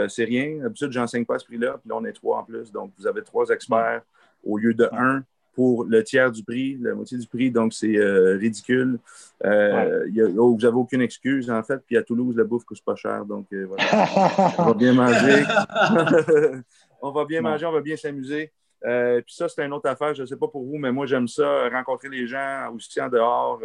c'est 0.10 0.26
rien. 0.26 0.58
D'habitude, 0.62 0.92
je 0.92 1.00
n'enseigne 1.00 1.26
pas 1.26 1.36
à 1.36 1.40
ce 1.40 1.46
prix-là. 1.46 1.78
Puis 1.80 1.90
là, 1.90 1.96
on 1.98 2.06
est 2.06 2.14
trois 2.14 2.40
en 2.40 2.44
plus. 2.44 2.72
Donc, 2.72 2.92
vous 2.98 3.08
avez 3.08 3.22
trois 3.24 3.50
experts 3.50 4.02
au 4.44 4.58
lieu 4.58 4.74
de 4.74 4.88
un 4.92 5.24
pour 5.56 5.86
le 5.86 6.04
tiers 6.04 6.32
du 6.32 6.44
prix, 6.44 6.78
la 6.82 6.94
moitié 6.94 7.18
du 7.18 7.28
prix, 7.28 7.50
donc 7.50 7.74
c'est 7.74 7.96
euh, 7.96 8.38
ridicule. 8.38 9.00
Euh, 9.46 10.06
oh, 10.38 10.54
vous 10.54 10.62
n'avez 10.62 10.76
aucune 10.76 11.02
excuse, 11.02 11.50
en 11.50 11.64
fait. 11.64 11.82
Puis 11.88 11.96
à 11.96 12.04
Toulouse, 12.04 12.36
la 12.36 12.44
bouffe 12.44 12.66
coûte 12.66 12.84
pas 12.84 12.96
cher, 12.96 13.26
donc 13.26 13.48
euh, 13.54 13.66
voilà. 13.66 14.54
on 14.60 14.64
va 14.66 14.74
bien 14.74 14.94
manger. 14.94 15.44
on 17.02 17.12
va 17.12 17.26
bien 17.26 17.42
manger, 17.42 17.66
on 17.66 17.72
va 17.72 17.82
bien 17.82 17.96
s'amuser. 17.96 18.52
puis 18.82 19.34
ça, 19.34 19.48
c'est 19.48 19.66
une 19.66 19.74
autre 19.74 19.90
affaire, 19.90 20.14
je 20.14 20.24
ne 20.24 20.28
sais 20.28 20.38
pas 20.38 20.50
pour 20.50 20.64
vous, 20.66 20.78
mais 20.78 20.92
moi, 20.92 21.06
j'aime 21.06 21.28
ça, 21.28 21.70
rencontrer 21.70 22.10
les 22.10 22.28
gens 22.28 22.72
aussi 22.76 23.00
en 23.00 23.08
dehors, 23.08 23.62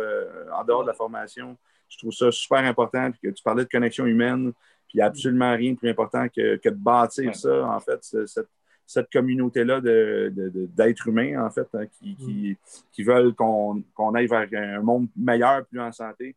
en 0.55 0.65
dehors 0.65 0.83
de 0.83 0.89
la 0.89 0.95
formation. 0.95 1.57
Je 1.89 1.99
trouve 1.99 2.13
ça 2.13 2.31
super 2.31 2.59
important. 2.59 3.11
Puis 3.11 3.21
que 3.21 3.35
tu 3.35 3.43
parlais 3.43 3.65
de 3.65 3.69
connexion 3.69 4.07
humaine, 4.07 4.53
puis 4.91 4.95
il 4.95 4.99
n'y 4.99 5.03
a 5.03 5.07
absolument 5.07 5.55
rien 5.55 5.73
de 5.73 5.79
plus 5.79 5.89
important 5.89 6.27
que, 6.29 6.57
que 6.57 6.69
de 6.69 6.75
bâtir 6.75 7.35
ça, 7.35 7.65
en 7.65 7.81
fait, 7.81 8.01
cette 8.27 8.49
cette 8.91 9.11
communauté-là 9.13 9.81
d'êtres 9.81 11.07
humains, 11.07 11.47
en 11.47 11.49
fait, 11.49 11.69
hein, 11.75 11.87
qui, 11.87 12.57
qui, 12.91 13.03
veulent 13.05 13.35
qu'on 13.35 14.15
aille 14.17 14.27
vers 14.27 14.49
un 14.53 14.81
monde 14.81 15.07
meilleur, 15.17 15.65
plus 15.67 15.81
en 15.81 15.93
santé. 15.93 16.35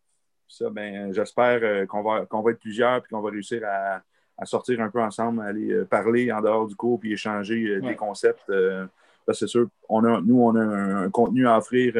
ça, 0.48 0.70
ben, 0.70 1.12
j'espère 1.14 1.62
euh, 1.64 1.88
qu'on 1.88 2.04
va, 2.04 2.28
va 2.30 2.52
être 2.52 2.60
plusieurs 2.60 2.98
et 2.98 3.02
qu'on 3.10 3.22
va 3.22 3.32
réussir 3.32 3.64
à, 3.66 4.04
sortir 4.46 4.82
un 4.82 4.90
peu 4.92 5.02
ensemble, 5.02 5.42
aller 5.42 5.72
euh, 5.72 5.86
parler 5.86 6.32
en 6.32 6.42
dehors 6.42 6.68
du 6.68 6.76
cours 6.76 7.00
puis 7.00 7.14
échanger 7.14 7.66
euh, 7.66 7.82
des 7.82 7.96
concepts. 7.96 8.52
c'est 9.34 9.48
sûr, 9.48 9.68
on 9.90 10.04
a, 10.04 10.22
nous, 10.22 10.40
on 10.40 10.56
a 10.56 10.62
un, 10.62 11.10
contenu 11.10 11.48
à 11.48 11.58
offrir 11.58 11.96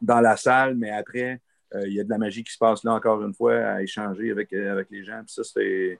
dans 0.00 0.20
la 0.20 0.36
salle, 0.36 0.74
mais 0.74 0.90
après, 0.90 1.40
il 1.86 1.92
y 1.92 2.00
a 2.00 2.04
de 2.04 2.10
la 2.10 2.18
magie 2.18 2.44
qui 2.44 2.52
se 2.52 2.58
passe 2.58 2.84
là 2.84 2.92
encore 2.92 3.22
une 3.22 3.34
fois 3.34 3.54
à 3.54 3.82
échanger 3.82 4.30
avec, 4.30 4.52
avec 4.52 4.88
les 4.90 5.04
gens. 5.04 5.22
Puis 5.24 5.34
ça, 5.34 5.42
c'est 5.44 5.98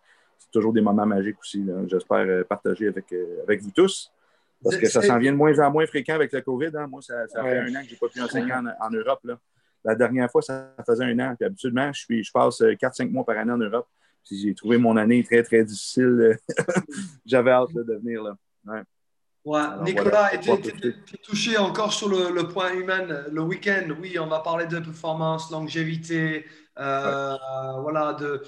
toujours 0.52 0.72
des 0.72 0.80
moments 0.80 1.06
magiques 1.06 1.38
aussi. 1.40 1.64
J'espère 1.86 2.18
euh, 2.18 2.44
partager 2.44 2.88
avec, 2.88 3.12
euh, 3.12 3.42
avec 3.42 3.62
vous 3.62 3.70
tous. 3.70 4.12
Parce 4.62 4.76
que 4.76 4.88
ça 4.88 5.02
s'en 5.02 5.18
vient 5.18 5.32
de 5.32 5.36
moins 5.36 5.58
en 5.58 5.72
moins 5.72 5.86
fréquent 5.86 6.14
avec 6.14 6.32
le 6.32 6.40
COVID. 6.40 6.70
Hein. 6.74 6.86
Moi, 6.86 7.02
ça, 7.02 7.26
fait 7.26 7.58
un 7.58 7.74
an 7.74 7.80
que 7.80 7.88
je 7.88 7.92
n'ai 7.92 7.98
pas 7.98 8.08
pu 8.08 8.20
enseigner 8.20 8.52
en, 8.52 8.90
Europe. 8.90 9.20
La 9.84 9.96
dernière 9.96 10.30
fois, 10.30 10.40
ça 10.40 10.72
faisait 10.86 11.04
un 11.04 11.18
an. 11.18 11.34
Puis 11.34 11.46
habituellement, 11.46 11.92
je, 11.92 12.00
suis, 12.00 12.22
je 12.22 12.30
passe 12.30 12.60
4-5 12.60 13.06
euh, 13.06 13.10
mois 13.10 13.24
par 13.24 13.36
année 13.38 13.50
en 13.50 13.58
Europe. 13.58 13.88
j'ai 14.30 14.54
trouvé 14.54 14.78
mon 14.78 14.96
année 14.96 15.24
très, 15.24 15.42
très 15.42 15.64
difficile. 15.64 16.38
J'avais 17.26 17.50
hâte 17.50 17.74
de 17.74 17.94
venir 17.94 18.22
là. 18.22 18.36
Ouais. 18.66 18.82
Nicolas, 19.44 20.30
tu 20.38 20.50
es, 20.50 21.18
touché 21.22 21.56
encore 21.58 21.92
sur 21.92 22.08
le, 22.08 22.42
point 22.48 22.72
humain. 22.72 23.06
Le 23.30 23.42
week-end, 23.42 23.88
oui, 24.00 24.18
on 24.18 24.26
va 24.26 24.40
parler 24.40 24.66
de 24.66 24.78
performance, 24.78 25.50
longévité, 25.50 26.46
voilà, 26.76 28.16
de, 28.18 28.42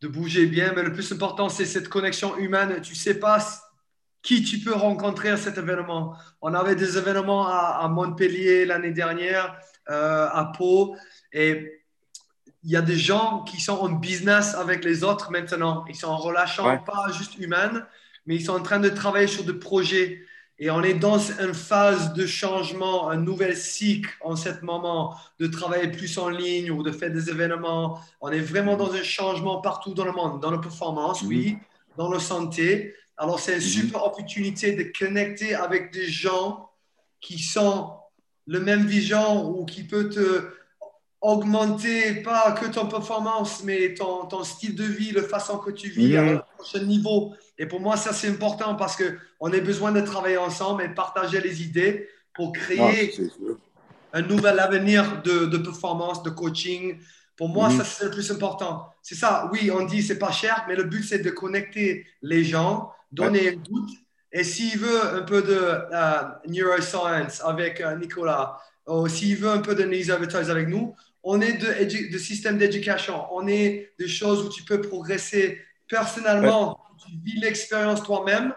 de 0.00 0.08
bouger 0.08 0.46
bien, 0.46 0.72
mais 0.74 0.82
le 0.82 0.92
plus 0.92 1.12
important, 1.12 1.48
c'est 1.48 1.66
cette 1.66 1.88
connexion 1.88 2.36
humaine. 2.36 2.80
Tu 2.82 2.92
ne 2.92 2.98
sais 2.98 3.18
pas 3.18 3.38
qui 4.22 4.42
tu 4.42 4.58
peux 4.58 4.74
rencontrer 4.74 5.30
à 5.30 5.36
cet 5.36 5.58
événement. 5.58 6.16
On 6.42 6.54
avait 6.54 6.74
des 6.74 6.98
événements 6.98 7.46
à, 7.48 7.86
Montpellier 7.88 8.66
l'année 8.66 8.90
dernière, 8.90 9.58
euh, 9.88 10.28
à 10.30 10.52
Pau, 10.56 10.96
et 11.32 11.82
il 12.62 12.70
y 12.70 12.76
a 12.76 12.82
des 12.82 12.98
gens 12.98 13.42
qui 13.44 13.60
sont 13.60 13.78
en 13.78 13.88
business 13.88 14.54
avec 14.54 14.84
les 14.84 15.02
autres 15.02 15.30
maintenant. 15.30 15.84
Ils 15.88 15.96
sont 15.96 16.08
en 16.08 16.18
relation 16.18 16.64
pas 16.84 17.10
juste 17.12 17.38
humaine, 17.38 17.86
mais 18.26 18.36
ils 18.36 18.44
sont 18.44 18.52
en 18.52 18.62
train 18.62 18.80
de 18.80 18.90
travailler 18.90 19.26
sur 19.26 19.44
des 19.44 19.54
projets. 19.54 20.22
Et 20.62 20.70
on 20.70 20.82
est 20.82 20.92
dans 20.92 21.18
une 21.18 21.54
phase 21.54 22.12
de 22.12 22.26
changement, 22.26 23.08
un 23.08 23.16
nouvel 23.16 23.56
cycle 23.56 24.10
en 24.20 24.36
ce 24.36 24.50
moment, 24.62 25.16
de 25.38 25.46
travailler 25.46 25.88
plus 25.88 26.18
en 26.18 26.28
ligne 26.28 26.70
ou 26.70 26.82
de 26.82 26.92
faire 26.92 27.10
des 27.10 27.30
événements. 27.30 27.98
On 28.20 28.28
est 28.28 28.40
vraiment 28.40 28.76
dans 28.76 28.92
un 28.92 29.02
changement 29.02 29.62
partout 29.62 29.94
dans 29.94 30.04
le 30.04 30.12
monde, 30.12 30.38
dans 30.40 30.50
la 30.50 30.58
performance, 30.58 31.22
oui, 31.22 31.52
mhm. 31.52 31.60
dans 31.96 32.12
la 32.12 32.20
santé. 32.20 32.94
Alors, 33.16 33.40
c'est 33.40 33.52
une 33.52 33.58
mhm. 33.58 33.64
super 33.64 34.04
opportunité 34.04 34.72
de 34.72 34.92
connecter 34.96 35.54
avec 35.54 35.94
des 35.94 36.06
gens 36.06 36.70
qui 37.22 37.38
sont 37.38 37.94
le 38.46 38.60
même 38.60 38.84
vision 38.84 39.48
ou 39.48 39.64
qui 39.64 39.84
peuvent 39.84 40.10
te 40.10 40.50
augmenter 41.20 42.22
pas 42.22 42.52
que 42.52 42.66
ton 42.66 42.86
performance, 42.86 43.62
mais 43.64 43.94
ton, 43.94 44.24
ton 44.26 44.42
style 44.42 44.74
de 44.74 44.84
vie, 44.84 45.12
la 45.12 45.22
façon 45.22 45.58
que 45.58 45.70
tu 45.70 45.88
vis 45.90 46.16
à 46.16 46.22
un 46.22 46.36
prochain 46.56 46.82
niveau. 46.84 47.34
Et 47.58 47.66
pour 47.66 47.80
moi, 47.80 47.96
ça, 47.96 48.12
c'est 48.12 48.28
important 48.28 48.74
parce 48.74 48.96
qu'on 48.96 49.52
a 49.52 49.60
besoin 49.60 49.92
de 49.92 50.00
travailler 50.00 50.38
ensemble 50.38 50.82
et 50.82 50.88
partager 50.88 51.40
les 51.40 51.62
idées 51.62 52.08
pour 52.34 52.52
créer 52.52 53.14
un 54.12 54.22
nouvel 54.22 54.58
avenir 54.58 55.22
de, 55.22 55.44
de, 55.44 55.58
performance, 55.58 56.22
de 56.22 56.30
coaching. 56.30 56.98
Pour 57.36 57.50
moi, 57.50 57.70
ça, 57.70 57.84
c'est 57.84 58.04
le 58.04 58.10
plus 58.10 58.30
important. 58.30 58.86
C'est 59.02 59.14
ça, 59.14 59.48
oui, 59.52 59.70
on 59.70 59.84
dit 59.84 60.02
c'est 60.02 60.18
pas 60.18 60.32
cher, 60.32 60.64
mais 60.68 60.74
le 60.74 60.84
but, 60.84 61.02
c'est 61.02 61.18
de 61.18 61.30
connecter 61.30 62.06
les 62.22 62.44
gens, 62.44 62.92
donner 63.12 63.50
un 63.50 63.56
doute. 63.56 63.90
Et 64.32 64.44
s'il 64.44 64.78
veut 64.78 65.16
un 65.16 65.22
peu 65.22 65.42
de 65.42 65.58
euh, 65.58 66.22
neuroscience 66.48 67.42
avec 67.42 67.80
euh, 67.80 67.96
Nicolas, 67.96 68.58
ou 68.86 69.08
s'il 69.08 69.36
veut 69.36 69.50
un 69.50 69.58
peu 69.58 69.74
de 69.74 69.84
neuroscience 69.84 70.48
avec 70.48 70.68
nous, 70.68 70.94
on 71.22 71.40
est 71.40 71.54
de, 71.54 72.12
de 72.12 72.18
système 72.18 72.58
d'éducation. 72.58 73.26
On 73.32 73.46
est 73.46 73.92
des 73.98 74.08
choses 74.08 74.44
où 74.44 74.48
tu 74.48 74.64
peux 74.64 74.80
progresser 74.80 75.60
personnellement. 75.88 76.78
Tu 77.04 77.12
vis 77.22 77.40
l'expérience 77.40 78.02
toi-même. 78.02 78.54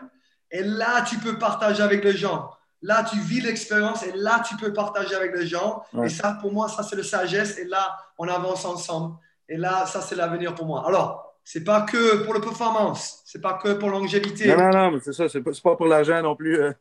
Et 0.52 0.64
là, 0.64 1.02
tu 1.02 1.18
peux 1.18 1.38
partager 1.38 1.82
avec 1.82 2.04
les 2.04 2.16
gens. 2.16 2.50
Là, 2.82 3.04
tu 3.10 3.18
vis 3.20 3.42
l'expérience 3.42 4.04
et 4.04 4.12
là, 4.14 4.44
tu 4.48 4.56
peux 4.58 4.74
partager 4.74 5.16
avec 5.16 5.36
les 5.36 5.48
gens. 5.48 5.84
Et 6.04 6.10
ça, 6.10 6.38
pour 6.42 6.52
moi, 6.52 6.68
ça, 6.68 6.84
c'est 6.84 6.96
le 6.96 7.04
sagesse. 7.04 7.58
Et 7.58 7.66
là, 7.66 7.98
on 8.18 8.28
avance 8.28 8.66
ensemble. 8.66 9.16
Et 9.50 9.58
là, 9.58 9.86
ça, 9.86 10.02
c'est 10.02 10.16
l'avenir 10.16 10.54
pour 10.54 10.66
moi. 10.66 10.86
Alors, 10.86 11.34
c'est 11.46 11.64
pas 11.64 11.82
que 11.82 12.24
pour 12.24 12.34
la 12.34 12.40
performance, 12.40 13.22
c'est 13.26 13.42
pas 13.42 13.54
que 13.54 13.74
pour 13.74 13.90
longévité. 13.90 14.48
Non, 14.48 14.58
non, 14.58 14.70
non, 14.70 14.92
mais 14.92 15.00
c'est 15.02 15.14
ça, 15.14 15.28
c'est 15.28 15.42
pas, 15.42 15.52
pas 15.64 15.76
pour 15.76 15.88
l'argent 15.88 16.22
non 16.22 16.36
plus. 16.36 16.58
là, 16.60 16.74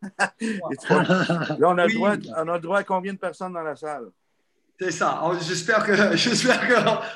on 1.62 1.78
a, 1.78 1.86
le 1.86 1.94
droit, 1.94 2.14
on 2.36 2.48
a 2.48 2.54
le 2.54 2.60
droit 2.60 2.78
à 2.78 2.84
combien 2.84 3.12
de 3.12 3.18
personnes 3.18 3.52
dans 3.52 3.62
la 3.62 3.74
salle? 3.74 4.06
C'est 4.82 4.90
ça. 4.90 5.22
J'espère 5.46 5.84
que 5.84 5.94
j'espère 6.16 6.60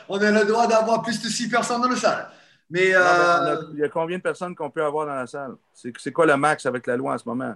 qu'on 0.08 0.20
a 0.20 0.30
le 0.30 0.44
droit 0.44 0.68
d'avoir 0.68 1.02
plus 1.02 1.20
de 1.20 1.28
six 1.28 1.48
personnes 1.48 1.80
dans 1.82 1.88
la 1.88 1.96
salle. 1.96 2.28
Mais 2.70 2.92
euh, 2.94 3.62
il 3.74 3.80
y 3.80 3.84
a 3.84 3.88
combien 3.88 4.18
de 4.18 4.22
personnes 4.22 4.54
qu'on 4.54 4.70
peut 4.70 4.84
avoir 4.84 5.06
dans 5.06 5.14
la 5.14 5.26
salle? 5.26 5.56
C'est 5.72 6.12
quoi 6.12 6.26
le 6.26 6.36
max 6.36 6.64
avec 6.66 6.86
la 6.86 6.96
loi 6.96 7.14
en 7.14 7.18
ce 7.18 7.28
moment? 7.28 7.54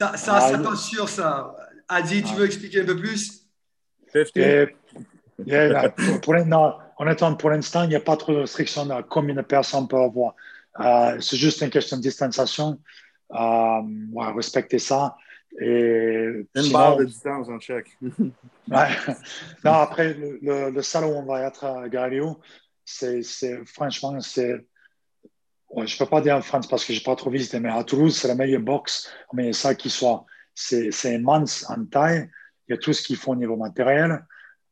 Ça, 0.00 0.16
ça 0.16 0.34
ah, 0.36 0.48
c'est 0.50 0.62
pas 0.62 0.74
sûr 0.74 1.08
ça. 1.08 1.54
Adi, 1.88 2.22
tu 2.22 2.30
ah. 2.32 2.38
veux 2.38 2.46
expliquer 2.46 2.80
un 2.80 2.86
peu 2.86 2.96
plus? 2.96 3.46
50. 4.12 4.70
pour, 6.22 6.34
non, 6.44 6.74
honnêtement, 6.98 7.34
pour 7.34 7.50
l'instant, 7.50 7.84
il 7.84 7.90
n'y 7.90 7.96
a 7.96 8.00
pas 8.00 8.16
trop 8.16 8.32
de 8.32 8.40
restrictions 8.40 8.90
à 8.90 9.02
combien 9.02 9.34
de 9.34 9.42
personnes 9.42 9.86
peut 9.86 9.96
avoir. 9.96 10.34
Euh, 10.80 11.20
c'est 11.20 11.36
juste 11.36 11.60
une 11.60 11.70
question 11.70 11.96
de 11.98 12.02
distanciation. 12.02 12.78
Euh, 13.32 13.80
respecter 14.34 14.78
ça. 14.78 15.16
Et 15.60 16.46
une 16.54 16.72
barre 16.72 16.96
de 16.96 17.04
distance 17.04 17.48
en 17.48 17.60
chèque. 17.60 17.96
ouais. 18.02 18.88
Non, 19.64 19.72
après, 19.72 20.14
le, 20.14 20.70
le, 20.70 20.82
salon 20.82 21.08
où 21.08 21.18
on 21.18 21.24
va 21.24 21.42
être 21.42 21.64
à 21.64 21.88
Galileo, 21.88 22.40
c'est 22.84 23.22
franchement, 23.66 24.18
c'est. 24.20 24.66
Ouais, 25.70 25.86
je 25.86 25.94
ne 25.94 25.98
peux 25.98 26.10
pas 26.10 26.20
dire 26.20 26.36
en 26.36 26.42
France 26.42 26.66
parce 26.66 26.84
que 26.84 26.92
je 26.92 26.98
n'ai 26.98 27.04
pas 27.04 27.16
trop 27.16 27.30
visité, 27.30 27.60
mais 27.60 27.70
à 27.70 27.82
Toulouse, 27.84 28.16
c'est 28.16 28.28
la 28.28 28.34
meilleure 28.34 28.62
box, 28.62 29.12
mais 29.32 29.52
ça 29.52 29.74
qui 29.74 29.90
soit. 29.90 30.24
C'est 30.54 31.14
immense 31.14 31.68
en 31.70 31.84
taille. 31.86 32.30
Il 32.68 32.72
y 32.72 32.74
a 32.74 32.78
tout 32.78 32.92
ce 32.92 33.02
qu'il 33.02 33.16
faut 33.16 33.32
au 33.32 33.36
niveau 33.36 33.56
matériel. 33.56 34.24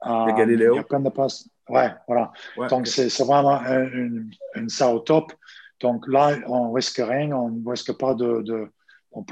Euh, 0.06 0.32
Galiléo. 0.32 0.74
Il 0.74 0.76
y 0.76 0.80
a 0.80 0.84
plein 0.84 1.00
de 1.00 1.08
postes. 1.10 1.48
Ouais, 1.68 1.90
voilà. 2.06 2.32
Ouais. 2.56 2.68
Donc, 2.68 2.86
c'est 2.86 3.08
c'est 3.08 3.24
vraiment 3.24 3.60
une, 3.62 4.30
une, 4.54 4.68
ça 4.68 4.92
au 4.92 5.00
top. 5.00 5.32
Donc 5.80 6.06
là, 6.08 6.36
on 6.46 6.72
risque 6.72 7.00
rien, 7.04 7.32
on 7.32 7.50
ne 7.50 7.70
risque 7.70 7.96
pas 7.98 8.14
de. 8.14 8.42
de 8.42 8.70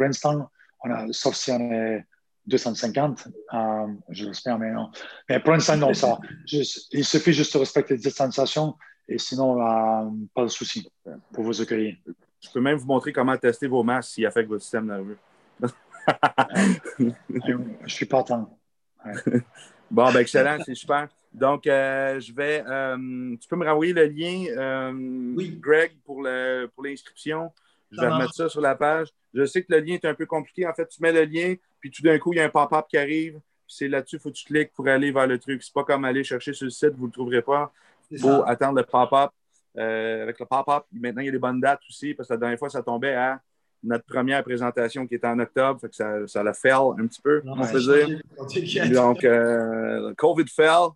l'instant, 0.01 0.51
on 0.85 0.91
a, 0.91 1.07
sauf 1.12 1.35
si 1.35 1.51
on 1.51 1.59
est 1.72 2.05
250, 2.47 3.29
euh, 3.55 3.87
je 4.11 4.26
l'espère, 4.26 4.59
mais 4.59 4.70
non. 4.70 4.91
Mais 5.29 5.41
pour 5.41 5.53
l'instant, 5.53 5.76
non, 5.76 5.93
ça. 5.95 6.18
Juste, 6.47 6.89
il 6.93 7.05
suffit 7.05 7.33
juste 7.33 7.53
de 7.55 7.59
respecter 7.59 7.95
les 7.95 8.01
distanciations 8.01 8.74
et 9.09 9.18
sinon, 9.18 9.61
euh, 9.61 10.11
pas 10.35 10.45
de 10.45 10.49
souci 10.49 10.89
pour 11.33 11.45
vous 11.45 11.61
accueillir. 11.61 11.97
Je 12.41 12.49
peux 12.51 12.61
même 12.61 12.76
vous 12.79 12.87
montrer 12.87 13.12
comment 13.12 13.37
tester 13.37 13.66
vos 13.66 13.83
masques 13.83 14.11
s'il 14.12 14.26
affecte 14.26 14.49
votre 14.49 14.62
système 14.62 14.87
nerveux. 14.87 15.18
je 16.99 17.95
suis 17.95 18.07
partant. 18.07 18.59
Ouais. 19.05 19.12
Bon, 19.91 20.12
ben 20.12 20.20
excellent, 20.20 20.59
c'est 20.66 20.74
super. 20.74 21.09
Donc, 21.33 21.66
euh, 21.66 22.20
je 22.20 22.31
vais. 22.33 22.62
Euh, 22.66 23.35
tu 23.41 23.49
peux 23.49 23.57
me 23.57 23.64
renvoyer 23.66 23.95
le 23.95 24.05
lien, 24.05 24.45
euh, 24.55 24.93
Oui. 25.35 25.59
Greg, 25.59 25.93
pour 26.05 26.22
l'inscription. 26.22 27.51
Je 27.91 27.97
Ça 27.97 28.03
vais 28.03 28.09
marche. 28.09 28.18
remettre 28.20 28.35
ça 28.35 28.49
sur 28.51 28.61
la 28.61 28.74
page. 28.74 29.09
Je 29.35 29.45
sais 29.45 29.62
que 29.62 29.72
le 29.72 29.81
lien 29.81 29.95
est 29.95 30.05
un 30.05 30.14
peu 30.14 30.26
compliqué. 30.26 30.66
En 30.66 30.72
fait, 30.74 30.87
tu 30.89 31.03
mets 31.03 31.12
le 31.12 31.24
lien, 31.24 31.55
puis 31.81 31.91
tout 31.91 32.03
d'un 32.03 32.18
coup, 32.18 32.33
il 32.33 32.37
y 32.37 32.41
a 32.41 32.45
un 32.45 32.49
pop-up 32.49 32.87
qui 32.89 32.97
arrive. 32.97 33.35
puis 33.35 33.43
C'est 33.66 33.89
là-dessus, 33.89 34.16
il 34.16 34.20
faut 34.20 34.31
que 34.31 34.35
tu 34.37 34.45
cliques 34.45 34.72
pour 34.72 34.89
aller 34.89 35.11
vers 35.11 35.26
le 35.26 35.39
truc. 35.39 35.62
C'est 35.62 35.74
pas 35.74 35.85
comme 35.85 36.05
aller 36.05 36.24
chercher 36.24 36.53
sur 36.53 36.64
le 36.64 36.70
site, 36.70 36.95
vous 36.97 37.03
ne 37.03 37.09
le 37.09 37.12
trouverez 37.12 37.43
pas. 37.43 37.72
Il 38.11 38.18
faut 38.18 38.43
attendre 38.47 38.79
le 38.79 38.85
pop-up. 38.85 39.31
Euh, 39.76 40.22
avec 40.22 40.41
le 40.41 40.47
pop-up, 40.47 40.85
maintenant, 40.93 41.22
il 41.22 41.26
y 41.26 41.29
a 41.29 41.33
des 41.33 41.39
bonnes 41.39 41.61
dates 41.61 41.81
aussi, 41.89 42.14
parce 42.14 42.29
que 42.29 42.35
la 42.35 42.41
dernière 42.41 42.59
fois, 42.59 42.70
ça 42.70 42.83
tombait 42.83 43.14
à 43.14 43.41
notre 43.85 44.05
première 44.07 44.43
présentation 44.43 45.07
qui 45.07 45.14
était 45.14 45.26
en 45.26 45.39
octobre. 45.39 45.81
Fait 45.81 45.89
que 45.89 45.95
ça, 45.95 46.26
ça 46.26 46.43
la 46.43 46.53
fait 46.55 46.72
un 46.72 47.07
petit 47.07 47.20
peu, 47.20 47.43
Non, 47.45 47.53
on 47.59 47.66
peut 47.66 47.79
dire. 47.79 48.18
changé. 48.66 48.89
Donc, 48.91 49.24
euh, 49.24 50.09
le 50.09 50.14
COVID 50.14 50.47
fell. 50.49 50.89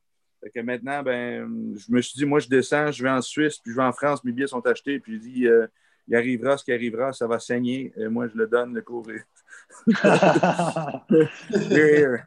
Fait 0.43 0.51
que 0.51 0.61
maintenant, 0.61 1.03
ben, 1.05 1.77
je 1.77 1.93
me 1.95 2.01
suis 2.01 2.17
dit, 2.17 2.25
moi, 2.25 2.41
je 2.41 2.49
descends, 2.49 2.91
je 2.91 3.03
vais 3.05 3.11
en 3.11 3.21
Suisse, 3.21 3.59
puis 3.59 3.71
je 3.71 3.77
vais 3.77 3.85
en 3.85 3.93
France, 3.93 4.25
mes 4.25 4.33
billets 4.33 4.49
sont 4.49 4.67
achetés, 4.67 4.99
puis 4.99 5.15
je 5.15 5.19
dis, 5.21 5.47
euh, 5.47 5.69
il 6.09 6.17
arrivera 6.17 6.57
ce 6.57 6.65
qui 6.65 6.73
arrivera, 6.73 7.13
ça 7.13 7.27
va 7.27 7.39
saigner. 7.39 7.93
Et 7.97 8.09
moi, 8.09 8.29
je 8.29 8.37
le 8.37 8.47
donne, 8.47 8.75
le 8.75 8.83
cours. 8.83 9.07
Here. 11.71 12.25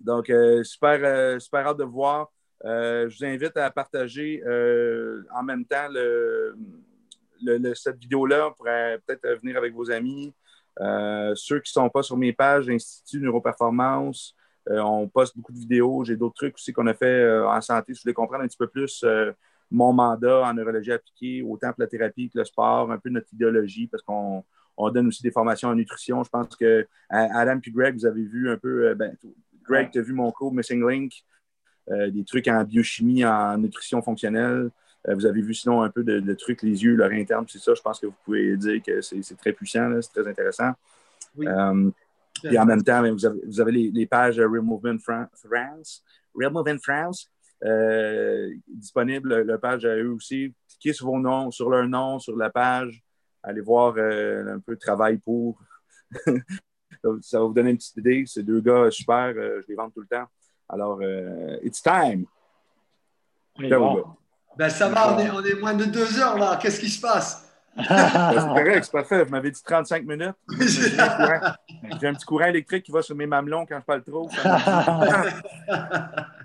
Donc, 0.00 0.30
euh, 0.30 0.62
super, 0.64 1.00
euh, 1.02 1.38
super 1.38 1.66
hâte 1.66 1.78
de 1.78 1.84
voir. 1.84 2.30
Euh, 2.64 3.08
je 3.08 3.18
vous 3.18 3.24
invite 3.24 3.56
à 3.56 3.70
partager 3.70 4.42
euh, 4.46 5.22
en 5.34 5.42
même 5.42 5.64
temps 5.64 5.88
le, 5.90 6.54
le- 7.42 7.58
le- 7.58 7.74
cette 7.74 7.98
vidéo-là 7.98 8.50
pour 8.56 8.66
euh, 8.68 8.98
peut-être 9.06 9.40
venir 9.40 9.56
avec 9.56 9.72
vos 9.74 9.90
amis. 9.90 10.34
Euh, 10.80 11.32
ceux 11.34 11.60
qui 11.60 11.70
ne 11.76 11.82
sont 11.82 11.90
pas 11.90 12.02
sur 12.02 12.16
mes 12.16 12.32
pages, 12.32 12.68
Institut 12.68 13.20
Neuroperformance, 13.20 14.34
euh, 14.70 14.78
on 14.80 15.08
poste 15.08 15.36
beaucoup 15.36 15.52
de 15.52 15.58
vidéos. 15.58 16.04
J'ai 16.04 16.16
d'autres 16.16 16.34
trucs 16.36 16.54
aussi 16.54 16.72
qu'on 16.72 16.86
a 16.86 16.94
fait 16.94 17.06
euh, 17.06 17.48
en 17.48 17.60
santé. 17.60 17.92
Si 17.94 18.00
vous 18.00 18.02
voulez 18.04 18.14
comprendre 18.14 18.44
un 18.44 18.46
petit 18.46 18.58
peu 18.58 18.68
plus 18.68 19.02
euh, 19.04 19.32
mon 19.70 19.92
mandat 19.92 20.42
en 20.42 20.54
neurologie 20.54 20.92
appliquée, 20.92 21.42
autant 21.42 21.68
pour 21.68 21.80
la 21.80 21.86
thérapie 21.86 22.28
que 22.28 22.38
le 22.38 22.44
sport, 22.44 22.90
un 22.90 22.98
peu 22.98 23.08
notre 23.10 23.32
idéologie, 23.32 23.86
parce 23.86 24.02
qu'on 24.02 24.44
on 24.76 24.90
donne 24.90 25.08
aussi 25.08 25.22
des 25.22 25.30
formations 25.30 25.68
en 25.68 25.74
nutrition. 25.74 26.24
Je 26.24 26.30
pense 26.30 26.56
que 26.56 26.86
Adam 27.08 27.60
et 27.64 27.70
Greg, 27.70 27.94
vous 27.94 28.06
avez 28.06 28.24
vu 28.24 28.50
un 28.50 28.56
peu, 28.56 28.88
euh, 28.88 28.94
ben, 28.94 29.14
Greg, 29.62 29.90
tu 29.90 29.98
as 29.98 30.02
vu 30.02 30.12
mon 30.12 30.30
cours 30.32 30.52
Missing 30.52 30.86
Link, 30.88 31.12
euh, 31.90 32.10
des 32.10 32.24
trucs 32.24 32.48
en 32.48 32.64
biochimie, 32.64 33.24
en 33.24 33.58
nutrition 33.58 34.00
fonctionnelle. 34.02 34.70
Euh, 35.08 35.14
vous 35.14 35.26
avez 35.26 35.42
vu 35.42 35.54
sinon 35.54 35.82
un 35.82 35.90
peu 35.90 36.02
de, 36.02 36.20
de 36.20 36.34
trucs, 36.34 36.62
les 36.62 36.82
yeux, 36.82 36.94
leur 36.94 37.10
interne, 37.10 37.44
c'est 37.48 37.58
ça. 37.58 37.74
Je 37.74 37.80
pense 37.82 38.00
que 38.00 38.06
vous 38.06 38.14
pouvez 38.24 38.56
dire 38.56 38.82
que 38.82 39.00
c'est 39.00 39.36
très 39.36 39.52
puissant, 39.52 39.90
c'est 40.00 40.12
très 40.12 40.28
intéressant. 40.28 40.72
Oui. 41.36 41.46
Et 42.44 42.58
en 42.58 42.64
même 42.64 42.82
temps, 42.82 43.02
ben, 43.02 43.12
vous 43.12 43.26
avez, 43.26 43.40
vous 43.46 43.60
avez 43.60 43.72
les, 43.72 43.90
les 43.90 44.06
pages 44.06 44.40
Real 44.40 44.62
Movement 44.62 44.98
Fran- 44.98 45.26
France, 45.34 46.02
Real 46.34 46.52
Movement 46.52 46.78
France, 46.82 47.30
disponible, 48.68 49.42
la 49.42 49.58
page 49.58 49.84
à 49.84 49.96
eux 49.96 50.12
aussi. 50.12 50.54
Cliquez 50.68 50.92
sur 50.92 51.06
vos 51.06 51.18
noms, 51.18 51.50
sur 51.50 51.70
leur 51.70 51.86
nom, 51.88 52.18
sur 52.18 52.36
la 52.36 52.50
page. 52.50 53.02
Allez 53.42 53.60
voir 53.60 53.94
euh, 53.96 54.54
un 54.56 54.60
peu 54.60 54.72
le 54.72 54.78
travail 54.78 55.18
pour. 55.18 55.58
Ça 57.22 57.38
va 57.38 57.44
vous 57.46 57.54
donner 57.54 57.70
une 57.70 57.78
petite 57.78 57.96
idée. 57.96 58.24
C'est 58.26 58.42
deux 58.42 58.60
gars 58.60 58.90
super, 58.90 59.32
euh, 59.36 59.60
je 59.62 59.68
les 59.68 59.74
vends 59.74 59.88
tout 59.90 60.00
le 60.00 60.06
temps. 60.06 60.26
Alors, 60.68 60.98
euh, 61.02 61.56
it's 61.62 61.82
time. 61.82 62.26
On 63.58 63.62
y 63.62 63.68
There 63.68 63.80
we 63.80 63.96
va. 63.96 64.02
go. 64.02 64.16
Ben, 64.58 64.68
ça 64.68 64.88
va, 64.88 65.14
on 65.14 65.18
est, 65.18 65.30
on 65.30 65.42
est 65.42 65.54
moins 65.58 65.74
de 65.74 65.84
deux 65.86 66.20
heures 66.20 66.36
là. 66.38 66.58
Qu'est-ce 66.60 66.80
qui 66.80 66.90
se 66.90 67.00
passe? 67.00 67.46
Ben, 67.76 67.84
c'est 67.86 68.46
correct, 68.48 68.84
c'est 68.84 68.92
parfait. 68.92 69.24
Vous 69.24 69.30
m'avez 69.30 69.50
dit 69.52 69.62
35 69.62 70.04
minutes. 70.04 70.34
J'ai 70.60 70.98
un 71.00 71.08
courant- 71.08 71.52
J'ai 72.00 72.06
un 72.08 72.14
petit 72.14 72.26
courant 72.26 72.46
électrique 72.46 72.84
qui 72.84 72.92
va 72.92 73.00
sur 73.00 73.14
mes 73.16 73.26
mamelons 73.26 73.64
quand 73.64 73.78
je 73.80 73.84
parle 73.84 74.02
trop. 74.02 74.28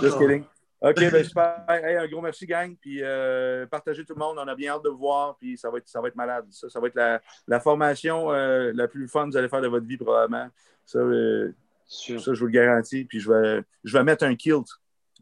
Just 0.00 0.18
kidding. 0.18 0.44
OK, 0.80 0.96
ben 0.96 1.24
super. 1.24 1.64
Hey, 1.68 1.96
un 1.96 2.08
gros 2.08 2.20
merci, 2.20 2.44
gang. 2.44 2.74
Puis 2.80 2.98
euh, 3.02 3.66
partagez 3.66 4.04
tout 4.04 4.14
le 4.14 4.18
monde. 4.18 4.36
On 4.38 4.48
a 4.48 4.54
bien 4.56 4.72
hâte 4.72 4.82
de 4.82 4.88
vous 4.88 4.98
voir. 4.98 5.36
Puis 5.36 5.56
ça 5.56 5.70
va 5.70 5.78
être, 5.78 5.86
ça 5.88 6.00
va 6.00 6.08
être 6.08 6.16
malade. 6.16 6.46
Ça, 6.50 6.68
ça 6.68 6.80
va 6.80 6.88
être 6.88 6.96
la, 6.96 7.20
la 7.46 7.60
formation 7.60 8.32
euh, 8.32 8.72
la 8.74 8.88
plus 8.88 9.06
fun 9.06 9.26
que 9.26 9.30
vous 9.30 9.36
allez 9.36 9.48
faire 9.48 9.60
de 9.60 9.68
votre 9.68 9.86
vie, 9.86 9.96
probablement. 9.96 10.48
Ça, 10.84 10.98
euh, 10.98 11.52
ça 11.86 12.16
je 12.16 12.30
vous 12.40 12.46
le 12.46 12.50
garantis. 12.52 13.04
Puis 13.04 13.20
je 13.20 13.30
vais, 13.30 13.62
je 13.84 13.96
vais 13.96 14.02
mettre 14.02 14.24
un 14.24 14.34
kilt. 14.34 14.66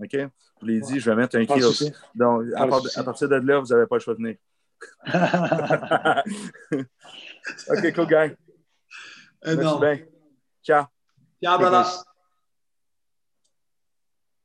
OK? 0.03 0.13
Je 0.13 0.29
vous 0.61 0.67
l'ai 0.67 0.81
dit, 0.81 0.99
je 0.99 1.11
vais 1.11 1.17
mettre 1.17 1.37
un 1.37 1.45
Pas 1.45 1.55
kilt. 1.55 1.67
souci. 1.67 1.93
Donc, 2.15 2.45
à, 2.57 2.67
part- 2.67 2.81
partir 3.05 3.29
de 3.29 3.37
là, 3.37 3.59
vous 3.59 3.67
n'avez 3.67 3.87
pas 3.87 3.97
le 3.97 4.01
choix 4.01 4.15
de 4.15 4.19
venir. 4.19 4.37
OK, 7.71 7.93
cool, 7.95 8.07
gang. 8.07 8.35
Merci 9.45 9.79
bien. 9.81 9.99
Ciao. 10.63 10.85
Ciao. 11.43 11.61
Yes. 11.61 12.05